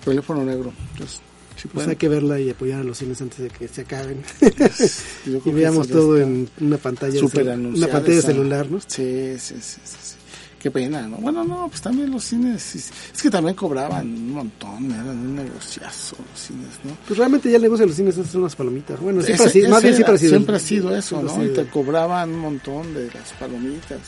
teléfono 0.03 0.43
negro. 0.43 0.73
Entonces, 0.93 1.19
sí 1.55 1.67
Pues 1.73 1.87
hay 1.87 1.95
que 1.95 2.07
verla 2.09 2.39
y 2.39 2.49
apoyar 2.49 2.81
a 2.81 2.83
los 2.83 2.97
cines 2.97 3.21
antes 3.21 3.39
de 3.39 3.49
que 3.49 3.67
se 3.67 3.81
acaben. 3.81 4.23
y 5.45 5.49
veamos 5.51 5.87
todo 5.87 6.19
en 6.19 6.49
una 6.61 6.77
pantalla, 6.77 7.19
una 7.19 7.87
pantalla 7.87 7.99
de 8.13 8.17
esa- 8.19 8.27
celular, 8.27 8.69
¿no? 8.69 8.79
Sí, 8.81 9.35
sí, 9.37 9.55
sí, 9.59 9.79
sí, 9.83 9.97
sí. 10.01 10.15
Qué 10.59 10.71
pena, 10.71 11.07
¿no? 11.07 11.17
Bueno, 11.17 11.43
no, 11.43 11.67
pues 11.69 11.79
también 11.79 12.09
los 12.09 12.23
cines, 12.23 12.73
es 13.13 13.21
que 13.21 13.29
también 13.29 13.55
cobraban 13.55 14.07
un 14.07 14.31
montón, 14.31 14.85
eran 14.91 15.09
un 15.09 15.35
negociazo 15.35 16.15
los 16.31 16.41
cines, 16.41 16.69
¿no? 16.83 16.97
Pues 17.07 17.19
realmente 17.19 17.51
ya 17.51 17.57
el 17.57 17.61
negocio 17.61 17.83
de 17.83 17.89
los 17.89 17.95
cines 17.95 18.17
es 18.17 18.27
hacer 18.27 18.39
unas 18.41 18.55
palomitas. 18.55 18.99
Bueno, 18.99 19.21
siempre 19.21 19.45
Ese- 19.45 19.59
ha 19.59 19.61
sido, 19.61 19.69
más 19.69 19.83
ese 19.83 19.87
bien 19.87 19.95
siempre 19.95 20.11
era- 20.11 20.15
ha 20.15 20.19
sido. 20.19 20.29
siempre 20.31 20.55
ha 20.55 20.59
sido 20.59 20.95
eso, 20.97 21.21
¿no? 21.21 21.45
Y 21.45 21.49
te 21.49 21.67
cobraban 21.67 22.31
un 22.33 22.39
montón 22.39 22.95
de 22.95 23.05
las 23.13 23.31
palomitas. 23.39 23.99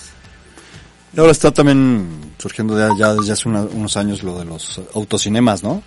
Y 1.15 1.19
ahora 1.19 1.31
está 1.31 1.51
también 1.51 2.07
surgiendo 2.39 2.75
ya, 2.77 2.89
ya 2.97 3.13
desde 3.13 3.33
hace 3.33 3.47
una- 3.47 3.61
unos 3.63 3.95
años 3.95 4.23
lo 4.23 4.39
de 4.39 4.45
los 4.45 4.81
autocinemas, 4.95 5.61
¿no? 5.61 5.83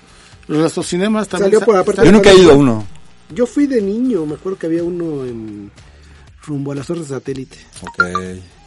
Los 0.50 0.72
cinemas 0.86 1.28
también... 1.28 1.46
Salió 1.46 1.60
sa- 1.60 1.66
por 1.66 1.76
aparte- 1.76 2.04
Yo 2.04 2.12
nunca 2.12 2.30
he 2.30 2.36
ido 2.38 2.52
a 2.52 2.56
uno. 2.56 2.86
Yo 3.34 3.46
fui 3.46 3.66
de 3.66 3.80
niño, 3.80 4.26
me 4.26 4.34
acuerdo 4.34 4.58
que 4.58 4.66
había 4.66 4.82
uno 4.82 5.24
en 5.24 5.70
rumbo 6.46 6.72
a 6.72 6.74
las 6.74 6.86
torres 6.86 7.08
de 7.08 7.14
satélite. 7.14 7.56
Ok. 7.82 8.04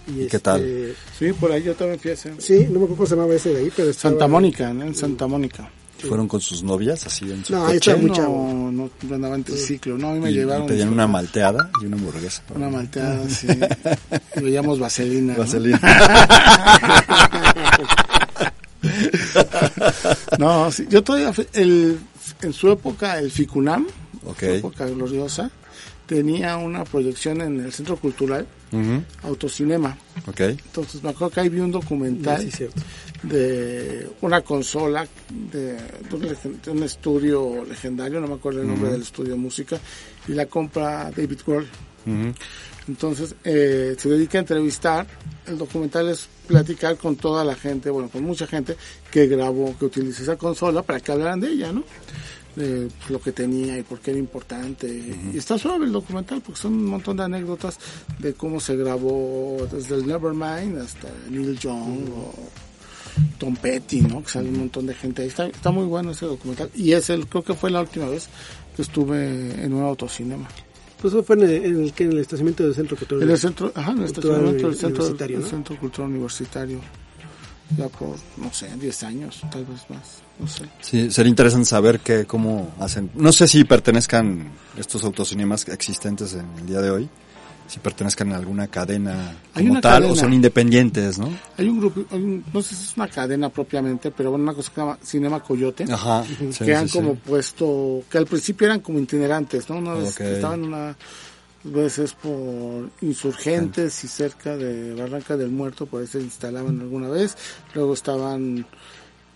Y, 0.08 0.12
¿Y 0.12 0.16
qué 0.16 0.24
este, 0.26 0.40
tal? 0.40 0.96
Sí, 1.18 1.34
por 1.34 1.52
ahí 1.52 1.64
yo 1.64 1.76
también 1.76 2.00
fui 2.00 2.12
a 2.12 2.14
ese. 2.14 2.34
Sí, 2.40 2.66
no 2.70 2.80
me 2.80 2.86
acuerdo 2.86 2.96
cómo 2.96 3.06
se 3.08 3.16
llamaba 3.16 3.34
ese 3.36 3.50
de 3.54 3.60
ahí, 3.60 3.72
pero 3.76 3.90
estaba- 3.90 4.12
Santa 4.14 4.28
Mónica, 4.28 4.74
¿no? 4.74 4.86
En 4.86 4.96
Santa 4.96 5.28
Mónica. 5.28 5.70
¿Fueron 6.08 6.28
con 6.28 6.42
sus 6.42 6.64
novias 6.64 7.06
así 7.06 7.32
en 7.32 7.46
su 7.46 7.54
No, 7.54 7.66
ahí 7.66 7.76
coche? 7.76 7.96
muy 7.96 8.12
no, 8.12 8.72
no, 8.72 8.90
no 9.04 9.16
andaba 9.16 9.36
en 9.36 9.44
triciclo, 9.46 9.98
no, 9.98 10.10
a 10.10 10.14
mí 10.14 10.20
me 10.20 10.32
Y, 10.32 10.34
y 10.34 10.38
llevaron... 10.38 10.68
pedían 10.68 10.90
una 10.90 11.08
malteada 11.08 11.70
y 11.82 11.86
una 11.86 11.96
hamburguesa. 11.96 12.44
Una 12.54 12.70
malteada, 12.70 13.30
sí. 13.30 13.48
Y 14.36 14.40
veíamos 14.42 14.80
vaselina. 14.80 15.34
¿no? 15.34 15.40
Vaselina. 15.40 15.80
No, 20.40 20.72
sí, 20.72 20.86
yo 20.90 21.04
todavía, 21.04 21.34
el, 21.54 22.00
en 22.42 22.54
su 22.54 22.70
época, 22.72 23.20
el 23.20 23.32
FICUNAM, 23.32 23.88
su 23.88 24.46
época 24.58 24.86
gloriosa, 24.88 25.50
tenía 26.06 26.58
una 26.58 26.84
proyección 26.84 27.42
en 27.42 27.60
el 27.62 27.72
Centro 27.72 27.98
Cultural, 27.98 28.46
Autocinema. 29.24 29.96
Entonces 30.66 31.04
me 31.04 31.10
acuerdo 31.12 31.32
que 31.34 31.40
ahí 31.42 31.50
vi 31.50 31.60
un 31.60 31.72
documental 31.72 32.42
Sí, 32.52 32.66
de 33.22 34.10
una 34.22 34.42
consola 34.42 35.08
de, 35.30 35.74
de 35.74 35.80
un, 36.16 36.22
legen- 36.24 36.62
de 36.62 36.72
un 36.72 36.84
estudio 36.84 37.64
legendario, 37.66 38.20
no 38.20 38.28
me 38.28 38.34
acuerdo 38.36 38.62
el 38.62 38.68
nombre 38.68 38.90
del 38.92 39.02
estudio 39.04 39.34
de 39.34 39.40
música, 39.40 39.80
y 40.28 40.32
la 40.34 40.46
compra 40.48 41.12
David 41.16 41.40
Grohl. 41.46 41.68
Entonces 42.88 43.36
eh, 43.44 43.96
se 43.98 44.10
dedica 44.10 44.38
a 44.38 44.42
entrevistar. 44.42 45.08
El 45.46 45.58
documental 45.58 46.10
es 46.10 46.28
platicar 46.48 46.98
con 46.98 47.16
toda 47.16 47.44
la 47.44 47.56
gente, 47.56 47.90
bueno, 47.90 48.10
con 48.10 48.24
mucha 48.24 48.48
gente 48.48 48.76
que 49.12 49.28
grabó, 49.28 49.76
que 49.78 49.86
utilizó 49.86 50.24
esa 50.24 50.38
consola 50.38 50.82
para 50.82 51.00
que 51.00 51.12
hablaran 51.12 51.40
de 51.40 51.50
ella, 51.50 51.72
¿no? 51.72 51.84
de 52.56 52.88
lo 53.10 53.20
que 53.20 53.32
tenía 53.32 53.78
y 53.78 53.84
por 53.84 54.00
qué 54.00 54.12
era 54.12 54.20
importante. 54.20 54.88
Y 54.88 55.38
está 55.38 55.58
suave 55.58 55.86
el 55.86 55.92
documental 55.92 56.42
porque 56.42 56.62
son 56.62 56.74
un 56.74 56.86
montón 56.86 57.18
de 57.18 57.24
anécdotas 57.24 57.80
de 58.20 58.34
cómo 58.34 58.60
se 58.60 58.76
grabó 58.76 59.68
desde 59.72 59.96
el 59.96 60.06
Nevermind 60.06 60.78
hasta 60.78 61.10
Neil 61.30 61.58
Young 61.58 62.10
o 62.10 62.34
Tom 63.40 63.56
Petty, 63.56 64.02
¿no? 64.02 64.24
Que 64.24 64.30
sale 64.30 64.50
un 64.50 64.60
montón 64.60 64.86
de 64.86 64.94
gente 64.94 65.24
ahí. 65.24 65.30
Está, 65.30 65.48
está 65.48 65.72
muy 65.72 65.86
bueno 65.86 66.12
ese 66.12 66.26
documental. 66.26 66.70
Y 66.76 66.94
es 66.94 67.10
el, 67.10 67.28
creo 67.28 67.44
que 67.44 67.54
fue 67.54 67.72
la 67.72 67.82
última 67.82 68.08
vez 68.08 68.28
que 68.76 68.82
estuve 68.82 69.64
en 69.64 69.74
un 69.74 69.84
autocinema. 69.84 70.48
Pues 71.04 71.14
eso 71.14 71.22
fue 71.22 71.36
en 71.36 71.42
el, 71.44 71.66
en 71.66 71.84
el, 71.84 71.92
que 71.92 72.06
en 72.06 72.14
el 72.14 72.20
estacionamiento 72.20 72.64
del 72.64 72.76
centro 72.76 72.96
cultural. 72.96 73.24
En 73.24 73.30
el 73.32 73.38
centro, 73.38 73.74
ajá, 73.76 73.92
en 73.92 73.98
el 73.98 74.06
Cultural 74.06 74.36
estacionamiento 74.38 74.68
del 74.68 74.78
centro, 74.78 75.04
universitario, 75.04 75.36
del 75.36 75.44
¿no? 75.44 75.52
centro 75.52 75.78
cultural 75.78 76.12
universitario. 76.12 76.80
Ya 77.78 77.90
por, 77.90 78.16
no 78.38 78.54
sé, 78.54 78.70
10 78.74 79.04
años, 79.04 79.42
tal 79.52 79.66
vez 79.66 79.82
más. 79.90 80.22
No 80.40 80.48
sé. 80.48 80.64
Sí, 80.80 81.12
sería 81.12 81.30
interesante 81.30 81.66
saber 81.66 82.00
que, 82.00 82.24
cómo 82.24 82.74
hacen. 82.80 83.12
No 83.16 83.34
sé 83.34 83.50
si 83.50 83.66
pertenezcan 83.66 84.50
estos 84.78 85.04
autocinemas 85.04 85.68
existentes 85.68 86.36
en 86.36 86.48
el 86.60 86.68
día 86.68 86.80
de 86.80 86.90
hoy, 86.90 87.10
si 87.68 87.80
pertenezcan 87.80 88.32
a 88.34 88.38
alguna 88.38 88.68
cadena 88.68 89.36
Hay 89.54 89.68
como 89.68 89.82
tal 89.82 90.04
o 90.06 90.16
son 90.16 90.34
independientes, 90.34 91.18
¿no? 91.18 91.30
Hay 91.58 91.68
un 91.68 91.80
grupo, 91.80 92.04
hay 92.12 92.22
un- 92.22 92.44
no 92.54 92.62
sé 92.62 92.76
si 92.76 92.84
es 92.84 92.98
una 92.98 93.08
cadena 93.08 93.50
propiamente, 93.50 94.12
pero 94.12 94.30
bueno, 94.32 94.44
una 94.44 94.54
cosa 94.54 94.70
que 94.70 94.76
se 94.76 94.82
llama 94.82 94.98
Cinema 95.04 95.40
Coyote. 95.44 95.86
Ajá, 95.92 96.24
Que 96.38 96.52
sí, 96.54 96.72
han 96.72 96.88
sí, 96.88 96.98
como 96.98 97.14
sí. 97.14 97.20
puesto, 97.26 98.04
que 98.10 98.18
al 98.18 98.26
principio 98.28 98.68
eran 98.68 98.82
como 98.82 99.00
itinerantes, 99.00 99.70
¿no? 99.70 99.78
Una 99.78 99.94
vez 99.96 100.20
estaban 100.20 100.64
una 100.64 100.96
veces 101.66 102.14
por 102.14 102.90
insurgentes 103.02 104.04
y 104.04 104.08
cerca 104.10 104.58
de 104.58 104.94
Barranca 104.96 105.38
del 105.38 105.50
Muerto, 105.50 105.86
por 105.86 106.02
ahí 106.02 106.08
se 106.08 106.20
instalaban 106.20 106.82
alguna 106.82 107.08
vez. 107.10 107.38
Luego 107.74 107.94
estaban 107.94 108.66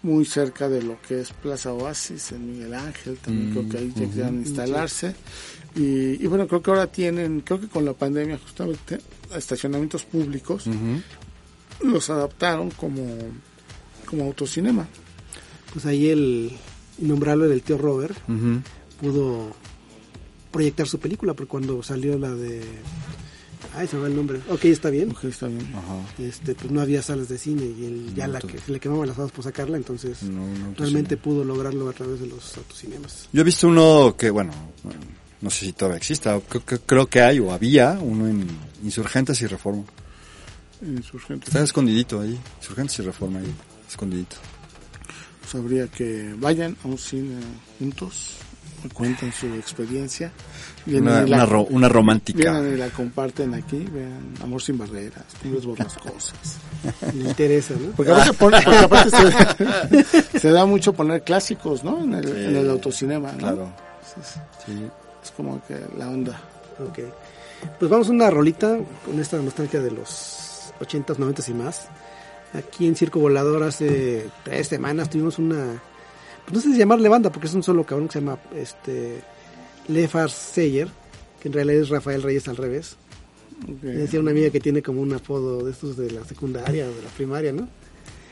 muy 0.03 0.25
cerca 0.25 0.67
de 0.69 0.83
lo 0.83 1.01
que 1.01 1.21
es 1.21 1.31
Plaza 1.31 1.71
Oasis 1.73 2.33
en 2.33 2.51
Miguel 2.51 2.73
Ángel, 2.73 3.17
también 3.17 3.49
Mm, 3.49 3.51
creo 3.51 3.69
que 3.69 3.77
ahí 3.77 3.87
ujú. 3.95 3.99
llegaron 4.11 4.35
a 4.39 4.41
instalarse. 4.41 5.15
Y, 5.77 6.23
y 6.23 6.27
bueno, 6.27 6.47
creo 6.47 6.61
que 6.61 6.71
ahora 6.71 6.87
tienen, 6.87 7.41
creo 7.41 7.59
que 7.59 7.67
con 7.67 7.85
la 7.85 7.93
pandemia 7.93 8.39
justamente, 8.43 8.97
estacionamientos 9.35 10.03
públicos 10.05 10.65
los 11.83 12.09
adaptaron 12.09 12.71
como, 12.71 13.05
como 14.05 14.23
autocinema. 14.25 14.87
Pues 15.71 15.85
ahí 15.85 16.09
el 16.09 16.51
innombrable 16.99 17.47
del 17.47 17.61
tío 17.61 17.77
Robert 17.77 18.17
pudo 18.99 19.51
proyectar 20.51 20.87
su 20.87 20.97
película, 20.99 21.33
porque 21.35 21.49
cuando 21.49 21.83
salió 21.83 22.17
la 22.17 22.31
de... 22.33 22.61
Ay, 23.75 23.85
se 23.87 23.95
me 23.97 24.03
va 24.03 24.07
el 24.07 24.15
nombre. 24.15 24.39
Ok, 24.49 24.65
está 24.65 24.89
bien. 24.89 25.11
Ok, 25.11 25.25
está 25.25 25.45
bien. 25.47 25.67
Ajá. 25.75 25.99
Este, 26.17 26.55
pues 26.55 26.71
no 26.71 26.81
había 26.81 27.03
salas 27.03 27.29
de 27.29 27.37
cine 27.37 27.65
y 27.77 27.85
él 27.85 28.13
ya 28.15 28.25
No, 28.25 28.33
la 28.33 28.39
que 28.41 28.57
se 28.57 28.71
le 28.71 28.79
quemaban 28.79 29.07
las 29.07 29.19
hadas 29.19 29.31
por 29.31 29.43
sacarla, 29.43 29.77
entonces 29.77 30.23
No, 30.23 30.47
no, 30.47 30.73
realmente 30.75 31.13
sí. 31.15 31.21
pudo 31.23 31.43
lograrlo 31.43 31.87
a 31.87 31.93
través 31.93 32.19
de 32.19 32.25
los 32.27 32.57
autocinemas. 32.57 33.29
Yo 33.31 33.41
he 33.41 33.43
visto 33.43 33.67
uno 33.67 34.15
que, 34.17 34.31
bueno, 34.31 34.51
no 35.41 35.49
sé 35.49 35.65
si 35.67 35.73
todavía 35.73 35.97
exista, 35.97 36.39
creo, 36.47 36.65
que- 36.65 36.79
creo 36.79 37.07
que 37.07 37.21
hay 37.21 37.39
o 37.39 37.51
había 37.51 37.91
uno 38.01 38.27
en 38.27 38.47
Insurgentes 38.83 39.41
y 39.41 39.47
Reforma. 39.47 39.83
Insurgentes. 40.81 41.47
Está 41.49 41.63
escondidito 41.63 42.21
ahí, 42.21 42.37
Insurgentes 42.59 42.99
y 42.99 43.01
Reforma 43.03 43.39
ahí, 43.39 43.53
escondidito. 43.87 44.35
Pues 45.41 45.55
habría 45.55 45.87
que 45.87 46.33
vayan 46.37 46.75
a 46.83 46.87
un 46.87 46.97
cine 46.97 47.35
juntos, 47.79 48.33
cuenten 48.93 49.31
su 49.33 49.47
experiencia. 49.55 50.31
Una, 50.85 51.21
la- 51.21 51.25
una, 51.37 51.45
ro- 51.45 51.67
una 51.69 51.89
romántica. 51.89 52.51
Vienen 52.51 52.73
y 52.75 52.77
la 52.77 52.89
comparten 52.89 53.53
aquí, 53.53 53.79
vean 53.91 54.33
Amor 54.41 54.61
sin 54.61 54.77
barreras, 54.77 55.23
Pibes 55.41 55.65
borrascosas. 55.65 56.33
Le 57.15 57.29
interesa, 57.29 57.73
¿no? 57.79 57.91
Porque 57.91 58.11
aparte, 58.11 58.33
pone- 58.33 58.61
porque 58.61 58.77
aparte 58.85 59.09
se, 60.31 60.39
se 60.39 60.51
da 60.51 60.65
mucho 60.65 60.93
poner 60.93 61.23
clásicos, 61.23 61.83
¿no? 61.83 62.03
En 62.03 62.13
el, 62.13 62.27
en 62.27 62.55
el 62.55 62.69
autocinema, 62.69 63.31
¿no? 63.31 63.37
Claro. 63.37 63.73
Sí. 64.65 64.73
Es 65.27 65.31
como 65.31 65.61
que 65.67 65.79
la 65.97 66.09
onda. 66.09 66.41
Ok. 66.79 66.99
Pues 67.79 67.89
vamos 67.91 68.07
a 68.09 68.11
una 68.11 68.29
rolita 68.29 68.77
con 69.05 69.19
esta 69.19 69.37
nostalgia 69.37 69.81
de 69.81 69.91
los 69.91 70.73
80s, 70.79 71.15
90s 71.17 71.49
y 71.49 71.53
más. 71.53 71.87
Aquí 72.53 72.87
en 72.87 72.95
Circo 72.95 73.19
Volador 73.19 73.63
hace 73.63 74.29
tres 74.43 74.67
semanas 74.67 75.09
tuvimos 75.09 75.37
una... 75.39 75.81
Pues 76.45 76.53
no 76.55 76.61
sé 76.61 76.71
si 76.71 76.77
llamarle 76.77 77.09
banda, 77.09 77.29
porque 77.31 77.47
es 77.47 77.53
un 77.53 77.63
solo 77.63 77.83
cabrón 77.83 78.07
que 78.07 78.13
se 78.13 78.19
llama 78.21 78.37
este, 78.55 79.21
Lefar 79.89 80.29
Seyer, 80.29 80.87
que 81.41 81.49
en 81.49 81.53
realidad 81.53 81.81
es 81.81 81.89
Rafael 81.89 82.23
Reyes 82.23 82.47
al 82.47 82.55
revés. 82.55 82.95
Decía 83.81 84.19
una 84.19 84.31
amiga 84.31 84.49
que 84.49 84.59
tiene 84.59 84.81
como 84.81 85.01
un 85.01 85.13
apodo 85.13 85.63
de 85.65 85.71
estos 85.71 85.97
de 85.97 86.11
la 86.11 86.23
secundaria 86.23 86.85
o 86.85 86.95
de 86.95 87.01
la 87.01 87.09
primaria, 87.09 87.51
¿no? 87.51 87.67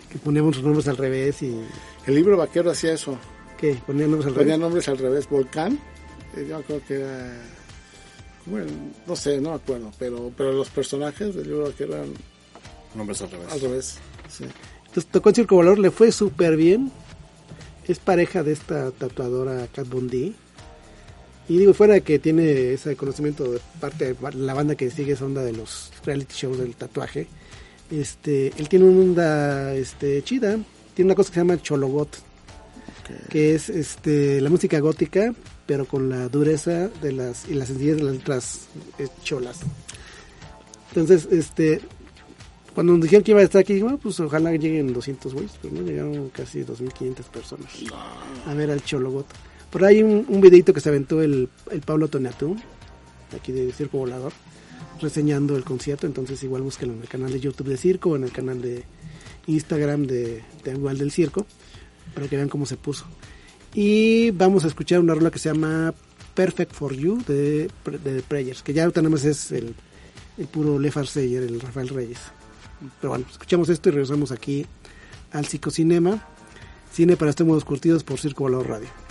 Que 0.09 0.17
poníamos 0.19 0.55
los 0.55 0.63
nombres 0.63 0.87
al 0.87 0.97
revés 0.97 1.41
y... 1.41 1.59
El 2.05 2.15
libro 2.15 2.37
vaquero 2.37 2.71
hacía 2.71 2.93
eso. 2.93 3.17
¿Qué? 3.57 3.75
Ponían 3.85 4.11
nombres 4.11 4.27
al 4.27 4.33
Ponía 4.33 4.53
revés. 4.53 4.59
nombres 4.59 4.87
al 4.87 4.97
revés. 4.97 5.27
Volcán, 5.29 5.79
yo 6.43 6.61
creo 6.63 6.85
que 6.85 6.95
era... 6.95 7.41
Bueno, 8.45 8.67
no 9.07 9.15
sé, 9.15 9.41
no 9.41 9.51
me 9.51 9.55
acuerdo, 9.55 9.91
pero, 9.97 10.31
pero 10.35 10.51
los 10.51 10.69
personajes 10.69 11.33
del 11.33 11.47
libro 11.47 11.63
vaquero 11.63 11.95
eran 11.95 12.13
Nombres 12.93 13.21
al 13.21 13.31
revés. 13.31 13.51
al 13.51 13.61
revés. 13.61 13.97
Sí. 14.29 14.45
Entonces 14.87 15.11
tocó 15.11 15.29
en 15.29 15.35
Circo 15.35 15.55
Volador, 15.55 15.79
le 15.79 15.91
fue 15.91 16.11
súper 16.11 16.55
bien. 16.55 16.91
Es 17.87 17.99
pareja 17.99 18.43
de 18.43 18.53
esta 18.53 18.91
tatuadora 18.91 19.67
Kat 19.73 19.87
Von 19.87 20.07
D. 20.07 20.33
Y 21.47 21.57
digo, 21.57 21.73
fuera 21.73 21.93
de 21.95 22.01
que 22.01 22.17
tiene 22.17 22.73
ese 22.73 22.95
conocimiento 22.95 23.51
de 23.51 23.59
parte 23.79 24.13
de 24.13 24.31
la 24.33 24.53
banda 24.53 24.75
que 24.75 24.89
sigue 24.89 25.13
esa 25.13 25.25
onda 25.25 25.43
de 25.43 25.53
los 25.53 25.91
reality 26.03 26.33
shows 26.33 26.57
del 26.57 26.75
tatuaje, 26.75 27.27
este, 27.91 28.51
él 28.57 28.67
tiene 28.67 28.85
una 28.85 29.01
onda 29.01 29.75
este, 29.75 30.23
chida. 30.23 30.57
Tiene 30.95 31.09
una 31.09 31.15
cosa 31.15 31.29
que 31.29 31.33
se 31.35 31.39
llama 31.41 31.61
Chologot, 31.61 32.17
que 33.29 33.53
es 33.53 33.69
este, 33.69 34.39
la 34.39 34.49
música 34.49 34.79
gótica, 34.79 35.33
pero 35.65 35.85
con 35.85 36.09
la 36.09 36.29
dureza 36.29 36.89
de 37.01 37.11
las 37.11 37.47
y 37.49 37.53
la 37.53 37.65
sencillez 37.65 37.97
de 37.97 38.03
las 38.03 38.15
letras 38.15 38.67
eh, 38.99 39.07
cholas. 39.23 39.59
Entonces, 40.89 41.27
este, 41.31 41.81
cuando 42.73 42.93
nos 42.93 43.01
dijeron 43.01 43.23
que 43.23 43.31
iba 43.31 43.41
a 43.41 43.43
estar 43.43 43.61
aquí, 43.61 43.81
bueno, 43.81 43.97
pues 43.97 44.19
ojalá 44.19 44.51
lleguen 44.51 44.93
200 44.93 45.33
güeyes, 45.33 45.51
pero 45.61 45.73
no 45.73 45.81
llegaron 45.81 46.29
casi 46.29 46.63
2.500 46.63 47.23
personas 47.25 47.67
a 48.45 48.53
ver 48.53 48.71
al 48.71 48.83
Chologot. 48.83 49.25
Por 49.71 49.83
ahí 49.83 50.03
un, 50.03 50.25
un 50.27 50.41
videito 50.41 50.73
que 50.73 50.79
se 50.79 50.89
aventó 50.89 51.21
el, 51.21 51.49
el 51.71 51.81
Pablo 51.81 52.07
Tonatú, 52.07 52.55
aquí 53.35 53.51
de 53.51 53.71
Circo 53.73 53.97
Volador, 53.97 54.33
reseñando 55.01 55.57
el 55.57 55.63
concierto, 55.63 56.07
entonces 56.07 56.41
igual 56.43 56.61
búsquenlo 56.61 56.93
en 56.93 57.01
el 57.01 57.07
canal 57.07 57.31
de 57.31 57.39
YouTube 57.39 57.67
de 57.67 57.77
Circo 57.77 58.15
en 58.15 58.23
el 58.23 58.31
canal 58.31 58.61
de 58.61 58.83
Instagram 59.47 60.07
de, 60.07 60.43
de 60.63 60.71
igual 60.71 60.97
del 60.97 61.11
Circo, 61.11 61.45
para 62.13 62.27
que 62.27 62.37
vean 62.37 62.49
cómo 62.49 62.65
se 62.65 62.77
puso. 62.77 63.05
Y 63.77 64.31
vamos 64.31 64.63
a 64.63 64.67
escuchar 64.67 65.01
una 65.01 65.13
rola 65.13 65.29
que 65.29 65.37
se 65.37 65.49
llama 65.49 65.93
Perfect 66.33 66.73
for 66.73 66.95
You 66.95 67.21
de, 67.27 67.69
de 67.85 67.99
The 67.99 68.21
Prayers, 68.21 68.63
que 68.63 68.73
ya 68.73 68.83
ahorita 68.83 69.01
nada 69.01 69.11
más 69.11 69.25
es 69.25 69.51
el, 69.51 69.75
el 70.37 70.47
puro 70.47 70.79
Lefar 70.79 71.07
Seyer, 71.07 71.43
el 71.43 71.59
Rafael 71.59 71.89
Reyes. 71.89 72.19
Pero 73.01 73.11
bueno, 73.11 73.25
escuchamos 73.29 73.67
esto 73.67 73.89
y 73.89 73.91
regresamos 73.91 74.31
aquí 74.31 74.65
al 75.33 75.45
Psicocinema, 75.45 76.25
cine 76.93 77.17
para 77.17 77.31
estómagos 77.31 77.65
curtidos 77.65 78.05
por 78.05 78.17
Circo 78.17 78.43
Volador 78.43 78.69
Radio. 78.69 79.04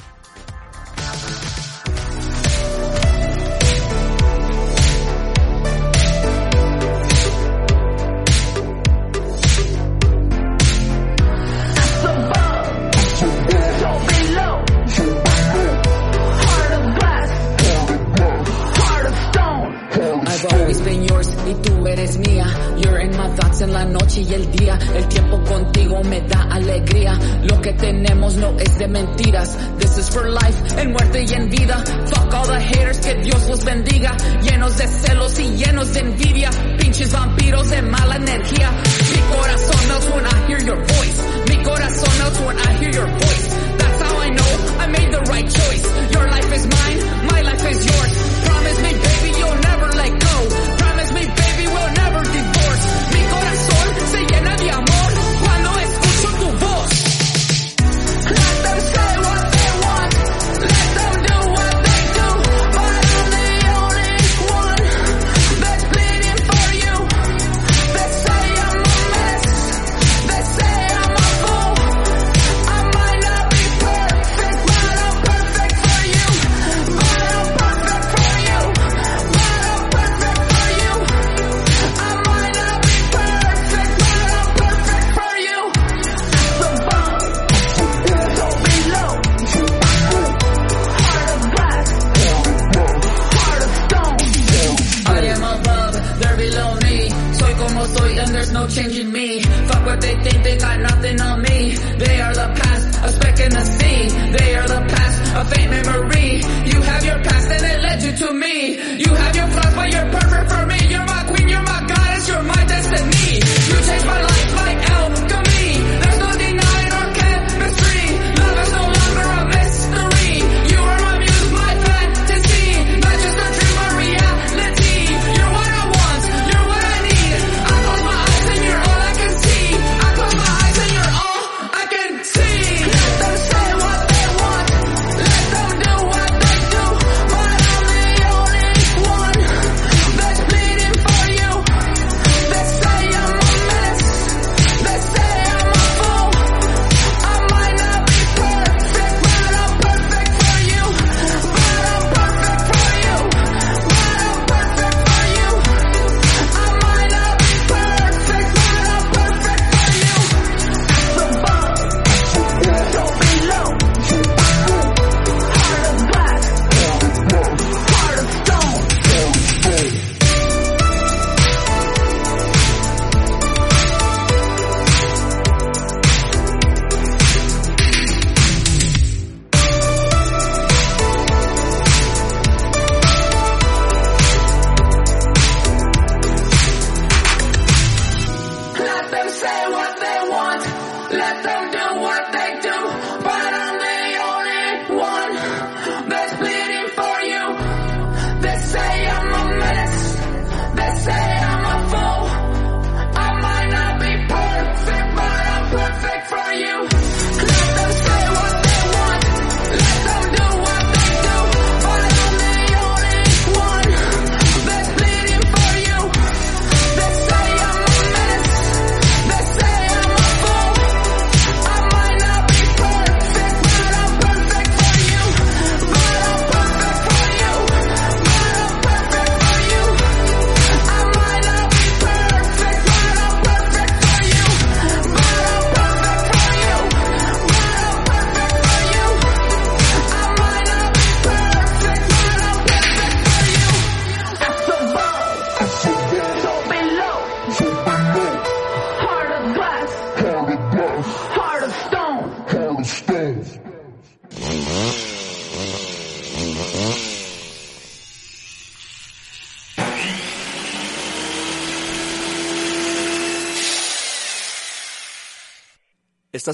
Y 24.28 24.34
el 24.34 24.50
día. 24.50 24.78
El 24.94 25.08
tiempo 25.08 25.42
contigo 25.44 26.02
me 26.04 26.20
da 26.22 26.42
alegría. 26.50 27.18
Lo 27.42 27.60
que 27.60 27.72
tenemos 27.74 28.34
no 28.36 28.56
es 28.58 28.78
de 28.78 28.88
mentiras. 28.88 29.56
This 29.78 29.98
is 29.98 30.10
for 30.10 30.28
life, 30.28 30.80
en 30.80 30.92
muerte 30.92 31.24
y 31.28 31.34
en 31.34 31.50
vida. 31.50 31.82
Fuck 32.06 32.34
all 32.34 32.46
the 32.46 32.60
haters, 32.60 32.98
que 32.98 33.14
Dios 33.16 33.48
los 33.48 33.64
bendiga. 33.64 34.16
Llenos 34.42 34.76
de 34.76 34.86
celos 34.86 35.38
y 35.38 35.56
llenos 35.56 35.92
de 35.92 36.00
envidia. 36.00 36.50
Pinches 36.78 37.12
vampiros 37.12 37.70
de 37.70 37.82
mala 37.82 38.16
energía. 38.16 38.70
Mi 38.70 39.36
corazón 39.36 39.88
melts 39.88 40.08
when 40.14 40.26
I 40.26 40.46
hear 40.48 40.58
your 40.64 40.76
voice. 40.76 41.22
Mi 41.48 41.56
corazón 41.62 42.18
melts 42.18 42.40
when 42.40 42.58
I 42.58 42.72
hear 42.78 42.90
your 42.90 43.08
voice. 43.08 43.48
That's 43.78 44.02
how 44.02 44.18
I 44.18 44.30
know 44.30 44.80
I 44.80 44.86
made 44.86 45.12
the 45.12 45.20
right 45.30 45.48
choice. 45.48 46.12
Your 46.12 46.33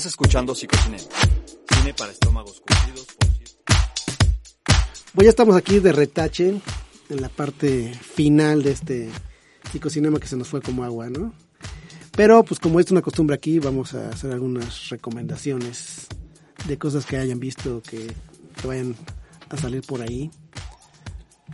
Estás 0.00 0.12
escuchando 0.12 0.54
Psicocine, 0.54 0.96
cine 0.96 1.92
para 1.92 2.10
estómagos 2.10 2.62
curtidos 2.66 3.06
por 3.18 3.28
Pues 5.14 5.24
ya 5.26 5.28
estamos 5.28 5.54
aquí 5.56 5.78
de 5.78 5.92
retache 5.92 6.58
en 7.10 7.20
la 7.20 7.28
parte 7.28 7.92
final 7.92 8.62
de 8.62 8.70
este 8.70 9.10
psicocinema 9.70 10.18
que 10.18 10.26
se 10.26 10.38
nos 10.38 10.48
fue 10.48 10.62
como 10.62 10.84
agua, 10.84 11.10
¿no? 11.10 11.34
Pero 12.12 12.42
pues 12.44 12.58
como 12.58 12.80
es 12.80 12.90
una 12.90 13.02
costumbre 13.02 13.36
aquí, 13.36 13.58
vamos 13.58 13.92
a 13.92 14.08
hacer 14.08 14.32
algunas 14.32 14.88
recomendaciones 14.88 16.06
de 16.66 16.78
cosas 16.78 17.04
que 17.04 17.18
hayan 17.18 17.38
visto 17.38 17.82
que, 17.82 18.10
que 18.58 18.66
vayan 18.66 18.96
a 19.50 19.58
salir 19.58 19.82
por 19.82 20.00
ahí. 20.00 20.30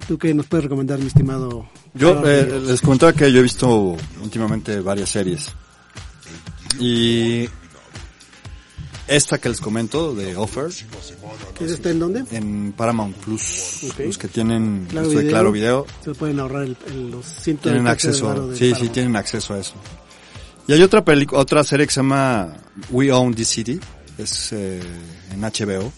¿Tú 0.06 0.18
qué 0.18 0.32
nos 0.34 0.46
puedes 0.46 0.62
recomendar, 0.62 1.00
mi 1.00 1.08
estimado? 1.08 1.68
Yo 1.94 2.24
eh, 2.24 2.60
les 2.64 2.80
comentaba 2.80 3.12
que 3.12 3.32
yo 3.32 3.40
he 3.40 3.42
visto 3.42 3.96
últimamente 4.22 4.78
varias 4.78 5.08
series. 5.08 5.52
Y 6.78 7.48
esta 9.08 9.38
que 9.38 9.48
les 9.48 9.60
comento, 9.60 10.14
de 10.14 10.34
Offer, 10.36 10.66
¿Esa 10.66 10.84
está 11.74 11.90
en 11.90 11.98
dónde? 11.98 12.24
en 12.32 12.72
Paramount 12.76 13.16
Plus, 13.16 13.84
los 13.98 14.18
que 14.18 14.28
tienen 14.28 14.86
Claro 14.90 15.06
esto 15.06 15.18
de 15.18 15.24
Video. 15.24 15.30
Claro 15.32 15.52
Video, 15.52 15.86
Se 16.04 16.14
pueden 16.14 16.40
ahorrar 16.40 16.62
el, 16.64 16.76
el- 16.88 17.10
los 17.10 17.24
cientos 17.26 17.62
tienen 17.64 17.84
de 17.84 17.88
de 17.88 17.92
acceso, 17.92 18.26
varo 18.26 18.48
de 18.48 18.56
sí, 18.56 18.72
sí, 18.78 18.88
tienen 18.88 19.16
acceso 19.16 19.54
a 19.54 19.58
eso. 19.58 19.74
Y 20.68 20.72
hay 20.72 20.82
otra 20.82 21.04
película, 21.04 21.40
otra 21.40 21.62
serie 21.62 21.86
que 21.86 21.92
se 21.92 22.00
llama 22.00 22.56
We 22.90 23.12
Own 23.12 23.34
the 23.34 23.44
City, 23.44 23.78
es 24.18 24.52
eh, 24.52 24.80
en 25.32 25.40
HBO. 25.42 25.92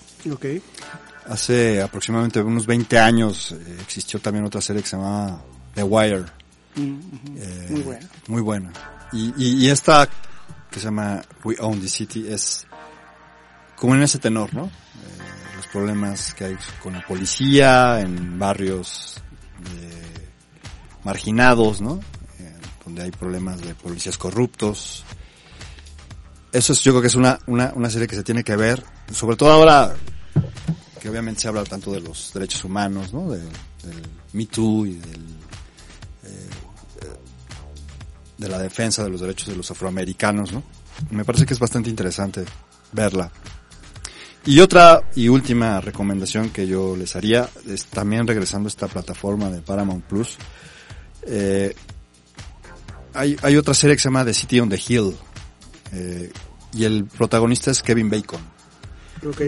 Hace 1.26 1.82
aproximadamente 1.82 2.40
unos 2.40 2.66
20 2.66 2.98
años 2.98 3.52
eh, 3.52 3.76
existió 3.82 4.18
también 4.20 4.44
otra 4.44 4.60
serie 4.60 4.82
que 4.82 4.88
se 4.88 4.96
llama 4.96 5.40
The 5.74 5.82
Wire. 5.82 6.24
Eh, 6.76 7.66
Muy 7.70 7.80
buena. 7.82 8.08
Muy 8.28 8.42
buena. 8.42 8.72
Y, 9.12 9.32
y, 9.36 9.66
y 9.66 9.68
esta 9.68 10.08
que 10.70 10.78
se 10.80 10.84
llama 10.86 11.22
We 11.44 11.56
Own 11.60 11.80
the 11.80 11.88
City 11.88 12.26
es 12.28 12.66
como 13.78 13.94
en 13.94 14.02
ese 14.02 14.18
tenor, 14.18 14.52
¿no? 14.54 14.64
Eh, 14.66 15.56
los 15.56 15.66
problemas 15.68 16.34
que 16.34 16.44
hay 16.46 16.56
con 16.82 16.92
la 16.94 17.06
policía 17.06 18.00
en 18.00 18.38
barrios 18.38 19.14
eh, 19.76 20.28
marginados, 21.04 21.80
¿no? 21.80 22.00
Eh, 22.38 22.56
donde 22.84 23.02
hay 23.02 23.10
problemas 23.10 23.60
de 23.60 23.74
policías 23.74 24.18
corruptos. 24.18 25.04
Eso 26.52 26.72
es, 26.72 26.80
yo 26.82 26.92
creo 26.92 27.02
que 27.02 27.08
es 27.08 27.14
una, 27.14 27.38
una, 27.46 27.72
una 27.74 27.90
serie 27.90 28.06
que 28.08 28.16
se 28.16 28.22
tiene 28.24 28.42
que 28.42 28.56
ver, 28.56 28.82
sobre 29.12 29.36
todo 29.36 29.52
ahora 29.52 29.94
que 31.00 31.08
obviamente 31.08 31.42
se 31.42 31.48
habla 31.48 31.62
tanto 31.64 31.92
de 31.92 32.00
los 32.00 32.32
derechos 32.34 32.64
humanos, 32.64 33.12
¿no? 33.12 33.30
De- 33.30 33.38
del 33.38 34.02
Me 34.32 34.46
Too 34.46 34.86
y 34.86 34.94
del, 34.94 35.20
eh, 36.24 36.48
de 38.38 38.48
la 38.48 38.58
defensa 38.58 39.04
de 39.04 39.10
los 39.10 39.20
derechos 39.20 39.48
de 39.48 39.56
los 39.56 39.70
afroamericanos, 39.70 40.52
¿no? 40.52 40.62
Me 41.10 41.24
parece 41.24 41.46
que 41.46 41.54
es 41.54 41.60
bastante 41.60 41.90
interesante 41.90 42.44
verla. 42.92 43.30
Y 44.48 44.60
otra 44.60 45.02
y 45.14 45.28
última 45.28 45.78
recomendación 45.80 46.48
que 46.48 46.66
yo 46.66 46.96
les 46.96 47.14
haría 47.16 47.48
es 47.68 47.84
también 47.84 48.26
regresando 48.26 48.66
a 48.66 48.70
esta 48.70 48.86
plataforma 48.86 49.50
de 49.50 49.60
Paramount 49.60 50.04
Plus. 50.04 50.36
eh, 51.26 51.74
hay, 53.12 53.36
hay 53.42 53.56
otra 53.56 53.74
serie 53.74 53.94
que 53.96 54.00
se 54.00 54.08
llama 54.08 54.24
The 54.24 54.32
City 54.32 54.60
on 54.60 54.68
the 54.70 54.80
Hill 54.88 55.14
eh, 55.92 56.30
y 56.72 56.84
el 56.84 57.04
protagonista 57.04 57.70
es 57.70 57.82
Kevin 57.82 58.08
Bacon. 58.08 58.40
Ok. 59.28 59.42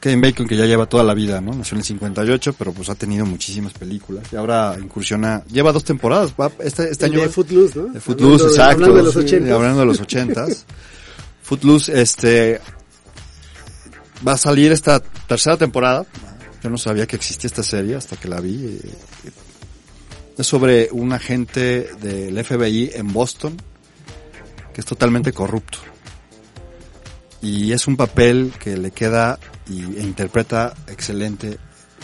Kevin 0.00 0.20
Bacon 0.20 0.46
que 0.46 0.56
ya 0.58 0.66
lleva 0.66 0.84
toda 0.86 1.04
la 1.04 1.14
vida, 1.14 1.40
¿no? 1.40 1.52
Nació 1.54 1.76
en 1.76 1.78
el 1.78 1.84
58, 1.84 2.54
pero 2.58 2.72
pues 2.74 2.90
ha 2.90 2.94
tenido 2.96 3.24
muchísimas 3.24 3.72
películas 3.72 4.24
y 4.30 4.36
ahora 4.36 4.76
incursiona, 4.78 5.42
lleva 5.50 5.72
dos 5.72 5.84
temporadas, 5.84 6.34
va, 6.38 6.50
este, 6.58 6.90
este 6.90 7.06
año 7.06 7.20
de 7.22 7.28
Footloose, 7.30 7.78
¿no? 7.78 7.86
de 7.86 8.00
Footloose, 8.00 8.44
Hablando 8.44 8.44
de- 8.44 8.50
exacto. 8.50 8.72
hablando 8.84 8.96
de 8.96 9.02
los 9.04 9.14
sí, 9.14 9.20
80s. 9.20 9.52
hablando 9.54 9.80
de 9.80 9.86
los 9.86 10.00
ochentas. 10.00 10.66
Footloose, 11.42 12.00
este, 12.00 12.60
va 14.26 14.32
a 14.32 14.38
salir 14.38 14.72
esta 14.72 15.00
tercera 15.00 15.56
temporada. 15.56 16.06
Yo 16.62 16.70
no 16.70 16.78
sabía 16.78 17.06
que 17.06 17.16
existía 17.16 17.48
esta 17.48 17.62
serie 17.62 17.94
hasta 17.96 18.16
que 18.16 18.28
la 18.28 18.40
vi. 18.40 18.78
eh, 18.82 19.30
Es 20.38 20.46
sobre 20.46 20.88
un 20.92 21.12
agente 21.12 21.88
del 22.00 22.42
FBI 22.44 22.90
en 22.94 23.12
Boston 23.12 23.56
que 24.72 24.80
es 24.80 24.86
totalmente 24.86 25.32
corrupto. 25.32 25.78
Y 27.42 27.72
es 27.72 27.86
un 27.86 27.96
papel 27.96 28.52
que 28.58 28.76
le 28.76 28.90
queda 28.90 29.38
y, 29.68 29.82
e 29.82 30.02
interpreta 30.02 30.74
excelente 30.88 31.58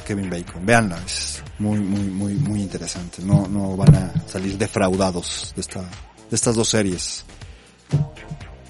Kevin 0.07 0.29
Bacon. 0.31 0.64
Veanla, 0.64 0.99
es 1.05 1.43
muy, 1.59 1.79
muy, 1.81 2.03
muy, 2.03 2.35
muy 2.35 2.61
interesante. 2.61 3.23
No, 3.23 3.49
no 3.49 3.77
van 3.77 3.95
a 3.95 4.29
salir 4.29 4.57
defraudados 4.59 5.53
de 5.57 5.62
esta, 5.62 5.81
de 5.81 6.37
estas 6.37 6.55
dos 6.55 6.68
series. 6.68 7.25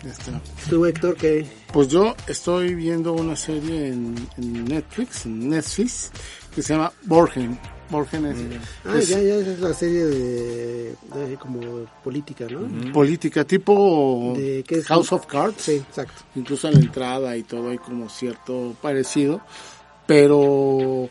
Ya 0.05 0.11
está. 0.13 0.41
Tú, 0.69 0.87
Héctor, 0.87 1.15
que 1.17 1.47
Pues 1.73 1.89
yo 1.89 2.15
estoy 2.27 2.75
viendo 2.75 3.13
una 3.13 3.37
serie 3.37 3.89
en, 3.89 4.15
en 4.39 4.65
Netflix, 4.65 5.27
en 5.27 5.51
Netflix, 5.51 6.11
que 6.55 6.63
se 6.63 6.73
llama 6.75 6.91
Borgen. 7.05 7.59
Borgen 7.91 8.25
es, 8.27 8.37
Ah, 8.85 8.97
es 8.99 9.09
ya, 9.09 9.21
ya, 9.21 9.35
esa 9.35 9.51
es 9.53 9.61
la 9.61 9.75
serie 9.75 10.05
de, 10.07 10.95
de 11.27 11.37
como 11.39 11.61
política, 12.05 12.47
¿no? 12.49 12.93
política 12.93 13.45
tipo 13.45 14.33
De- 14.37 14.65
¿qué 14.67 14.77
es? 14.77 14.87
House 14.87 15.13
of 15.13 15.27
Cards. 15.27 15.61
Sí, 15.61 15.73
exacto. 15.73 16.23
Incluso 16.37 16.69
en 16.69 16.75
la 16.75 16.81
entrada 16.81 17.37
y 17.37 17.43
todo 17.43 17.69
hay 17.71 17.79
como 17.79 18.09
cierto 18.09 18.75
parecido. 18.81 19.41
Pero 20.07 21.09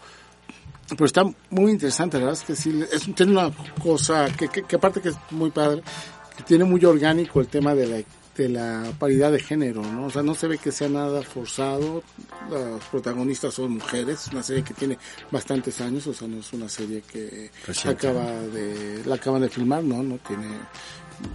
pero 0.90 1.06
está 1.06 1.24
muy 1.52 1.72
interesante, 1.72 2.18
la 2.18 2.26
verdad 2.26 2.42
es 2.42 2.48
que 2.48 2.56
sí, 2.56 2.84
es, 2.92 3.04
tiene 3.14 3.34
una 3.34 3.52
cosa 3.84 4.26
que, 4.36 4.48
que, 4.48 4.64
que 4.64 4.76
aparte 4.76 5.00
que 5.02 5.10
es 5.10 5.16
muy 5.30 5.52
padre, 5.52 5.84
que 6.36 6.44
tiene 6.44 6.64
muy 6.64 6.84
orgánico 6.84 7.40
el 7.42 7.48
tema 7.48 7.76
de 7.76 7.86
la, 7.88 8.02
de 8.40 8.48
la 8.48 8.94
paridad 8.98 9.34
de 9.34 9.40
género, 9.40 9.82
¿no? 9.84 10.06
O 10.06 10.10
sea, 10.10 10.24
no 10.24 10.34
se 10.34 10.48
ve 10.48 10.58
que 10.58 10.72
sea 10.72 10.88
nada 10.88 11.22
forzado, 11.24 12.02
las 12.50 12.82
protagonistas 12.86 13.54
son 13.54 13.74
mujeres, 13.74 14.30
una 14.32 14.42
serie 14.44 14.64
que 14.64 14.74
tiene 14.74 14.98
bastantes 15.30 15.82
años, 15.82 16.08
o 16.08 16.14
sea, 16.14 16.26
no 16.30 16.40
es 16.40 16.54
una 16.54 16.70
serie 16.70 17.02
que 17.02 17.52
Reciente. 17.68 18.08
acaba 18.08 18.32
de, 18.32 19.02
la 19.06 19.16
acaban 19.16 19.42
de 19.42 19.50
filmar, 19.50 19.84
no, 19.84 20.02
no 20.02 20.18
tiene 20.20 20.48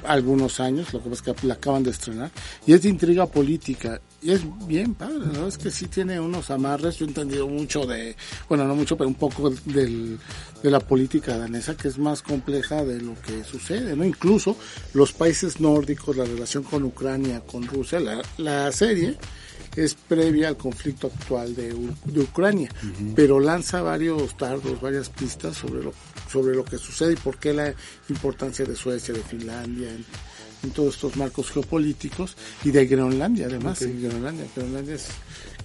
algunos 0.06 0.60
años, 0.60 0.94
lo 0.94 1.02
que 1.02 1.10
pasa 1.10 1.30
es 1.30 1.40
que 1.40 1.46
la 1.46 1.54
acaban 1.54 1.82
de 1.82 1.90
estrenar, 1.90 2.30
y 2.66 2.72
es 2.72 2.80
de 2.80 2.88
intriga 2.88 3.26
política, 3.26 4.00
y 4.24 4.30
es 4.30 4.40
bien 4.66 4.94
padre, 4.94 5.18
la 5.18 5.26
verdad 5.26 5.48
es 5.48 5.58
que 5.58 5.70
sí 5.70 5.86
tiene 5.86 6.18
unos 6.18 6.50
amarres, 6.50 6.96
yo 6.96 7.04
he 7.04 7.08
entendido 7.08 7.46
mucho 7.46 7.84
de, 7.84 8.16
bueno, 8.48 8.64
no 8.64 8.74
mucho, 8.74 8.96
pero 8.96 9.06
un 9.06 9.16
poco 9.16 9.50
del, 9.50 10.18
de 10.62 10.70
la 10.70 10.80
política 10.80 11.36
danesa, 11.36 11.76
que 11.76 11.88
es 11.88 11.98
más 11.98 12.22
compleja 12.22 12.82
de 12.86 13.02
lo 13.02 13.20
que 13.20 13.44
sucede, 13.44 13.94
¿no? 13.94 14.02
Incluso 14.02 14.56
los 14.94 15.12
países 15.12 15.60
nórdicos, 15.60 16.16
la 16.16 16.24
relación 16.24 16.62
con 16.62 16.84
Ucrania, 16.84 17.42
con 17.42 17.66
Rusia, 17.66 18.00
la, 18.00 18.22
la 18.38 18.72
serie 18.72 19.18
es 19.76 19.94
previa 19.94 20.48
al 20.48 20.56
conflicto 20.56 21.08
actual 21.08 21.54
de, 21.54 21.74
de 22.06 22.20
Ucrania, 22.20 22.70
pero 23.14 23.40
lanza 23.40 23.82
varios 23.82 24.34
tardos, 24.38 24.80
varias 24.80 25.10
pistas 25.10 25.58
sobre 25.58 25.82
lo, 25.82 25.92
sobre 26.30 26.56
lo 26.56 26.64
que 26.64 26.78
sucede 26.78 27.12
y 27.12 27.16
por 27.16 27.38
qué 27.38 27.52
la 27.52 27.74
importancia 28.08 28.64
de 28.64 28.74
Suecia, 28.74 29.12
de 29.12 29.20
Finlandia 29.20 29.90
en, 29.90 30.06
en 30.64 30.70
todos 30.70 30.94
estos 30.96 31.16
marcos 31.16 31.50
geopolíticos 31.50 32.36
y 32.64 32.70
de 32.70 32.86
Groenlandia 32.86 33.46
además, 33.46 33.78
sí, 33.78 33.92
Groenlandia, 34.02 34.46
Groenlandia 34.56 34.94
es 34.96 35.08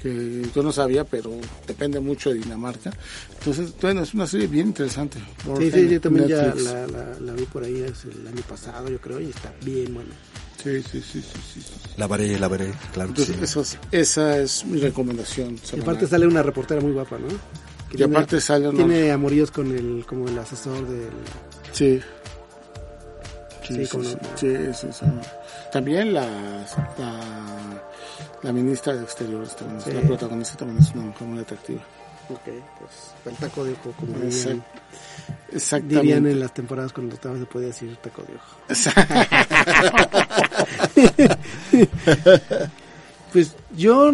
que 0.01 0.45
yo 0.55 0.63
no 0.63 0.71
sabía, 0.71 1.03
pero 1.03 1.31
depende 1.67 1.99
mucho 1.99 2.29
de 2.29 2.37
Dinamarca. 2.39 2.91
Entonces, 3.39 3.73
bueno, 3.81 4.01
es 4.03 4.13
una 4.13 4.27
serie 4.27 4.47
bien 4.47 4.67
interesante. 4.67 5.19
Sí, 5.57 5.71
sí, 5.71 5.89
yo 5.89 5.99
también 5.99 6.27
ya 6.27 6.41
Netflix. 6.43 6.63
la, 6.65 6.87
la, 6.87 7.19
la 7.19 7.33
vi 7.33 7.43
por 7.43 7.63
ahí 7.63 7.75
el 7.83 8.27
año 8.27 8.41
pasado, 8.47 8.87
yo 8.89 8.99
creo, 9.01 9.19
y 9.19 9.25
está 9.29 9.53
bien 9.65 9.93
buena. 9.93 10.11
Sí, 10.63 10.81
sí, 10.83 11.01
sí, 11.01 11.21
sí, 11.21 11.61
sí. 11.61 11.61
La 11.97 12.07
veré, 12.07 12.37
la 12.39 12.47
veré, 12.47 12.71
claro 12.93 13.13
que 13.13 13.21
Entonces, 13.23 13.35
sí. 13.37 13.43
eso 13.43 13.61
es- 13.61 13.77
esa 13.91 14.37
es 14.39 14.65
mi 14.65 14.79
recomendación. 14.79 15.55
Y 15.55 15.57
semanal. 15.65 15.81
aparte 15.95 16.07
sale 16.07 16.27
una 16.27 16.43
reportera 16.43 16.79
muy 16.81 16.91
guapa, 16.93 17.17
¿no? 17.17 17.27
Que 17.89 17.97
Y 17.97 18.03
aparte 18.03 18.39
sale 18.39 18.69
una- 18.69 18.77
Tiene 18.85 19.11
amoríos 19.11 19.51
con 19.51 19.69
el, 19.75 20.05
como 20.05 20.27
el 20.29 20.37
asesor 20.37 20.87
del... 20.87 21.09
Sí. 21.73 21.99
Sí, 23.69 23.85
Sí, 24.35 24.73
sí. 24.91 25.05
También 25.71 26.13
la, 26.13 26.25
la, 26.97 27.19
la 28.41 28.51
ministra 28.53 28.95
de 28.95 29.03
Exteriores, 29.03 29.55
también, 29.55 29.95
la 29.95 30.01
protagonista 30.07 30.57
también 30.57 30.79
es 30.83 30.91
una 30.93 31.03
mujer 31.03 31.27
muy 31.27 31.39
atractiva. 31.39 31.81
Ok, 32.29 32.41
pues 32.79 32.91
el 33.25 33.35
taco 33.39 33.63
de 33.63 33.73
ojo, 33.73 33.91
como 33.97 34.13
dirían, 34.13 34.31
Exact- 34.31 34.61
Exactamente. 35.51 35.95
dirían 36.01 36.27
en 36.27 36.39
las 36.39 36.53
temporadas 36.53 36.93
cuando 36.93 37.15
estaba 37.15 37.37
se 37.39 37.45
podía 37.45 37.67
decir 37.67 37.95
taco 37.97 38.21
de 38.23 38.35
ojo. 38.35 38.55
pues 43.33 43.55
yo 43.75 44.11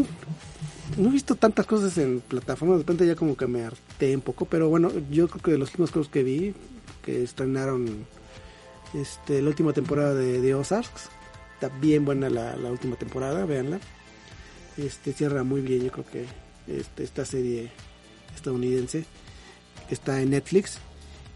no 0.97 1.09
he 1.09 1.11
visto 1.11 1.35
tantas 1.35 1.65
cosas 1.65 1.97
en 1.97 2.21
plataformas, 2.21 2.77
de 2.77 2.83
repente 2.83 3.05
ya 3.07 3.15
como 3.15 3.35
que 3.35 3.47
me 3.47 3.65
harté 3.65 4.15
un 4.15 4.21
poco, 4.21 4.45
pero 4.45 4.69
bueno, 4.69 4.91
yo 5.11 5.27
creo 5.27 5.41
que 5.41 5.51
de 5.51 5.57
los 5.57 5.69
últimos 5.69 5.91
cosas 5.91 6.11
que 6.11 6.23
vi, 6.23 6.53
que 7.03 7.23
estrenaron 7.23 8.05
este, 8.93 9.41
la 9.41 9.49
última 9.49 9.73
temporada 9.73 10.13
de, 10.13 10.41
de 10.41 10.55
Ozarks, 10.55 11.09
está 11.55 11.69
bien 11.79 12.05
buena 12.05 12.29
la, 12.29 12.55
la 12.55 12.69
última 12.71 12.95
temporada, 12.95 13.45
véanla. 13.45 13.79
Este 14.77 15.13
cierra 15.13 15.43
muy 15.43 15.61
bien, 15.61 15.83
yo 15.83 15.91
creo 15.91 16.05
que 16.05 16.25
este, 16.67 17.03
esta 17.03 17.25
serie 17.25 17.71
estadounidense 18.35 19.05
está 19.89 20.21
en 20.21 20.31
Netflix. 20.31 20.79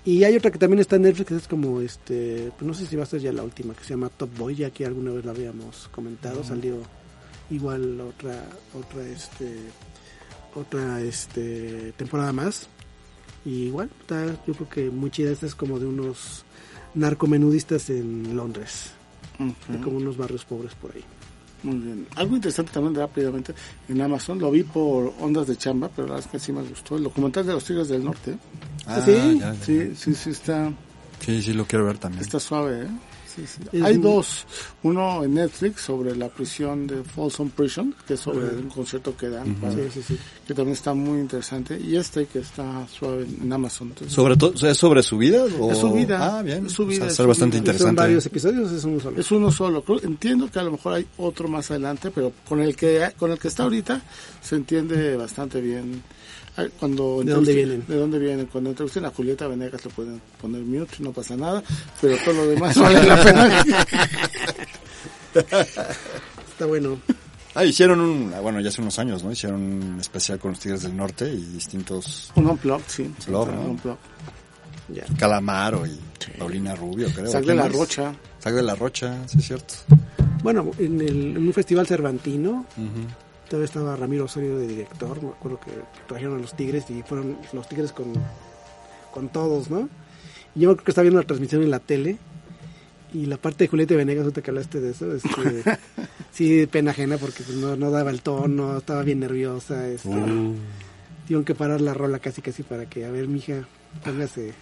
Y 0.05 0.23
hay 0.23 0.35
otra 0.35 0.49
que 0.49 0.57
también 0.57 0.79
está 0.79 0.95
en 0.95 1.03
Netflix, 1.03 1.31
es 1.31 1.47
como, 1.47 1.81
este, 1.81 2.51
pues 2.57 2.67
no 2.67 2.73
sé 2.73 2.85
si 2.85 2.95
va 2.95 3.03
a 3.03 3.05
ser 3.05 3.21
ya 3.21 3.33
la 3.33 3.43
última, 3.43 3.73
que 3.73 3.83
se 3.83 3.89
llama 3.91 4.09
Top 4.09 4.29
Boy, 4.37 4.55
ya 4.55 4.71
que 4.71 4.85
alguna 4.85 5.11
vez 5.11 5.25
la 5.25 5.31
habíamos 5.31 5.89
comentado, 5.89 6.43
salió 6.43 6.77
igual 7.49 7.99
otra, 8.01 8.45
otra, 8.73 9.05
este, 9.07 9.55
otra, 10.55 11.01
este, 11.01 11.91
temporada 11.97 12.31
más. 12.31 12.67
Y 13.45 13.65
igual, 13.65 13.89
está, 13.99 14.25
yo 14.47 14.53
creo 14.53 14.69
que 14.69 14.89
muy 14.89 15.11
chida, 15.11 15.31
esta 15.31 15.45
es 15.45 15.55
como 15.55 15.79
de 15.79 15.85
unos 15.85 16.43
narcomenudistas 16.95 17.89
en 17.89 18.35
Londres, 18.35 18.91
de 19.67 19.79
como 19.79 19.97
unos 19.97 20.17
barrios 20.17 20.45
pobres 20.45 20.73
por 20.75 20.91
ahí. 20.95 21.03
Muy 21.63 21.75
bien. 21.77 22.07
Algo 22.15 22.35
interesante 22.35 22.71
también 22.71 22.95
rápidamente 22.95 23.53
en 23.89 24.01
Amazon, 24.01 24.39
lo 24.39 24.49
vi 24.49 24.63
por 24.63 25.13
Ondas 25.19 25.45
de 25.47 25.57
Chamba, 25.57 25.89
pero 25.93 26.07
la 26.07 26.13
verdad 26.15 26.25
es 26.27 26.31
que 26.31 26.39
sí 26.45 26.53
me 26.53 26.61
gustó. 26.61 26.95
El 26.95 27.03
documental 27.03 27.45
de 27.45 27.51
los 27.53 27.63
Tigres 27.65 27.89
del 27.89 28.03
Norte. 28.03 28.37
Ah, 28.85 29.01
¿Sí? 29.03 29.11
ya, 29.39 29.53
ya, 29.53 29.55
Sí, 29.55 29.93
sí, 29.95 30.15
sí, 30.15 30.29
está, 30.29 30.71
Sí, 31.25 31.41
sí, 31.41 31.51
lo 31.53 31.65
quiero 31.65 31.83
ver 31.85 31.97
también. 31.97 32.23
está 32.23 32.39
suave. 32.39 32.83
¿eh? 32.83 32.87
Sí, 33.35 33.43
Hay 33.81 33.97
dos. 33.97 34.45
Uno 34.83 35.23
en 35.23 35.35
Netflix 35.35 35.81
sobre 35.81 36.15
la 36.15 36.29
prisión 36.29 36.87
de 36.87 37.03
Folsom 37.03 37.49
Prison, 37.49 37.93
que 38.07 38.15
es 38.15 38.19
sobre 38.19 38.47
un 38.47 38.69
concierto 38.69 39.15
que 39.15 39.29
dan, 39.29 39.55
sí, 39.91 40.17
que 40.47 40.53
también 40.53 40.73
está 40.73 40.93
muy 40.93 41.19
interesante. 41.19 41.79
Y 41.79 41.95
este 41.95 42.25
que 42.25 42.39
está 42.39 42.87
suave 42.87 43.25
en 43.41 43.51
Amazon. 43.51 43.89
Entonces, 43.89 44.13
¿Sobre 44.13 44.35
todo, 44.35 44.53
¿Es 44.67 44.77
sobre 44.77 45.03
su 45.03 45.17
vida? 45.17 45.45
O... 45.59 45.71
Es 45.71 45.77
su 45.77 45.93
vida. 45.93 46.39
Ah, 46.39 46.41
bien. 46.41 46.65
Es 46.65 46.73
su 46.73 46.85
vida, 46.85 47.05
O 47.05 47.09
sea, 47.09 47.11
es 47.11 47.15
su 47.15 47.27
bastante 47.27 47.57
vida. 47.59 47.65
¿Son 47.65 47.75
interesante. 47.75 48.01
varios 48.01 48.25
episodios 48.25 48.71
o 48.71 48.75
es 48.75 48.83
uno 48.83 48.99
solo? 48.99 49.19
Es 49.19 49.31
uno 49.31 49.51
solo. 49.51 49.83
Entiendo 50.03 50.49
que 50.51 50.59
a 50.59 50.63
lo 50.63 50.71
mejor 50.71 50.93
hay 50.93 51.07
otro 51.17 51.47
más 51.47 51.69
adelante, 51.71 52.11
pero 52.11 52.31
con 52.47 52.61
el 52.61 52.75
que 52.75 53.11
con 53.17 53.31
el 53.31 53.37
que 53.37 53.47
está 53.47 53.63
ahorita 53.63 54.01
se 54.41 54.55
entiende 54.55 55.15
bastante 55.15 55.61
bien. 55.61 56.01
Ah, 56.59 56.65
Cuando 56.79 57.21
¿De 57.23 57.31
dónde 57.31 57.53
vienen? 57.53 57.85
¿De 57.87 57.95
dónde 57.95 58.19
vienen? 58.19 58.45
Cuando 58.47 58.71
entrevisten 58.71 59.05
a 59.05 59.11
Julieta 59.11 59.47
Venegas 59.47 59.85
le 59.85 59.91
pueden 59.91 60.21
poner 60.41 60.61
mute, 60.61 60.95
no 60.99 61.11
pasa 61.13 61.35
nada, 61.37 61.63
pero 62.01 62.17
todo 62.25 62.33
lo 62.35 62.47
demás 62.47 62.77
vale 62.81 63.03
la 63.03 63.23
pena. 63.23 63.63
Está 66.49 66.65
bueno. 66.65 66.99
Ah, 67.55 67.65
hicieron 67.65 67.99
un, 68.01 68.33
ah, 68.35 68.41
bueno, 68.41 68.59
ya 68.59 68.69
hace 68.69 68.81
unos 68.81 68.99
años, 68.99 69.23
¿no? 69.23 69.31
Hicieron 69.31 69.61
un 69.61 69.97
especial 69.99 70.37
con 70.39 70.51
los 70.51 70.59
Tigres 70.59 70.83
del 70.83 70.95
Norte 70.95 71.31
y 71.31 71.37
distintos 71.45 72.31
Un 72.35 72.47
unplugged, 72.47 72.83
sí. 72.87 73.03
un 73.27 73.33
¿no? 73.33 73.41
unplugged. 73.43 73.99
Ya. 74.89 75.03
Calamaro 75.17 75.85
y 75.85 75.99
Paulina 76.37 76.75
Rubio, 76.75 77.07
creo. 77.13 77.27
Sac 77.27 77.41
de 77.41 77.45
¿Quién 77.47 77.57
la 77.57 77.63
más? 77.63 77.71
Rocha. 77.73 78.13
Sac 78.39 78.53
de 78.53 78.63
la 78.63 78.75
Rocha, 78.75 79.27
sí 79.27 79.37
es 79.39 79.45
cierto. 79.45 79.73
Bueno, 80.43 80.71
en, 80.77 81.01
el, 81.01 81.37
en 81.37 81.47
un 81.47 81.53
festival 81.53 81.85
cervantino, 81.87 82.65
todavía 83.49 83.65
estaba 83.65 83.95
Ramiro 83.95 84.25
Osorio 84.25 84.57
de 84.57 84.67
director, 84.67 85.21
me 85.21 85.29
acuerdo 85.29 85.59
que 85.59 85.71
trajeron 86.07 86.37
a 86.37 86.39
los 86.39 86.55
Tigres 86.55 86.89
y 86.89 87.01
fueron 87.03 87.37
los 87.51 87.67
Tigres 87.67 87.91
con, 87.91 88.13
con 89.11 89.29
todos, 89.29 89.69
¿no? 89.69 89.89
Y 90.55 90.61
yo 90.61 90.75
creo 90.75 90.85
que 90.85 90.91
estaba 90.91 91.03
viendo 91.03 91.19
la 91.19 91.27
transmisión 91.27 91.63
en 91.63 91.71
la 91.71 91.79
tele 91.79 92.17
y 93.13 93.25
la 93.25 93.37
parte 93.37 93.63
de 93.63 93.67
Julieta 93.67 93.95
Venegas, 93.95 94.23
ahorita 94.23 94.41
que 94.41 94.51
hablaste 94.51 94.79
de 94.79 94.91
eso, 94.91 95.13
este, 95.13 95.29
sí, 96.31 96.67
pena 96.67 96.91
ajena 96.91 97.17
porque 97.17 97.43
pues, 97.43 97.57
no, 97.57 97.75
no 97.75 97.91
daba 97.91 98.11
el 98.11 98.21
tono, 98.21 98.77
estaba 98.77 99.03
bien 99.03 99.19
nerviosa, 99.19 99.87
este, 99.87 100.09
tuvieron 100.09 101.43
que 101.43 101.55
parar 101.55 101.81
la 101.81 101.93
rola 101.93 102.19
casi 102.19 102.41
casi 102.41 102.63
para 102.63 102.87
que, 102.87 103.05
a 103.05 103.11
ver, 103.11 103.27
mija, 103.27 103.67
póngase, 104.03 104.53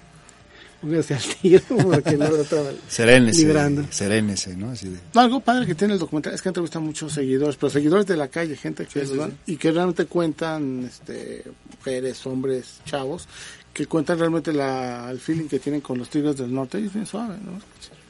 póngase 0.82 1.14
al 1.16 1.22
tiro 1.42 1.62
porque 1.84 2.18
no 2.18 2.30
lo 2.30 2.42
estaba 2.42 2.70
Serénese, 2.88 3.40
librando. 3.42 3.86
serénese, 3.90 4.56
¿no? 4.56 4.70
Así 4.72 4.90
de... 4.90 4.98
No, 5.14 5.22
algo 5.22 5.40
padre 5.40 5.66
que 5.66 5.76
tiene 5.76 5.94
el 5.96 6.00
documental 6.00 6.34
es 6.34 6.42
que 6.42 6.50
entrevista 6.50 6.78
a 6.80 6.82
muchos 6.82 7.14
seguidores, 7.14 7.56
pero 7.56 7.70
seguidores 7.70 8.06
de 8.06 8.18
la 8.18 8.28
calle, 8.28 8.56
gente 8.56 8.86
que 8.86 9.04
van- 9.06 9.38
y 9.46 9.58
que 9.58 9.72
realmente 9.72 10.06
cuentan, 10.06 10.86
este, 10.86 11.44
mujeres, 11.78 12.26
hombres, 12.26 12.80
chavos, 12.86 13.28
que 13.74 13.86
cuentan 13.86 14.18
realmente 14.20 14.52
la, 14.54 15.10
el 15.12 15.20
feeling 15.20 15.48
que 15.48 15.60
tienen 15.60 15.82
con 15.82 15.98
los 15.98 16.10
Tigres 16.10 16.38
del 16.38 16.54
Norte 16.54 16.80
y 16.80 16.86
es 16.86 16.94
bien 16.94 17.06
suave, 17.06 17.36
¿no? 17.44 17.60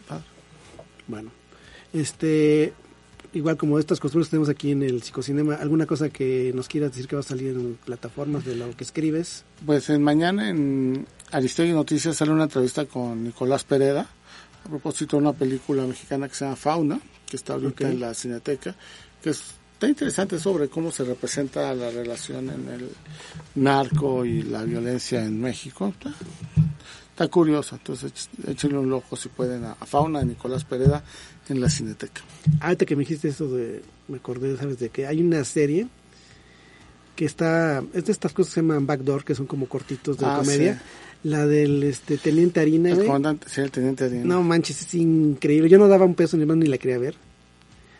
Padre. 0.08 0.24
Bueno, 1.08 1.32
este, 1.94 2.74
igual 3.34 3.58
como 3.58 3.80
estas 3.80 4.00
costumbres 4.00 4.28
que 4.28 4.32
tenemos 4.32 4.50
aquí 4.50 4.72
en 4.72 4.84
el 4.84 5.02
psicocinema, 5.04 5.56
¿alguna 5.56 5.86
cosa 5.86 6.10
que 6.10 6.52
nos 6.56 6.68
quieras 6.68 6.92
decir 6.92 7.08
que 7.08 7.16
va 7.16 7.20
a 7.22 7.24
salir 7.24 7.50
en 7.50 7.78
plataformas 7.86 8.46
de 8.46 8.56
lo 8.56 8.70
que 8.76 8.84
escribes? 8.84 9.44
Pues 9.66 9.90
en 9.90 10.02
mañana 10.04 10.50
en 10.50 11.06
Aristegui 11.32 11.72
Noticias 11.74 12.16
sale 12.18 12.32
una 12.32 12.44
entrevista 12.44 12.86
con 12.86 13.24
Nicolás 13.24 13.64
Pereda 13.64 14.08
a 14.66 14.70
propósito 14.70 15.18
de 15.18 15.24
una 15.24 15.34
película 15.34 15.84
mexicana 15.86 16.28
que 16.28 16.36
se 16.36 16.46
llama 16.46 16.56
Fauna, 16.58 17.00
que 17.26 17.36
está 17.38 17.54
ahorita 17.54 17.90
en 17.90 18.00
la 18.00 18.14
Cineteca, 18.14 18.76
que 19.22 19.30
es- 19.32 19.44
está 19.74 19.88
interesante 19.88 20.40
sobre 20.40 20.68
cómo 20.70 20.92
se 20.92 21.04
representa 21.04 21.74
la 21.74 21.90
relación 21.92 22.50
en 22.50 22.68
el 22.70 22.90
narco 23.56 24.26
y 24.26 24.42
la 24.44 24.64
violencia 24.64 25.24
en 25.24 25.40
México. 25.40 25.88
Está, 25.90 26.14
está 27.12 27.28
curioso, 27.28 27.76
entonces 27.76 28.12
éch- 28.14 28.50
échenle 28.52 28.78
un 28.80 28.92
ojo 28.94 29.16
si 29.16 29.30
pueden 29.30 29.64
a, 29.66 29.74
a 29.74 29.86
Fauna 29.86 30.20
de 30.20 30.26
Nicolás 30.26 30.64
Pereda 30.66 31.04
en 31.50 31.62
la 31.62 31.70
Cineteca. 31.70 32.22
Ahorita 32.62 32.86
que 32.86 32.96
me 32.96 33.02
dijiste 33.02 33.30
eso 33.30 33.48
de, 33.50 33.84
me 34.08 34.18
acordé, 34.18 34.56
¿sabes 34.58 34.80
de 34.80 34.90
qué? 34.90 35.08
Hay 35.08 35.22
una 35.22 35.44
serie 35.46 35.88
que 37.16 37.26
está, 37.26 37.84
es 37.94 38.06
de 38.06 38.12
estas 38.12 38.34
cosas 38.34 38.54
que 38.54 38.60
se 38.60 38.62
llaman 38.62 38.86
backdoor, 38.86 39.24
que 39.24 39.34
son 39.36 39.46
como 39.48 39.68
cortitos 39.68 40.18
de 40.18 40.26
Ah, 40.26 40.38
comedia. 40.40 40.74
sí. 40.76 40.80
La 41.24 41.46
del 41.46 41.84
este, 41.84 42.18
Teniente 42.18 42.60
Harina, 42.60 42.92
El 42.92 43.06
comandante, 43.06 43.48
sí, 43.50 43.62
el 43.62 43.72
teniente 43.72 44.06
Adrián. 44.06 44.28
No 44.28 44.44
manches, 44.44 44.82
es 44.82 44.94
increíble. 44.96 45.68
Yo 45.70 45.78
no 45.78 45.88
daba 45.88 46.06
un 46.06 46.16
peso 46.16 46.38
ni 46.38 46.46
más 46.46 46.58
ni 46.58 46.68
la 46.68 46.78
quería 46.78 46.98
ver. 46.98 47.16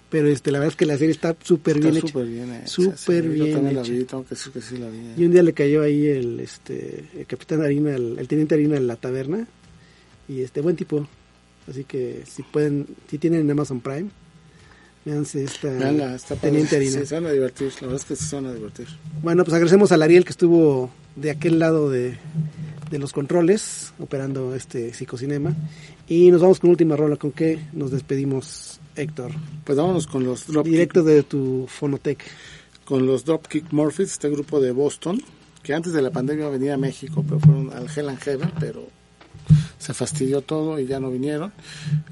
Pero 0.10 0.30
este, 0.30 0.52
la 0.52 0.60
verdad 0.60 0.72
es 0.72 0.78
que 0.78 0.86
la 0.86 0.98
serie 0.98 1.12
está 1.12 1.36
súper 1.44 1.80
bien 1.80 1.98
hecha. 1.98 2.08
súper 2.08 2.28
bien 2.28 2.54
hecha, 2.54 2.68
Súper 2.68 3.24
sí, 3.24 3.30
bien 3.30 3.48
Yo 3.48 3.54
también 3.54 3.76
la 3.76 3.82
hecha. 3.82 3.92
vi, 3.92 4.04
tengo 4.06 4.24
que 4.24 4.30
decir 4.30 4.54
que 4.54 4.62
sí 4.62 4.78
la 4.78 4.90
vi. 4.90 5.00
Y 5.18 5.26
un 5.26 5.32
día 5.32 5.44
le 5.44 5.54
cayó 5.54 5.82
ahí 5.82 6.06
el, 6.08 6.40
este, 6.40 7.06
el 7.18 7.26
capitán 7.26 7.62
Harina, 7.62 7.94
el, 7.94 8.18
el 8.18 8.28
teniente 8.28 8.56
Harina 8.56 8.78
en 8.78 8.88
la 8.88 8.96
taberna. 8.96 9.46
Y 10.30 10.42
este, 10.42 10.62
buen 10.62 10.78
tipo. 10.78 11.08
Así 11.70 11.84
que 11.84 12.24
si 12.26 12.44
pueden, 12.44 12.88
si 13.10 13.18
tienen 13.18 13.52
Amazon 13.52 13.82
Prime, 13.82 14.10
véanse 15.04 15.44
esta 15.44 15.70
Veanla, 15.70 16.16
está 16.16 16.36
teniente 16.36 16.78
Harina. 16.78 17.00
Sí, 17.02 17.06
se 17.06 17.16
van 17.16 17.26
a 17.26 17.32
divertir, 17.32 17.74
la 17.82 17.88
verdad 17.88 17.96
es 17.96 18.06
que 18.06 18.16
se 18.16 18.36
van 18.36 18.46
a 18.46 18.54
divertir. 18.54 18.88
Bueno, 19.22 19.44
pues 19.44 19.54
agradecemos 19.54 19.92
al 19.92 20.02
Ariel 20.02 20.24
que 20.24 20.32
estuvo 20.32 20.90
de 21.18 21.32
aquel 21.32 21.60
lado 21.60 21.90
de, 21.90 22.18
de 22.90 23.00
los 23.00 23.14
controles, 23.14 23.94
operando 24.00 24.56
este 24.56 24.94
psicocinema. 24.94 25.56
Y 26.08 26.32
nos 26.32 26.42
vamos 26.42 26.60
con 26.60 26.70
última 26.70 26.96
rola. 26.96 27.18
¿Con 27.18 27.32
qué 27.32 27.60
nos 27.74 27.92
despedimos, 27.92 28.80
Héctor? 28.96 29.32
Pues 29.64 29.78
vámonos 29.78 30.08
con 30.08 30.24
los 30.24 30.48
Dropkick, 30.48 30.72
Directo 30.72 31.04
de 31.04 31.24
tu 31.24 31.66
Fonotec. 31.68 32.24
con 32.86 33.06
los 33.06 33.26
Dropkick 33.26 33.72
Murphys, 33.72 34.12
este 34.12 34.30
grupo 34.30 34.62
de 34.62 34.72
Boston, 34.72 35.22
que 35.62 35.74
antes 35.74 35.94
de 35.94 36.02
la 36.02 36.12
pandemia 36.12 36.48
venía 36.50 36.76
a 36.76 36.78
México, 36.78 37.24
pero 37.28 37.40
fueron 37.40 37.72
al 37.74 37.88
Hell 37.94 38.10
and 38.10 38.20
Heaven, 38.20 38.52
pero 38.60 38.88
se 39.78 39.94
fastidió 39.94 40.42
todo 40.42 40.80
y 40.80 40.88
ya 40.88 41.00
no 41.00 41.12
vinieron. 41.12 41.52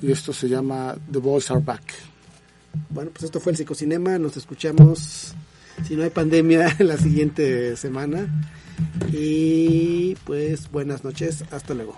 Y 0.02 0.12
esto 0.12 0.34
se 0.34 0.50
llama 0.50 0.96
The 1.12 1.20
Boys 1.20 1.50
Are 1.52 1.62
Back. 1.62 1.84
Bueno, 2.90 3.12
pues 3.12 3.24
esto 3.24 3.40
fue 3.40 3.54
el 3.54 3.58
Psicocinema. 3.58 4.18
Nos 4.20 4.38
escuchamos, 4.38 5.34
si 5.88 5.96
no 5.96 6.04
hay 6.04 6.10
pandemia, 6.10 6.76
la 6.80 6.98
siguiente 6.98 7.76
semana. 7.78 8.28
Y 9.12 10.16
pues 10.26 10.72
buenas 10.72 11.04
noches. 11.04 11.44
Hasta 11.52 11.74
luego. 11.74 11.98